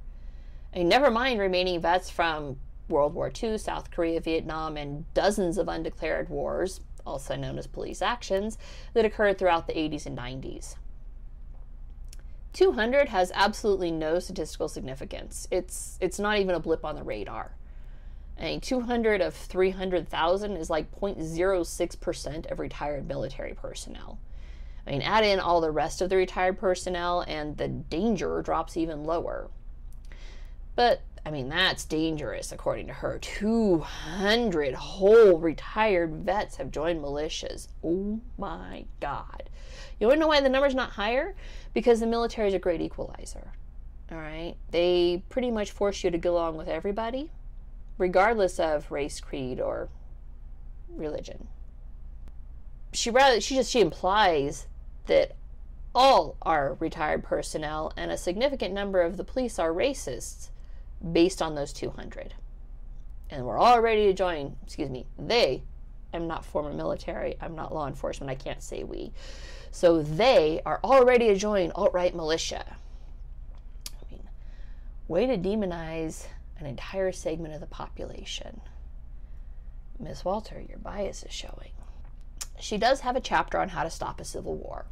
Mean, 0.76 0.88
never 0.88 1.10
mind 1.10 1.40
remaining 1.40 1.82
vets 1.82 2.12
from 2.12 2.58
World 2.88 3.16
War 3.16 3.32
II, 3.42 3.58
South 3.58 3.90
Korea, 3.90 4.20
Vietnam, 4.22 4.78
and 4.78 5.12
dozens 5.16 5.58
of 5.58 5.68
undeclared 5.68 6.30
wars, 6.30 6.82
also 7.06 7.36
known 7.36 7.58
as 7.58 7.68
police 7.68 8.02
actions, 8.02 8.58
that 8.94 9.06
occurred 9.06 9.38
throughout 9.38 9.68
the 9.68 9.74
80s 9.74 10.06
and 10.06 10.18
90s. 10.18 10.76
200 12.54 13.10
has 13.10 13.32
absolutely 13.34 13.92
no 13.92 14.20
statistical 14.20 14.68
significance. 14.68 15.48
It's 15.52 15.98
it's 16.02 16.20
not 16.20 16.38
even 16.38 16.54
a 16.54 16.60
blip 16.60 16.84
on 16.84 16.96
the 16.96 17.04
radar. 17.04 17.54
Mean, 18.40 18.60
200 18.60 19.22
of 19.22 19.36
300,000 19.36 20.58
is 20.58 20.70
like 20.70 20.92
0.06% 21.00 22.52
of 22.52 22.60
retired 22.60 23.08
military 23.08 23.54
personnel. 23.54 24.20
I 24.86 24.92
mean, 24.92 25.04
add 25.04 25.24
in 25.24 25.40
all 25.40 25.62
the 25.62 25.70
rest 25.70 26.02
of 26.02 26.10
the 26.10 26.16
retired 26.16 26.58
personnel, 26.58 27.24
and 27.28 27.58
the 27.58 27.68
danger 27.68 28.42
drops 28.42 28.78
even 28.78 29.04
lower. 29.04 29.50
But, 30.76 31.02
I 31.24 31.30
mean, 31.30 31.50
that's 31.50 31.86
dangerous, 31.86 32.52
according 32.52 32.88
to 32.88 32.94
her. 32.94 33.20
200 33.20 34.74
whole 34.74 35.38
retired 35.38 36.26
vets 36.26 36.56
have 36.56 36.72
joined 36.72 37.02
militias. 37.02 37.68
Oh 37.84 38.20
my 38.38 38.86
God. 39.00 39.50
You 40.00 40.08
want 40.08 40.18
to 40.18 40.20
know 40.22 40.28
why 40.28 40.42
the 40.42 40.50
number's 40.50 40.74
not 40.74 40.92
higher? 40.92 41.36
Because 41.74 42.00
the 42.00 42.08
military 42.08 42.48
is 42.48 42.56
a 42.56 42.60
great 42.60 42.82
equalizer. 42.82 43.52
All 44.12 44.18
right? 44.18 44.56
They 44.72 45.24
pretty 45.30 45.52
much 45.52 45.72
force 45.72 46.04
you 46.04 46.10
to 46.10 46.18
get 46.18 46.32
along 46.32 46.58
with 46.58 46.68
everybody, 46.68 47.30
regardless 48.00 48.60
of 48.60 48.92
race, 48.92 49.20
creed, 49.20 49.60
or 49.60 49.90
religion. 50.90 51.48
She 52.94 53.10
rather 53.10 53.40
she 53.40 53.56
just 53.56 53.72
she 53.72 53.80
implies 53.80 54.68
that 55.06 55.36
all 55.94 56.36
are 56.42 56.76
retired 56.80 57.24
personnel 57.24 57.94
and 57.96 58.12
a 58.12 58.18
significant 58.18 58.74
number 58.74 59.02
of 59.02 59.18
the 59.18 59.24
police 59.24 59.60
are 59.60 59.72
racists 59.72 60.50
based 61.12 61.42
on 61.42 61.56
those 61.56 61.74
200. 61.74 62.34
And 63.30 63.46
we're 63.46 63.58
all 63.58 63.82
ready 63.82 64.08
to 64.08 64.14
join, 64.14 64.56
excuse 64.64 64.90
me, 64.90 65.06
they, 65.18 65.64
I'm 66.14 66.28
not 66.28 66.46
former 66.46 66.74
military, 66.74 67.36
I'm 67.42 67.56
not 67.56 67.74
law 67.74 67.88
enforcement, 67.88 68.30
I 68.30 68.36
can't 68.36 68.62
say 68.62 68.84
we. 68.84 69.14
So 69.72 70.02
they 70.02 70.62
are 70.66 70.80
all 70.84 71.06
ready 71.06 71.28
to 71.28 71.36
join 71.36 71.72
alt 71.72 71.94
right 71.94 72.14
militia. 72.14 72.66
I 73.88 74.12
mean, 74.12 74.24
way 75.08 75.28
to 75.28 75.38
demonize 75.38 76.26
an 76.60 76.66
entire 76.66 77.12
segment 77.12 77.54
of 77.54 77.62
the 77.62 77.68
population. 77.68 78.60
Miss 79.98 80.26
Walter, 80.26 80.62
your 80.68 80.80
bias 80.80 81.24
is 81.24 81.32
showing. 81.32 81.72
She 82.60 82.78
does 82.78 83.00
have 83.00 83.16
a 83.16 83.22
chapter 83.22 83.60
on 83.60 83.70
how 83.70 83.84
to 83.84 83.90
stop 83.90 84.20
a 84.20 84.26
civil 84.26 84.56
war. 84.56 84.86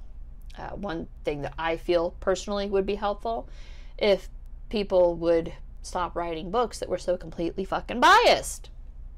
Uh, 0.58 0.70
one 0.70 1.08
thing 1.24 1.42
that 1.42 1.54
I 1.58 1.78
feel 1.78 2.12
personally 2.20 2.68
would 2.68 2.86
be 2.86 2.96
helpful 2.96 3.50
if 3.98 4.30
people 4.70 5.16
would 5.16 5.54
stop 5.82 6.16
writing 6.16 6.52
books 6.52 6.80
that 6.80 6.90
were 6.90 6.98
so 6.98 7.18
completely 7.18 7.64
fucking 7.66 8.00
biased. 8.00 8.70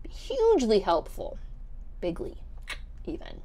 Hugely 0.09 0.79
helpful. 0.79 1.37
Bigly, 2.01 2.37
even. 3.05 3.41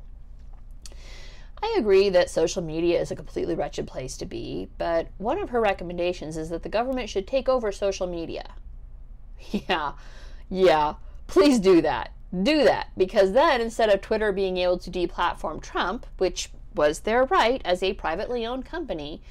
I 1.63 1.75
agree 1.79 2.11
that 2.11 2.31
social 2.31 2.63
media 2.63 3.01
is 3.01 3.11
a 3.11 3.17
completely 3.17 3.55
wretched 3.55 3.87
place 3.87 4.17
to 4.19 4.27
be, 4.27 4.69
but 4.79 5.09
one 5.19 5.39
of 5.39 5.51
her 5.51 5.61
recommendations 5.61 6.37
is 6.37 6.51
that 6.51 6.63
the 6.63 6.69
government 6.69 7.09
should 7.09 7.27
take 7.27 7.49
over 7.49 7.73
social 7.73 8.07
media. 8.07 8.55
Yeah, 9.69 9.93
yeah, 10.49 10.95
please 11.27 11.59
do 11.59 11.81
that. 11.83 12.11
Do 12.43 12.65
that, 12.65 12.89
because 12.97 13.33
then 13.33 13.61
instead 13.61 13.91
of 13.91 14.01
Twitter 14.01 14.33
being 14.33 14.57
able 14.57 14.79
to 14.79 14.91
deplatform 14.91 15.63
Trump, 15.63 16.07
which 16.19 16.51
was 16.75 17.01
their 17.01 17.25
right 17.25 17.63
as 17.65 17.83
a 17.83 17.93
privately 17.95 18.45
owned 18.45 18.65
company, 18.65 19.23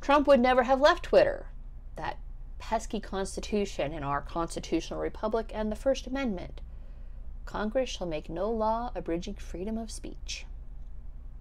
Trump 0.00 0.26
would 0.26 0.40
never 0.40 0.64
have 0.64 0.80
left 0.80 1.04
Twitter. 1.04 1.46
That 1.96 2.18
pesky 2.58 3.00
Constitution 3.00 3.92
in 3.92 4.02
our 4.02 4.20
constitutional 4.20 5.00
republic 5.00 5.50
and 5.54 5.70
the 5.70 5.76
First 5.76 6.06
Amendment. 6.06 6.60
Congress 7.44 7.88
shall 7.88 8.06
make 8.06 8.28
no 8.28 8.50
law 8.50 8.90
abridging 8.94 9.34
freedom 9.34 9.78
of 9.78 9.90
speech. 9.90 10.46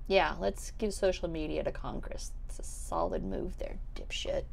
Yeah, 0.08 0.36
let's 0.39 0.71
give 0.71 0.93
social 0.93 1.28
media 1.28 1.63
to 1.63 1.71
Congress. 1.71 2.32
It's 2.47 2.60
a 2.60 2.63
solid 2.63 3.23
move 3.23 3.58
there, 3.58 3.78
dipshit. 3.95 4.43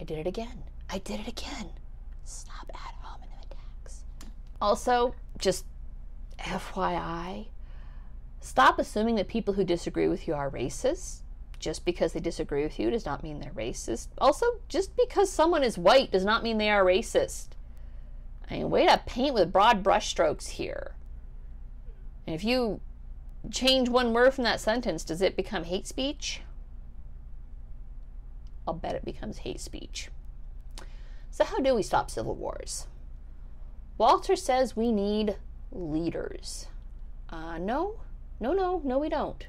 I 0.00 0.04
did 0.04 0.18
it 0.18 0.26
again. 0.26 0.62
I 0.88 0.98
did 0.98 1.20
it 1.20 1.28
again. 1.28 1.70
Stop 2.24 2.70
ad 2.72 2.94
hominem 3.00 3.30
attacks. 3.50 4.04
Also, 4.60 5.14
just 5.38 5.64
FYI, 6.38 7.46
stop 8.40 8.78
assuming 8.78 9.16
that 9.16 9.28
people 9.28 9.54
who 9.54 9.64
disagree 9.64 10.08
with 10.08 10.28
you 10.28 10.34
are 10.34 10.50
racist. 10.50 11.21
Just 11.62 11.84
because 11.84 12.12
they 12.12 12.18
disagree 12.18 12.64
with 12.64 12.80
you 12.80 12.90
does 12.90 13.06
not 13.06 13.22
mean 13.22 13.38
they're 13.38 13.52
racist. 13.52 14.08
Also, 14.18 14.46
just 14.68 14.96
because 14.96 15.30
someone 15.30 15.62
is 15.62 15.78
white 15.78 16.10
does 16.10 16.24
not 16.24 16.42
mean 16.42 16.58
they 16.58 16.68
are 16.68 16.84
racist. 16.84 17.50
I 18.50 18.54
mean, 18.54 18.68
way 18.68 18.84
to 18.84 19.00
paint 19.06 19.34
with 19.34 19.52
broad 19.52 19.84
brushstrokes 19.84 20.48
here. 20.48 20.96
And 22.26 22.34
if 22.34 22.42
you 22.42 22.80
change 23.52 23.88
one 23.88 24.12
word 24.12 24.34
from 24.34 24.42
that 24.42 24.60
sentence, 24.60 25.04
does 25.04 25.22
it 25.22 25.36
become 25.36 25.62
hate 25.62 25.86
speech? 25.86 26.40
I'll 28.66 28.74
bet 28.74 28.96
it 28.96 29.04
becomes 29.04 29.38
hate 29.38 29.60
speech. 29.60 30.08
So, 31.30 31.44
how 31.44 31.60
do 31.60 31.76
we 31.76 31.84
stop 31.84 32.10
civil 32.10 32.34
wars? 32.34 32.88
Walter 33.98 34.34
says 34.34 34.74
we 34.74 34.90
need 34.90 35.36
leaders. 35.70 36.66
Uh, 37.28 37.58
no, 37.58 38.00
no, 38.40 38.52
no, 38.52 38.80
no, 38.84 38.98
we 38.98 39.08
don't. 39.08 39.46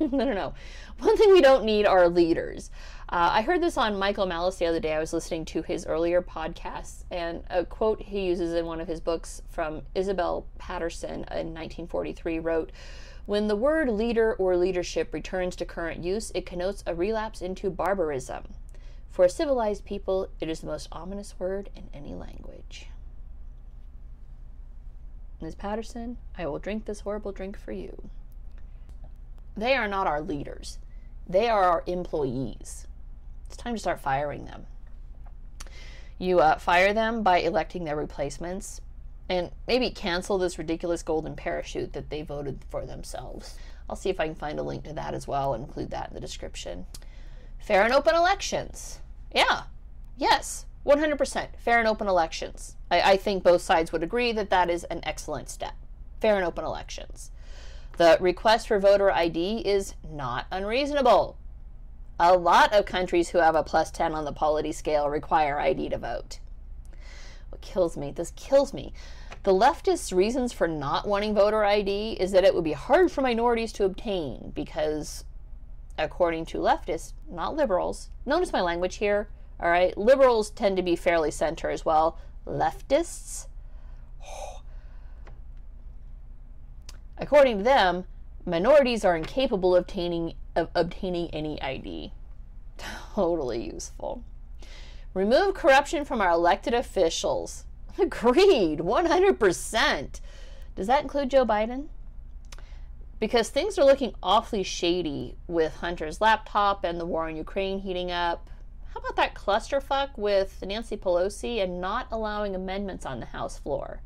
No, 0.00 0.06
no, 0.06 0.32
no. 0.32 0.54
One 0.98 1.16
thing 1.16 1.32
we 1.32 1.40
don't 1.40 1.64
need 1.64 1.86
are 1.86 2.08
leaders. 2.08 2.70
Uh, 3.08 3.30
I 3.32 3.42
heard 3.42 3.62
this 3.62 3.76
on 3.76 3.98
Michael 3.98 4.26
Malice 4.26 4.56
the 4.56 4.66
other 4.66 4.80
day. 4.80 4.94
I 4.94 4.98
was 4.98 5.12
listening 5.12 5.44
to 5.46 5.62
his 5.62 5.86
earlier 5.86 6.22
podcasts, 6.22 7.04
and 7.10 7.44
a 7.50 7.64
quote 7.64 8.02
he 8.02 8.26
uses 8.26 8.54
in 8.54 8.66
one 8.66 8.80
of 8.80 8.88
his 8.88 9.00
books 9.00 9.42
from 9.48 9.82
Isabel 9.94 10.46
Paterson 10.58 11.24
in 11.30 11.54
1943 11.54 12.38
wrote, 12.38 12.72
When 13.26 13.48
the 13.48 13.56
word 13.56 13.88
leader 13.88 14.34
or 14.34 14.56
leadership 14.56 15.12
returns 15.12 15.54
to 15.56 15.64
current 15.64 16.02
use, 16.02 16.32
it 16.34 16.46
connotes 16.46 16.82
a 16.86 16.94
relapse 16.94 17.40
into 17.40 17.70
barbarism. 17.70 18.44
For 19.10 19.28
civilized 19.28 19.84
people, 19.84 20.28
it 20.40 20.48
is 20.48 20.60
the 20.60 20.66
most 20.66 20.88
ominous 20.90 21.38
word 21.38 21.70
in 21.76 21.84
any 21.94 22.14
language. 22.14 22.88
Ms. 25.40 25.54
Paterson, 25.54 26.16
I 26.38 26.46
will 26.46 26.58
drink 26.58 26.84
this 26.84 27.00
horrible 27.00 27.30
drink 27.30 27.58
for 27.58 27.72
you. 27.72 28.10
They 29.56 29.74
are 29.74 29.88
not 29.88 30.06
our 30.06 30.20
leaders, 30.20 30.78
they 31.28 31.48
are 31.48 31.64
our 31.64 31.84
employees. 31.86 32.86
It's 33.46 33.56
time 33.56 33.74
to 33.74 33.80
start 33.80 34.00
firing 34.00 34.46
them. 34.46 34.66
You 36.18 36.40
uh, 36.40 36.58
fire 36.58 36.92
them 36.92 37.22
by 37.22 37.38
electing 37.38 37.84
their 37.84 37.96
replacements 37.96 38.80
and 39.28 39.50
maybe 39.66 39.90
cancel 39.90 40.38
this 40.38 40.58
ridiculous 40.58 41.02
golden 41.02 41.34
parachute 41.34 41.92
that 41.92 42.10
they 42.10 42.22
voted 42.22 42.64
for 42.68 42.84
themselves. 42.84 43.56
I'll 43.88 43.96
see 43.96 44.10
if 44.10 44.20
I 44.20 44.26
can 44.26 44.34
find 44.34 44.58
a 44.58 44.62
link 44.62 44.84
to 44.84 44.92
that 44.92 45.14
as 45.14 45.28
well 45.28 45.54
and 45.54 45.64
include 45.64 45.90
that 45.90 46.08
in 46.08 46.14
the 46.14 46.20
description. 46.20 46.86
Fair 47.58 47.82
and 47.82 47.92
open 47.92 48.14
elections. 48.14 49.00
Yeah. 49.34 49.62
Yes. 50.16 50.66
100% 50.86 51.48
fair 51.58 51.78
and 51.78 51.88
open 51.88 52.08
elections. 52.08 52.76
I, 52.90 53.12
I 53.12 53.16
think 53.16 53.42
both 53.42 53.62
sides 53.62 53.90
would 53.92 54.02
agree 54.02 54.32
that 54.32 54.50
that 54.50 54.68
is 54.68 54.84
an 54.84 55.00
excellent 55.04 55.48
step. 55.48 55.74
Fair 56.20 56.36
and 56.36 56.44
open 56.44 56.64
elections. 56.64 57.30
The 57.96 58.16
request 58.20 58.68
for 58.68 58.80
voter 58.80 59.10
ID 59.10 59.60
is 59.60 59.94
not 60.08 60.46
unreasonable. 60.50 61.36
A 62.18 62.36
lot 62.36 62.72
of 62.72 62.86
countries 62.86 63.28
who 63.28 63.38
have 63.38 63.54
a 63.54 63.62
plus 63.62 63.90
10 63.90 64.14
on 64.14 64.24
the 64.24 64.32
polity 64.32 64.72
scale 64.72 65.08
require 65.08 65.60
ID 65.60 65.90
to 65.90 65.98
vote. 65.98 66.40
What 67.50 67.60
kills 67.60 67.96
me, 67.96 68.10
this 68.10 68.32
kills 68.34 68.72
me. 68.74 68.92
The 69.44 69.52
leftists' 69.52 70.16
reasons 70.16 70.52
for 70.52 70.66
not 70.66 71.06
wanting 71.06 71.34
voter 71.34 71.64
ID 71.64 72.14
is 72.14 72.32
that 72.32 72.44
it 72.44 72.54
would 72.54 72.64
be 72.64 72.72
hard 72.72 73.12
for 73.12 73.20
minorities 73.20 73.72
to 73.74 73.84
obtain 73.84 74.52
because, 74.54 75.24
according 75.96 76.46
to 76.46 76.58
leftists, 76.58 77.12
not 77.30 77.54
liberals, 77.54 78.10
notice 78.26 78.52
my 78.52 78.60
language 78.60 78.96
here, 78.96 79.28
all 79.60 79.70
right? 79.70 79.96
Liberals 79.96 80.50
tend 80.50 80.76
to 80.78 80.82
be 80.82 80.96
fairly 80.96 81.30
center 81.30 81.70
as 81.70 81.84
well. 81.84 82.18
Leftists, 82.44 83.46
oh, 84.26 84.62
according 87.18 87.58
to 87.58 87.64
them, 87.64 88.04
minorities 88.44 89.04
are 89.04 89.16
incapable 89.16 89.74
of 89.74 89.82
obtaining, 89.82 90.34
of 90.54 90.68
obtaining 90.74 91.28
any 91.30 91.60
ID. 91.62 92.12
Totally 93.14 93.64
useful. 93.72 94.22
Remove 95.14 95.54
corruption 95.54 96.04
from 96.04 96.20
our 96.20 96.30
elected 96.30 96.74
officials. 96.74 97.64
Agreed, 97.98 98.80
100%. 98.80 100.20
Does 100.74 100.86
that 100.88 101.02
include 101.02 101.30
Joe 101.30 101.46
Biden? 101.46 101.86
Because 103.20 103.48
things 103.48 103.78
are 103.78 103.84
looking 103.84 104.14
awfully 104.22 104.64
shady 104.64 105.36
with 105.46 105.76
Hunter's 105.76 106.20
laptop 106.20 106.82
and 106.84 107.00
the 107.00 107.06
war 107.06 107.28
in 107.28 107.36
Ukraine 107.36 107.80
heating 107.80 108.10
up. 108.10 108.50
How 108.92 109.00
about 109.00 109.16
that 109.16 109.34
clusterfuck 109.34 110.18
with 110.18 110.62
Nancy 110.66 110.96
Pelosi 110.96 111.62
and 111.62 111.80
not 111.80 112.06
allowing 112.10 112.54
amendments 112.54 113.06
on 113.06 113.20
the 113.20 113.26
House 113.26 113.58
floor? 113.58 114.00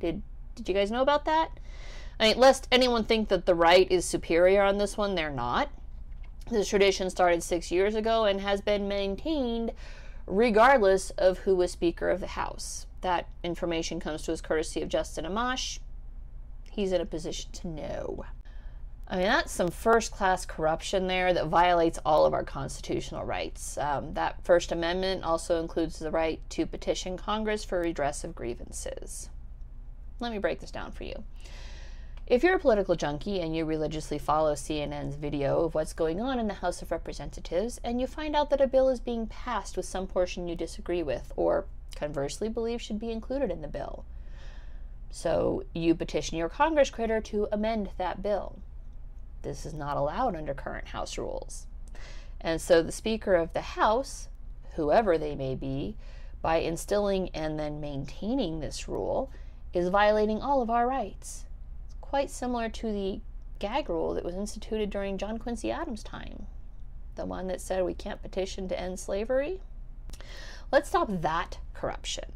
Did 0.00 0.22
did 0.54 0.68
you 0.68 0.74
guys 0.74 0.90
know 0.90 1.00
about 1.00 1.24
that? 1.24 1.50
I 2.22 2.26
mean, 2.26 2.38
lest 2.38 2.68
anyone 2.70 3.02
think 3.02 3.30
that 3.30 3.46
the 3.46 3.54
right 3.56 3.90
is 3.90 4.04
superior 4.04 4.62
on 4.62 4.78
this 4.78 4.96
one, 4.96 5.16
they're 5.16 5.28
not. 5.28 5.70
This 6.48 6.68
tradition 6.68 7.10
started 7.10 7.42
six 7.42 7.72
years 7.72 7.96
ago 7.96 8.26
and 8.26 8.40
has 8.40 8.60
been 8.60 8.86
maintained 8.86 9.72
regardless 10.28 11.10
of 11.10 11.38
who 11.38 11.56
was 11.56 11.72
Speaker 11.72 12.10
of 12.10 12.20
the 12.20 12.28
House. 12.28 12.86
That 13.00 13.26
information 13.42 13.98
comes 13.98 14.22
to 14.22 14.32
us 14.32 14.40
courtesy 14.40 14.82
of 14.82 14.88
Justin 14.88 15.24
Amash. 15.24 15.80
He's 16.70 16.92
in 16.92 17.00
a 17.00 17.06
position 17.06 17.50
to 17.54 17.66
know. 17.66 18.24
I 19.08 19.16
mean, 19.16 19.26
that's 19.26 19.50
some 19.50 19.72
first 19.72 20.12
class 20.12 20.46
corruption 20.46 21.08
there 21.08 21.34
that 21.34 21.48
violates 21.48 21.98
all 22.06 22.24
of 22.24 22.34
our 22.34 22.44
constitutional 22.44 23.24
rights. 23.24 23.76
Um, 23.78 24.14
that 24.14 24.44
First 24.44 24.70
Amendment 24.70 25.24
also 25.24 25.60
includes 25.60 25.98
the 25.98 26.12
right 26.12 26.38
to 26.50 26.66
petition 26.66 27.16
Congress 27.16 27.64
for 27.64 27.80
redress 27.80 28.22
of 28.22 28.36
grievances. 28.36 29.28
Let 30.20 30.30
me 30.30 30.38
break 30.38 30.60
this 30.60 30.70
down 30.70 30.92
for 30.92 31.02
you. 31.02 31.24
If 32.32 32.42
you're 32.42 32.56
a 32.56 32.58
political 32.58 32.94
junkie 32.96 33.42
and 33.42 33.54
you 33.54 33.66
religiously 33.66 34.16
follow 34.16 34.54
CNN's 34.54 35.16
video 35.16 35.64
of 35.64 35.74
what's 35.74 35.92
going 35.92 36.18
on 36.18 36.38
in 36.38 36.48
the 36.48 36.54
House 36.54 36.80
of 36.80 36.90
Representatives, 36.90 37.78
and 37.84 38.00
you 38.00 38.06
find 38.06 38.34
out 38.34 38.48
that 38.48 38.60
a 38.62 38.66
bill 38.66 38.88
is 38.88 39.00
being 39.00 39.26
passed 39.26 39.76
with 39.76 39.84
some 39.84 40.06
portion 40.06 40.48
you 40.48 40.56
disagree 40.56 41.02
with, 41.02 41.30
or 41.36 41.66
conversely 41.94 42.48
believe 42.48 42.80
should 42.80 42.98
be 42.98 43.10
included 43.10 43.50
in 43.50 43.60
the 43.60 43.68
bill, 43.68 44.06
so 45.10 45.62
you 45.74 45.94
petition 45.94 46.38
your 46.38 46.48
Congress 46.48 46.88
critter 46.88 47.20
to 47.20 47.48
amend 47.52 47.90
that 47.98 48.22
bill. 48.22 48.58
This 49.42 49.66
is 49.66 49.74
not 49.74 49.98
allowed 49.98 50.34
under 50.34 50.54
current 50.54 50.88
House 50.88 51.18
rules. 51.18 51.66
And 52.40 52.62
so 52.62 52.82
the 52.82 52.92
Speaker 52.92 53.34
of 53.34 53.52
the 53.52 53.60
House, 53.60 54.28
whoever 54.76 55.18
they 55.18 55.34
may 55.34 55.54
be, 55.54 55.96
by 56.40 56.60
instilling 56.60 57.28
and 57.34 57.58
then 57.58 57.78
maintaining 57.78 58.60
this 58.60 58.88
rule, 58.88 59.30
is 59.74 59.88
violating 59.88 60.40
all 60.40 60.62
of 60.62 60.70
our 60.70 60.88
rights. 60.88 61.44
Quite 62.12 62.30
similar 62.30 62.68
to 62.68 62.92
the 62.92 63.20
gag 63.58 63.88
rule 63.88 64.12
that 64.12 64.22
was 64.22 64.34
instituted 64.34 64.90
during 64.90 65.16
John 65.16 65.38
Quincy 65.38 65.70
Adams' 65.70 66.02
time, 66.02 66.44
the 67.14 67.24
one 67.24 67.46
that 67.46 67.58
said 67.58 67.86
we 67.86 67.94
can't 67.94 68.20
petition 68.20 68.68
to 68.68 68.78
end 68.78 69.00
slavery. 69.00 69.62
Let's 70.70 70.90
stop 70.90 71.08
that 71.08 71.56
corruption. 71.72 72.32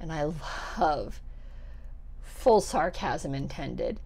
And 0.00 0.10
I 0.10 0.32
love 0.78 1.20
full 2.22 2.62
sarcasm 2.62 3.34
intended 3.34 4.00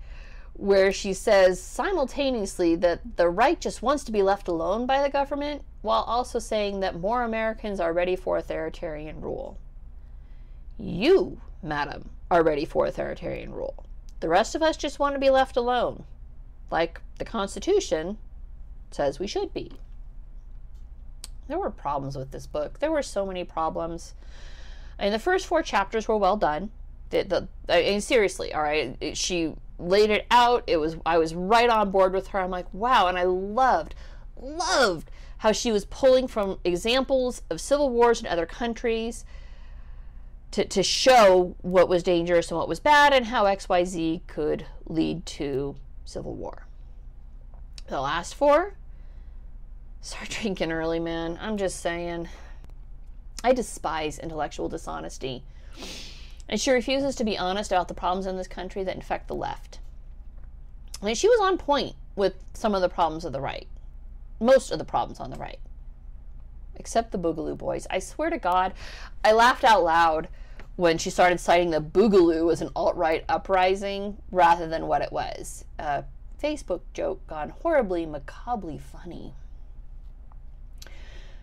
where 0.54 0.90
she 0.90 1.12
says 1.12 1.62
simultaneously 1.62 2.74
that 2.74 3.16
the 3.16 3.28
right 3.28 3.60
just 3.60 3.82
wants 3.82 4.02
to 4.02 4.10
be 4.10 4.24
left 4.24 4.48
alone 4.48 4.84
by 4.84 5.00
the 5.00 5.10
government 5.10 5.62
while 5.82 6.02
also 6.02 6.40
saying 6.40 6.80
that 6.80 6.98
more 6.98 7.22
Americans 7.22 7.78
are 7.78 7.92
ready 7.92 8.16
for 8.16 8.36
authoritarian 8.36 9.20
rule. 9.20 9.56
You, 10.76 11.40
madam, 11.62 12.10
are 12.32 12.42
ready 12.42 12.64
for 12.64 12.86
authoritarian 12.86 13.52
rule. 13.52 13.83
The 14.24 14.30
rest 14.30 14.54
of 14.54 14.62
us 14.62 14.78
just 14.78 14.98
want 14.98 15.14
to 15.14 15.18
be 15.18 15.28
left 15.28 15.54
alone, 15.54 16.04
like 16.70 17.02
the 17.18 17.26
Constitution 17.26 18.16
says 18.90 19.18
we 19.18 19.26
should 19.26 19.52
be. 19.52 19.72
There 21.46 21.58
were 21.58 21.68
problems 21.68 22.16
with 22.16 22.30
this 22.30 22.46
book. 22.46 22.78
There 22.78 22.90
were 22.90 23.02
so 23.02 23.26
many 23.26 23.44
problems. 23.44 24.14
Mean, 24.98 25.12
the 25.12 25.18
first 25.18 25.46
four 25.46 25.62
chapters 25.62 26.08
were 26.08 26.16
well 26.16 26.38
done. 26.38 26.70
The, 27.10 27.24
the, 27.24 27.48
I 27.68 27.82
mean, 27.82 28.00
seriously, 28.00 28.54
all 28.54 28.62
right. 28.62 28.96
It, 28.98 29.18
she 29.18 29.56
laid 29.78 30.08
it 30.08 30.26
out. 30.30 30.64
It 30.66 30.78
was 30.78 30.96
I 31.04 31.18
was 31.18 31.34
right 31.34 31.68
on 31.68 31.90
board 31.90 32.14
with 32.14 32.28
her. 32.28 32.40
I'm 32.40 32.50
like, 32.50 32.72
wow, 32.72 33.08
and 33.08 33.18
I 33.18 33.24
loved, 33.24 33.94
loved 34.40 35.10
how 35.36 35.52
she 35.52 35.70
was 35.70 35.84
pulling 35.84 36.28
from 36.28 36.60
examples 36.64 37.42
of 37.50 37.60
civil 37.60 37.90
wars 37.90 38.22
in 38.22 38.26
other 38.26 38.46
countries 38.46 39.26
to, 40.54 40.64
to 40.64 40.84
show 40.84 41.56
what 41.62 41.88
was 41.88 42.04
dangerous 42.04 42.48
and 42.48 42.56
what 42.56 42.68
was 42.68 42.78
bad 42.78 43.12
and 43.12 43.26
how 43.26 43.42
XYZ 43.42 44.20
could 44.28 44.64
lead 44.86 45.26
to 45.26 45.74
civil 46.04 46.32
war. 46.36 46.68
The 47.88 48.00
last 48.00 48.36
four, 48.36 48.74
start 50.00 50.28
drinking 50.30 50.70
early, 50.70 51.00
man. 51.00 51.38
I'm 51.40 51.56
just 51.56 51.80
saying. 51.80 52.28
I 53.42 53.52
despise 53.52 54.20
intellectual 54.20 54.68
dishonesty. 54.68 55.42
And 56.48 56.60
she 56.60 56.70
refuses 56.70 57.16
to 57.16 57.24
be 57.24 57.36
honest 57.36 57.72
about 57.72 57.88
the 57.88 57.94
problems 57.94 58.26
in 58.26 58.36
this 58.36 58.46
country 58.46 58.84
that 58.84 58.94
infect 58.94 59.26
the 59.26 59.34
left. 59.34 59.80
Mean, 61.02 61.16
she 61.16 61.28
was 61.28 61.40
on 61.40 61.58
point 61.58 61.96
with 62.14 62.34
some 62.54 62.76
of 62.76 62.80
the 62.80 62.88
problems 62.88 63.24
of 63.24 63.32
the 63.32 63.40
right, 63.40 63.66
most 64.40 64.70
of 64.70 64.78
the 64.78 64.84
problems 64.84 65.18
on 65.18 65.30
the 65.30 65.36
right, 65.36 65.58
except 66.76 67.10
the 67.10 67.18
Boogaloo 67.18 67.58
Boys. 67.58 67.88
I 67.90 67.98
swear 67.98 68.30
to 68.30 68.38
God, 68.38 68.72
I 69.24 69.32
laughed 69.32 69.64
out 69.64 69.82
loud 69.82 70.28
when 70.76 70.98
she 70.98 71.10
started 71.10 71.38
citing 71.38 71.70
the 71.70 71.80
Boogaloo 71.80 72.52
as 72.52 72.60
an 72.60 72.70
alt 72.74 72.96
right 72.96 73.24
uprising 73.28 74.16
rather 74.30 74.66
than 74.66 74.86
what 74.86 75.02
it 75.02 75.12
was. 75.12 75.64
A 75.78 76.04
Facebook 76.42 76.80
joke 76.92 77.24
gone 77.26 77.50
horribly, 77.50 78.06
macabrely 78.06 78.78
funny. 78.78 79.34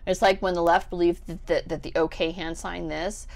It's 0.06 0.20
like 0.20 0.42
when 0.42 0.54
the 0.54 0.62
left 0.62 0.90
believed 0.90 1.26
that, 1.26 1.46
that, 1.46 1.68
that 1.68 1.82
the 1.82 1.92
OK 1.94 2.32
hand 2.32 2.58
sign 2.58 2.88
this 2.88 3.26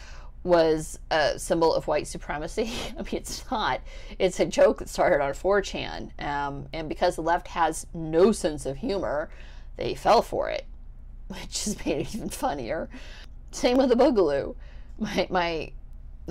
was 0.43 0.99
a 1.11 1.39
symbol 1.39 1.75
of 1.75 1.87
white 1.87 2.07
supremacy. 2.07 2.73
I 2.99 3.03
mean, 3.03 3.09
it's 3.13 3.49
not. 3.51 3.81
It's 4.19 4.39
a 4.39 4.47
joke 4.47 4.79
that 4.79 4.89
started 4.89 5.23
on 5.23 5.33
4chan. 5.33 6.23
Um, 6.23 6.69
and 6.73 6.89
because 6.89 7.17
the 7.17 7.23
left 7.23 7.49
has 7.49 7.87
no 7.95 8.33
sense 8.33 8.67
of 8.67 8.77
humor, 8.77 9.29
they 9.77 9.95
fell 9.95 10.23
for 10.23 10.49
it, 10.51 10.67
which 11.29 11.65
just 11.65 11.85
made 11.85 11.99
it 11.99 12.15
even 12.15 12.29
funnier. 12.29 12.89
Same 13.51 13.77
with 13.77 13.89
the 13.89 13.97
Boogaloo. 13.97 14.55
My, 14.99 15.27
my 15.31 15.73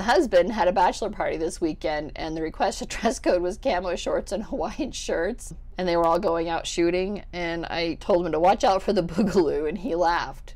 husband 0.04 0.52
had 0.52 0.68
a 0.68 0.74
bachelor 0.74 1.10
party 1.10 1.38
this 1.38 1.62
weekend, 1.62 2.12
and 2.16 2.36
the 2.36 2.42
requested 2.42 2.90
dress 2.90 3.20
code 3.20 3.42
was 3.42 3.58
camo 3.58 3.96
shorts 3.96 4.32
and 4.32 4.44
Hawaiian 4.44 4.92
shirts. 4.92 5.54
And 5.78 5.88
they 5.88 5.98
were 5.98 6.06
all 6.06 6.20
going 6.20 6.50
out 6.50 6.68
shooting. 6.68 7.24
And 7.34 7.66
I 7.66 7.96
told 7.96 8.26
him 8.26 8.32
to 8.32 8.40
watch 8.40 8.64
out 8.64 8.82
for 8.82 8.94
the 8.94 9.04
Boogaloo, 9.04 9.68
and 9.68 9.78
he 9.78 9.96
laughed. 9.96 10.56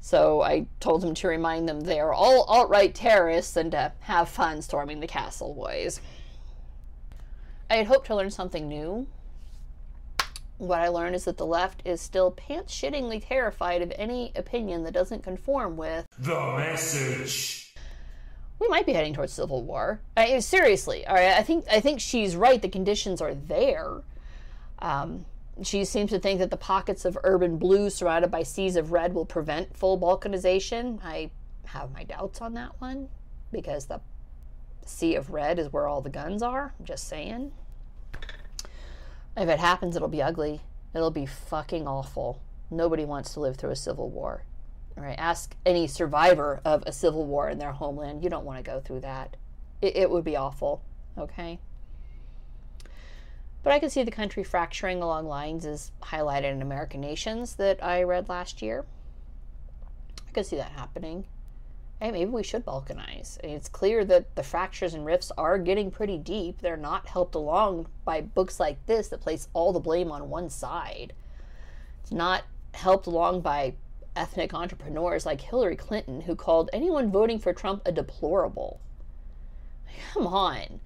So 0.00 0.42
I 0.42 0.66
told 0.80 1.04
him 1.04 1.14
to 1.14 1.28
remind 1.28 1.68
them 1.68 1.80
they 1.80 2.00
are 2.00 2.12
all 2.12 2.44
alt 2.44 2.70
right 2.70 2.94
terrorists 2.94 3.56
and 3.56 3.72
to 3.72 3.92
have 4.00 4.28
fun 4.28 4.62
storming 4.62 5.00
the 5.00 5.06
castle, 5.06 5.54
boys. 5.54 6.00
I 7.68 7.76
had 7.76 7.86
hoped 7.86 8.06
to 8.06 8.16
learn 8.16 8.30
something 8.30 8.68
new. 8.68 9.06
What 10.56 10.80
I 10.80 10.88
learned 10.88 11.14
is 11.14 11.24
that 11.24 11.36
the 11.36 11.46
left 11.46 11.82
is 11.84 12.00
still 12.00 12.30
pants 12.30 12.74
shittingly 12.74 13.24
terrified 13.26 13.82
of 13.82 13.92
any 13.96 14.32
opinion 14.34 14.82
that 14.84 14.94
doesn't 14.94 15.22
conform 15.22 15.76
with 15.76 16.06
the 16.18 16.56
message. 16.56 17.67
We 18.58 18.68
might 18.68 18.86
be 18.86 18.92
heading 18.92 19.14
towards 19.14 19.32
civil 19.32 19.62
war. 19.62 20.00
I, 20.16 20.38
seriously, 20.40 21.06
all 21.06 21.14
right. 21.14 21.36
I 21.36 21.42
think 21.42 21.64
I 21.70 21.80
think 21.80 22.00
she's 22.00 22.34
right. 22.34 22.60
The 22.60 22.68
conditions 22.68 23.20
are 23.20 23.34
there. 23.34 24.02
Um, 24.80 25.26
she 25.62 25.84
seems 25.84 26.10
to 26.10 26.18
think 26.18 26.38
that 26.38 26.50
the 26.50 26.56
pockets 26.56 27.04
of 27.04 27.18
urban 27.24 27.58
blue 27.58 27.90
surrounded 27.90 28.30
by 28.30 28.42
seas 28.42 28.76
of 28.76 28.92
red 28.92 29.14
will 29.14 29.26
prevent 29.26 29.76
full 29.76 29.98
balkanization. 29.98 31.00
I 31.02 31.30
have 31.66 31.92
my 31.92 32.04
doubts 32.04 32.40
on 32.40 32.54
that 32.54 32.80
one 32.80 33.08
because 33.52 33.86
the 33.86 34.00
sea 34.86 35.14
of 35.14 35.30
red 35.30 35.58
is 35.58 35.72
where 35.72 35.86
all 35.86 36.00
the 36.00 36.10
guns 36.10 36.42
are. 36.42 36.74
I'm 36.78 36.84
just 36.84 37.08
saying. 37.08 37.52
If 39.36 39.48
it 39.48 39.58
happens, 39.58 39.94
it'll 39.94 40.08
be 40.08 40.22
ugly. 40.22 40.62
It'll 40.94 41.10
be 41.10 41.26
fucking 41.26 41.86
awful. 41.86 42.40
Nobody 42.70 43.04
wants 43.04 43.34
to 43.34 43.40
live 43.40 43.56
through 43.56 43.70
a 43.70 43.76
civil 43.76 44.10
war. 44.10 44.42
Right, 45.00 45.18
ask 45.18 45.54
any 45.64 45.86
survivor 45.86 46.60
of 46.64 46.82
a 46.84 46.92
civil 46.92 47.24
war 47.24 47.48
in 47.48 47.58
their 47.58 47.72
homeland. 47.72 48.24
You 48.24 48.30
don't 48.30 48.44
want 48.44 48.58
to 48.58 48.68
go 48.68 48.80
through 48.80 49.00
that. 49.00 49.36
It, 49.80 49.96
it 49.96 50.10
would 50.10 50.24
be 50.24 50.36
awful. 50.36 50.82
Okay. 51.16 51.60
But 53.62 53.72
I 53.72 53.78
can 53.78 53.90
see 53.90 54.02
the 54.02 54.10
country 54.10 54.42
fracturing 54.42 55.00
along 55.00 55.26
lines 55.26 55.64
as 55.66 55.92
highlighted 56.02 56.52
in 56.52 56.62
American 56.62 57.00
Nations 57.00 57.54
that 57.56 57.82
I 57.82 58.02
read 58.02 58.28
last 58.28 58.60
year. 58.60 58.86
I 60.26 60.32
could 60.32 60.46
see 60.46 60.56
that 60.56 60.72
happening. 60.72 61.26
Hey, 62.00 62.10
maybe 62.10 62.30
we 62.30 62.42
should 62.42 62.64
balkanize. 62.64 63.38
It's 63.42 63.68
clear 63.68 64.04
that 64.04 64.36
the 64.36 64.42
fractures 64.42 64.94
and 64.94 65.04
rifts 65.04 65.32
are 65.36 65.58
getting 65.58 65.90
pretty 65.90 66.18
deep. 66.18 66.60
They're 66.60 66.76
not 66.76 67.08
helped 67.08 67.34
along 67.34 67.86
by 68.04 68.20
books 68.20 68.60
like 68.60 68.84
this 68.86 69.08
that 69.08 69.20
place 69.20 69.48
all 69.52 69.72
the 69.72 69.80
blame 69.80 70.12
on 70.12 70.30
one 70.30 70.48
side. 70.48 71.12
It's 72.02 72.12
not 72.12 72.44
helped 72.72 73.06
along 73.06 73.40
by 73.40 73.74
ethnic 74.18 74.52
entrepreneurs 74.52 75.24
like 75.24 75.40
Hillary 75.40 75.76
Clinton, 75.76 76.22
who 76.22 76.34
called 76.34 76.68
anyone 76.72 77.10
voting 77.10 77.38
for 77.38 77.52
Trump 77.52 77.82
a 77.86 77.92
deplorable. 77.92 78.80
Come 80.12 80.26
on. 80.26 80.80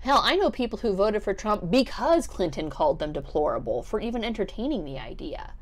Hell, 0.00 0.20
I 0.22 0.36
know 0.36 0.50
people 0.50 0.78
who 0.78 0.94
voted 0.94 1.22
for 1.22 1.34
Trump 1.34 1.70
because 1.70 2.26
Clinton 2.26 2.70
called 2.70 2.98
them 2.98 3.12
deplorable 3.12 3.82
for 3.82 4.00
even 4.00 4.24
entertaining 4.24 4.84
the 4.84 4.98
idea. 4.98 5.52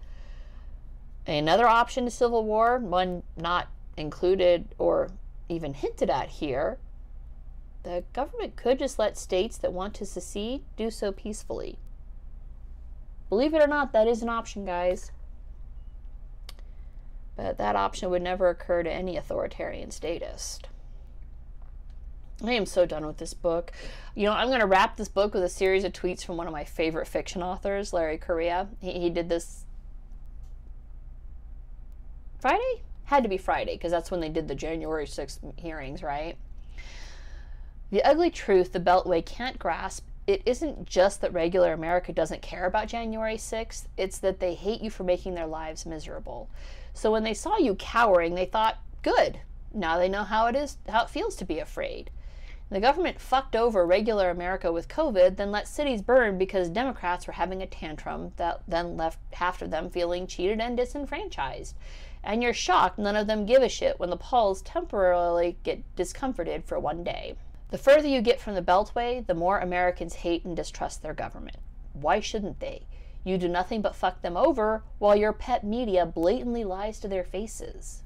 Another 1.27 1.67
option 1.67 2.05
to 2.05 2.11
civil 2.11 2.45
war, 2.45 2.79
one 2.79 3.23
not 3.37 3.69
included 3.97 4.69
or 4.79 5.11
even 5.49 5.75
hinted 5.75 6.11
at 6.11 6.29
here, 6.29 6.79
the 7.83 8.05
government 8.13 8.57
could 8.57 8.79
just 8.79 8.99
let 8.99 9.17
states 9.17 9.57
that 9.59 9.73
want 9.73 9.95
to 9.95 10.07
secede 10.07 10.63
do 10.77 10.91
so 10.91 11.13
peacefully. 11.13 11.79
Believe 13.29 13.55
it 13.55 13.63
or 13.63 13.67
not, 13.67 13.93
that 13.93 14.07
is 14.07 14.23
an 14.23 14.29
option, 14.29 14.65
guys. 14.65 15.11
But 17.37 17.59
that 17.59 17.77
option 17.77 18.11
would 18.11 18.23
never 18.23 18.49
occur 18.49 18.83
to 18.83 18.91
any 18.91 19.17
authoritarian 19.17 19.91
statist. 19.91 20.69
I 22.45 22.53
am 22.53 22.67
so 22.67 22.87
done 22.87 23.07
with 23.07 23.19
this 23.19 23.35
book. 23.35 23.73
You 24.15 24.25
know, 24.27 24.33
I'm 24.33 24.49
going 24.49 24.61
to 24.61 24.67
wrap 24.67 24.97
this 24.97 25.09
book 25.09 25.35
with 25.35 25.43
a 25.43 25.49
series 25.49 25.85
of 25.85 25.93
tweets 25.93 26.25
from 26.25 26.37
one 26.37 26.47
of 26.47 26.53
my 26.53 26.65
favorite 26.65 27.07
fiction 27.07 27.43
authors, 27.43 27.93
Larry 27.93 28.19
Correia. 28.19 28.69
He, 28.81 28.93
he 28.93 29.11
did 29.11 29.29
this 29.29 29.65
Friday? 32.39 32.83
Had 33.05 33.23
to 33.23 33.29
be 33.29 33.39
Friday 33.39 33.75
because 33.75 33.91
that's 33.91 34.11
when 34.11 34.21
they 34.21 34.29
did 34.29 34.49
the 34.49 34.55
January 34.55 35.07
6th 35.07 35.59
hearings, 35.59 36.03
right? 36.03 36.37
The 37.91 38.03
ugly 38.03 38.31
truth 38.31 38.73
the 38.73 38.81
Beltway 38.81 39.25
can't 39.25 39.59
grasp 39.59 40.05
it 40.27 40.43
isn't 40.45 40.87
just 40.87 41.21
that 41.21 41.33
regular 41.33 41.73
America 41.73 42.13
doesn't 42.13 42.43
care 42.43 42.67
about 42.67 42.89
January 42.89 43.37
6th, 43.37 43.85
it's 43.97 44.19
that 44.19 44.41
they 44.41 44.55
hate 44.55 44.81
you 44.81 44.91
for 44.91 45.05
making 45.05 45.35
their 45.35 45.47
lives 45.47 45.87
miserable. 45.87 46.51
So 46.97 47.13
when 47.13 47.25
they 47.25 47.35
saw 47.35 47.59
you 47.59 47.75
cowering, 47.75 48.35
they 48.35 48.47
thought, 48.47 48.79
good, 49.03 49.41
now 49.75 49.99
they 49.99 50.09
know 50.09 50.25
how 50.25 50.47
it 50.47 50.57
is 50.57 50.79
how 50.89 51.05
it 51.05 51.11
feels 51.11 51.37
to 51.37 51.45
be 51.45 51.59
afraid. 51.59 52.11
The 52.71 52.81
government 52.81 53.21
fucked 53.21 53.55
over 53.55 53.85
regular 53.85 54.31
America 54.31 54.73
with 54.73 54.89
COVID, 54.89 55.37
then 55.37 55.51
let 55.51 55.69
cities 55.69 56.01
burn 56.01 56.39
because 56.39 56.71
Democrats 56.71 57.27
were 57.27 57.35
having 57.35 57.61
a 57.61 57.67
tantrum 57.67 58.33
that 58.37 58.63
then 58.67 58.97
left 58.97 59.19
half 59.35 59.61
of 59.61 59.71
them 59.71 59.91
feeling 59.91 60.27
cheated 60.27 60.59
and 60.59 60.75
disenfranchised. 60.75 61.77
And 62.25 62.43
you're 62.43 62.55
shocked 62.55 62.99
none 62.99 63.15
of 63.15 63.27
them 63.27 63.45
give 63.45 63.63
a 63.63 63.69
shit 63.69 64.01
when 64.01 64.09
the 64.09 64.17
polls 64.17 64.63
temporarily 64.63 65.59
get 65.65 65.85
discomforted 65.97 66.65
for 66.65 66.81
one 66.81 67.05
day. 67.05 67.37
The 67.69 67.79
further 67.79 68.09
you 68.09 68.23
get 68.23 68.41
from 68.41 68.55
the 68.55 68.63
Beltway, 68.63 69.25
the 69.27 69.35
more 69.35 69.59
Americans 69.59 70.15
hate 70.15 70.47
and 70.47 70.57
distrust 70.57 71.03
their 71.03 71.13
government. 71.13 71.59
Why 71.93 72.21
shouldn't 72.21 72.59
they? 72.59 72.87
You 73.27 73.39
do 73.39 73.49
nothing 73.49 73.83
but 73.83 73.97
fuck 73.97 74.23
them 74.23 74.37
over 74.37 74.85
while 75.01 75.17
your 75.17 75.33
pet 75.33 75.65
media 75.65 76.07
blatantly 76.07 76.63
lies 76.63 77.01
to 77.01 77.09
their 77.09 77.25
faces. 77.25 78.05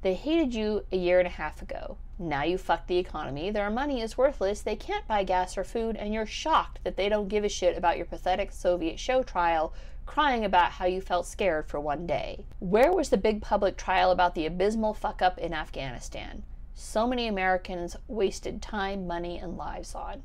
They 0.00 0.14
hated 0.14 0.54
you 0.54 0.86
a 0.90 0.96
year 0.96 1.18
and 1.18 1.26
a 1.26 1.32
half 1.32 1.60
ago. 1.60 1.98
Now 2.18 2.44
you 2.44 2.56
fuck 2.56 2.86
the 2.86 2.96
economy. 2.96 3.50
Their 3.50 3.68
money 3.68 4.00
is 4.00 4.16
worthless. 4.16 4.62
They 4.62 4.74
can't 4.74 5.06
buy 5.06 5.22
gas 5.22 5.58
or 5.58 5.64
food, 5.64 5.96
and 5.96 6.14
you're 6.14 6.24
shocked 6.24 6.78
that 6.82 6.96
they 6.96 7.10
don't 7.10 7.28
give 7.28 7.44
a 7.44 7.48
shit 7.50 7.76
about 7.76 7.98
your 7.98 8.06
pathetic 8.06 8.52
Soviet 8.52 8.98
show 8.98 9.22
trial, 9.22 9.74
crying 10.06 10.46
about 10.46 10.72
how 10.72 10.86
you 10.86 11.02
felt 11.02 11.26
scared 11.26 11.68
for 11.68 11.78
one 11.78 12.06
day. 12.06 12.46
Where 12.58 12.90
was 12.90 13.10
the 13.10 13.18
big 13.18 13.42
public 13.42 13.76
trial 13.76 14.10
about 14.10 14.34
the 14.34 14.46
abysmal 14.46 14.94
fuck 14.94 15.20
up 15.20 15.36
in 15.36 15.52
Afghanistan? 15.52 16.42
So 16.72 17.06
many 17.06 17.26
Americans 17.26 17.98
wasted 18.08 18.62
time, 18.62 19.06
money, 19.06 19.36
and 19.36 19.58
lives 19.58 19.94
on. 19.94 20.22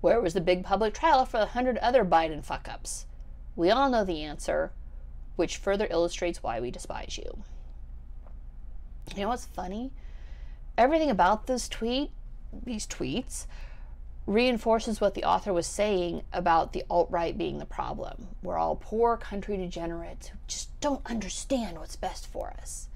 Where 0.00 0.20
was 0.20 0.34
the 0.34 0.40
big 0.40 0.64
public 0.64 0.92
trial 0.92 1.24
for 1.24 1.38
the 1.38 1.46
hundred 1.46 1.78
other 1.78 2.04
Biden 2.04 2.44
fuck 2.44 2.68
ups? 2.68 3.06
We 3.56 3.70
all 3.70 3.90
know 3.90 4.04
the 4.04 4.22
answer, 4.22 4.70
which 5.34 5.56
further 5.56 5.88
illustrates 5.90 6.42
why 6.42 6.60
we 6.60 6.70
despise 6.70 7.18
you. 7.18 7.42
You 9.14 9.22
know 9.22 9.28
what's 9.28 9.46
funny? 9.46 9.92
Everything 10.76 11.10
about 11.10 11.46
this 11.46 11.68
tweet, 11.68 12.10
these 12.64 12.86
tweets, 12.86 13.46
reinforces 14.26 15.00
what 15.00 15.14
the 15.14 15.24
author 15.24 15.52
was 15.52 15.66
saying 15.66 16.22
about 16.32 16.72
the 16.72 16.84
alt 16.90 17.08
right 17.10 17.38
being 17.38 17.58
the 17.58 17.64
problem. 17.64 18.28
We're 18.42 18.58
all 18.58 18.76
poor 18.76 19.16
country 19.16 19.56
degenerates 19.56 20.28
who 20.28 20.38
just 20.46 20.78
don't 20.80 21.06
understand 21.06 21.78
what's 21.78 21.96
best 21.96 22.26
for 22.26 22.52
us. 22.60 22.88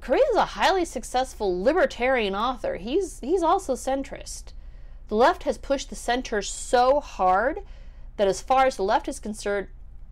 Correia's 0.00 0.36
a 0.36 0.44
highly 0.46 0.84
successful 0.84 1.62
libertarian 1.62 2.34
author. 2.34 2.76
He's 2.76 3.20
he's 3.20 3.42
also 3.42 3.74
centrist. 3.74 4.52
The 5.08 5.16
left 5.16 5.42
has 5.42 5.58
pushed 5.58 5.90
the 5.90 5.96
center 5.96 6.40
so 6.40 7.00
hard 7.00 7.60
that 8.18 8.28
as 8.28 8.42
far 8.42 8.66
as 8.66 8.76
the 8.76 8.82
left 8.82 9.08
is 9.08 9.18
concerned, 9.18 9.68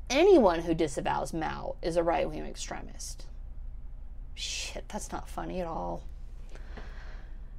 anyone 0.09 0.61
who 0.61 0.75
disavows 0.75 1.35
Mao 1.35 1.77
is 1.83 1.97
a 1.97 2.03
right-wing 2.03 2.47
extremist. 2.47 3.27
Shit, 4.35 4.89
that's 4.89 5.13
not 5.13 5.29
funny 5.29 5.61
at 5.61 5.67
all. 5.67 6.03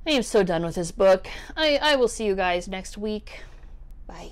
I 0.05 0.11
am 0.11 0.23
so 0.23 0.43
done 0.43 0.63
with 0.63 0.75
this 0.75 0.91
book. 0.91 1.27
I, 1.55 1.77
I 1.81 1.95
will 1.97 2.07
see 2.07 2.25
you 2.25 2.35
guys 2.35 2.67
next 2.67 2.97
week. 2.97 3.43
Bye. 4.07 4.31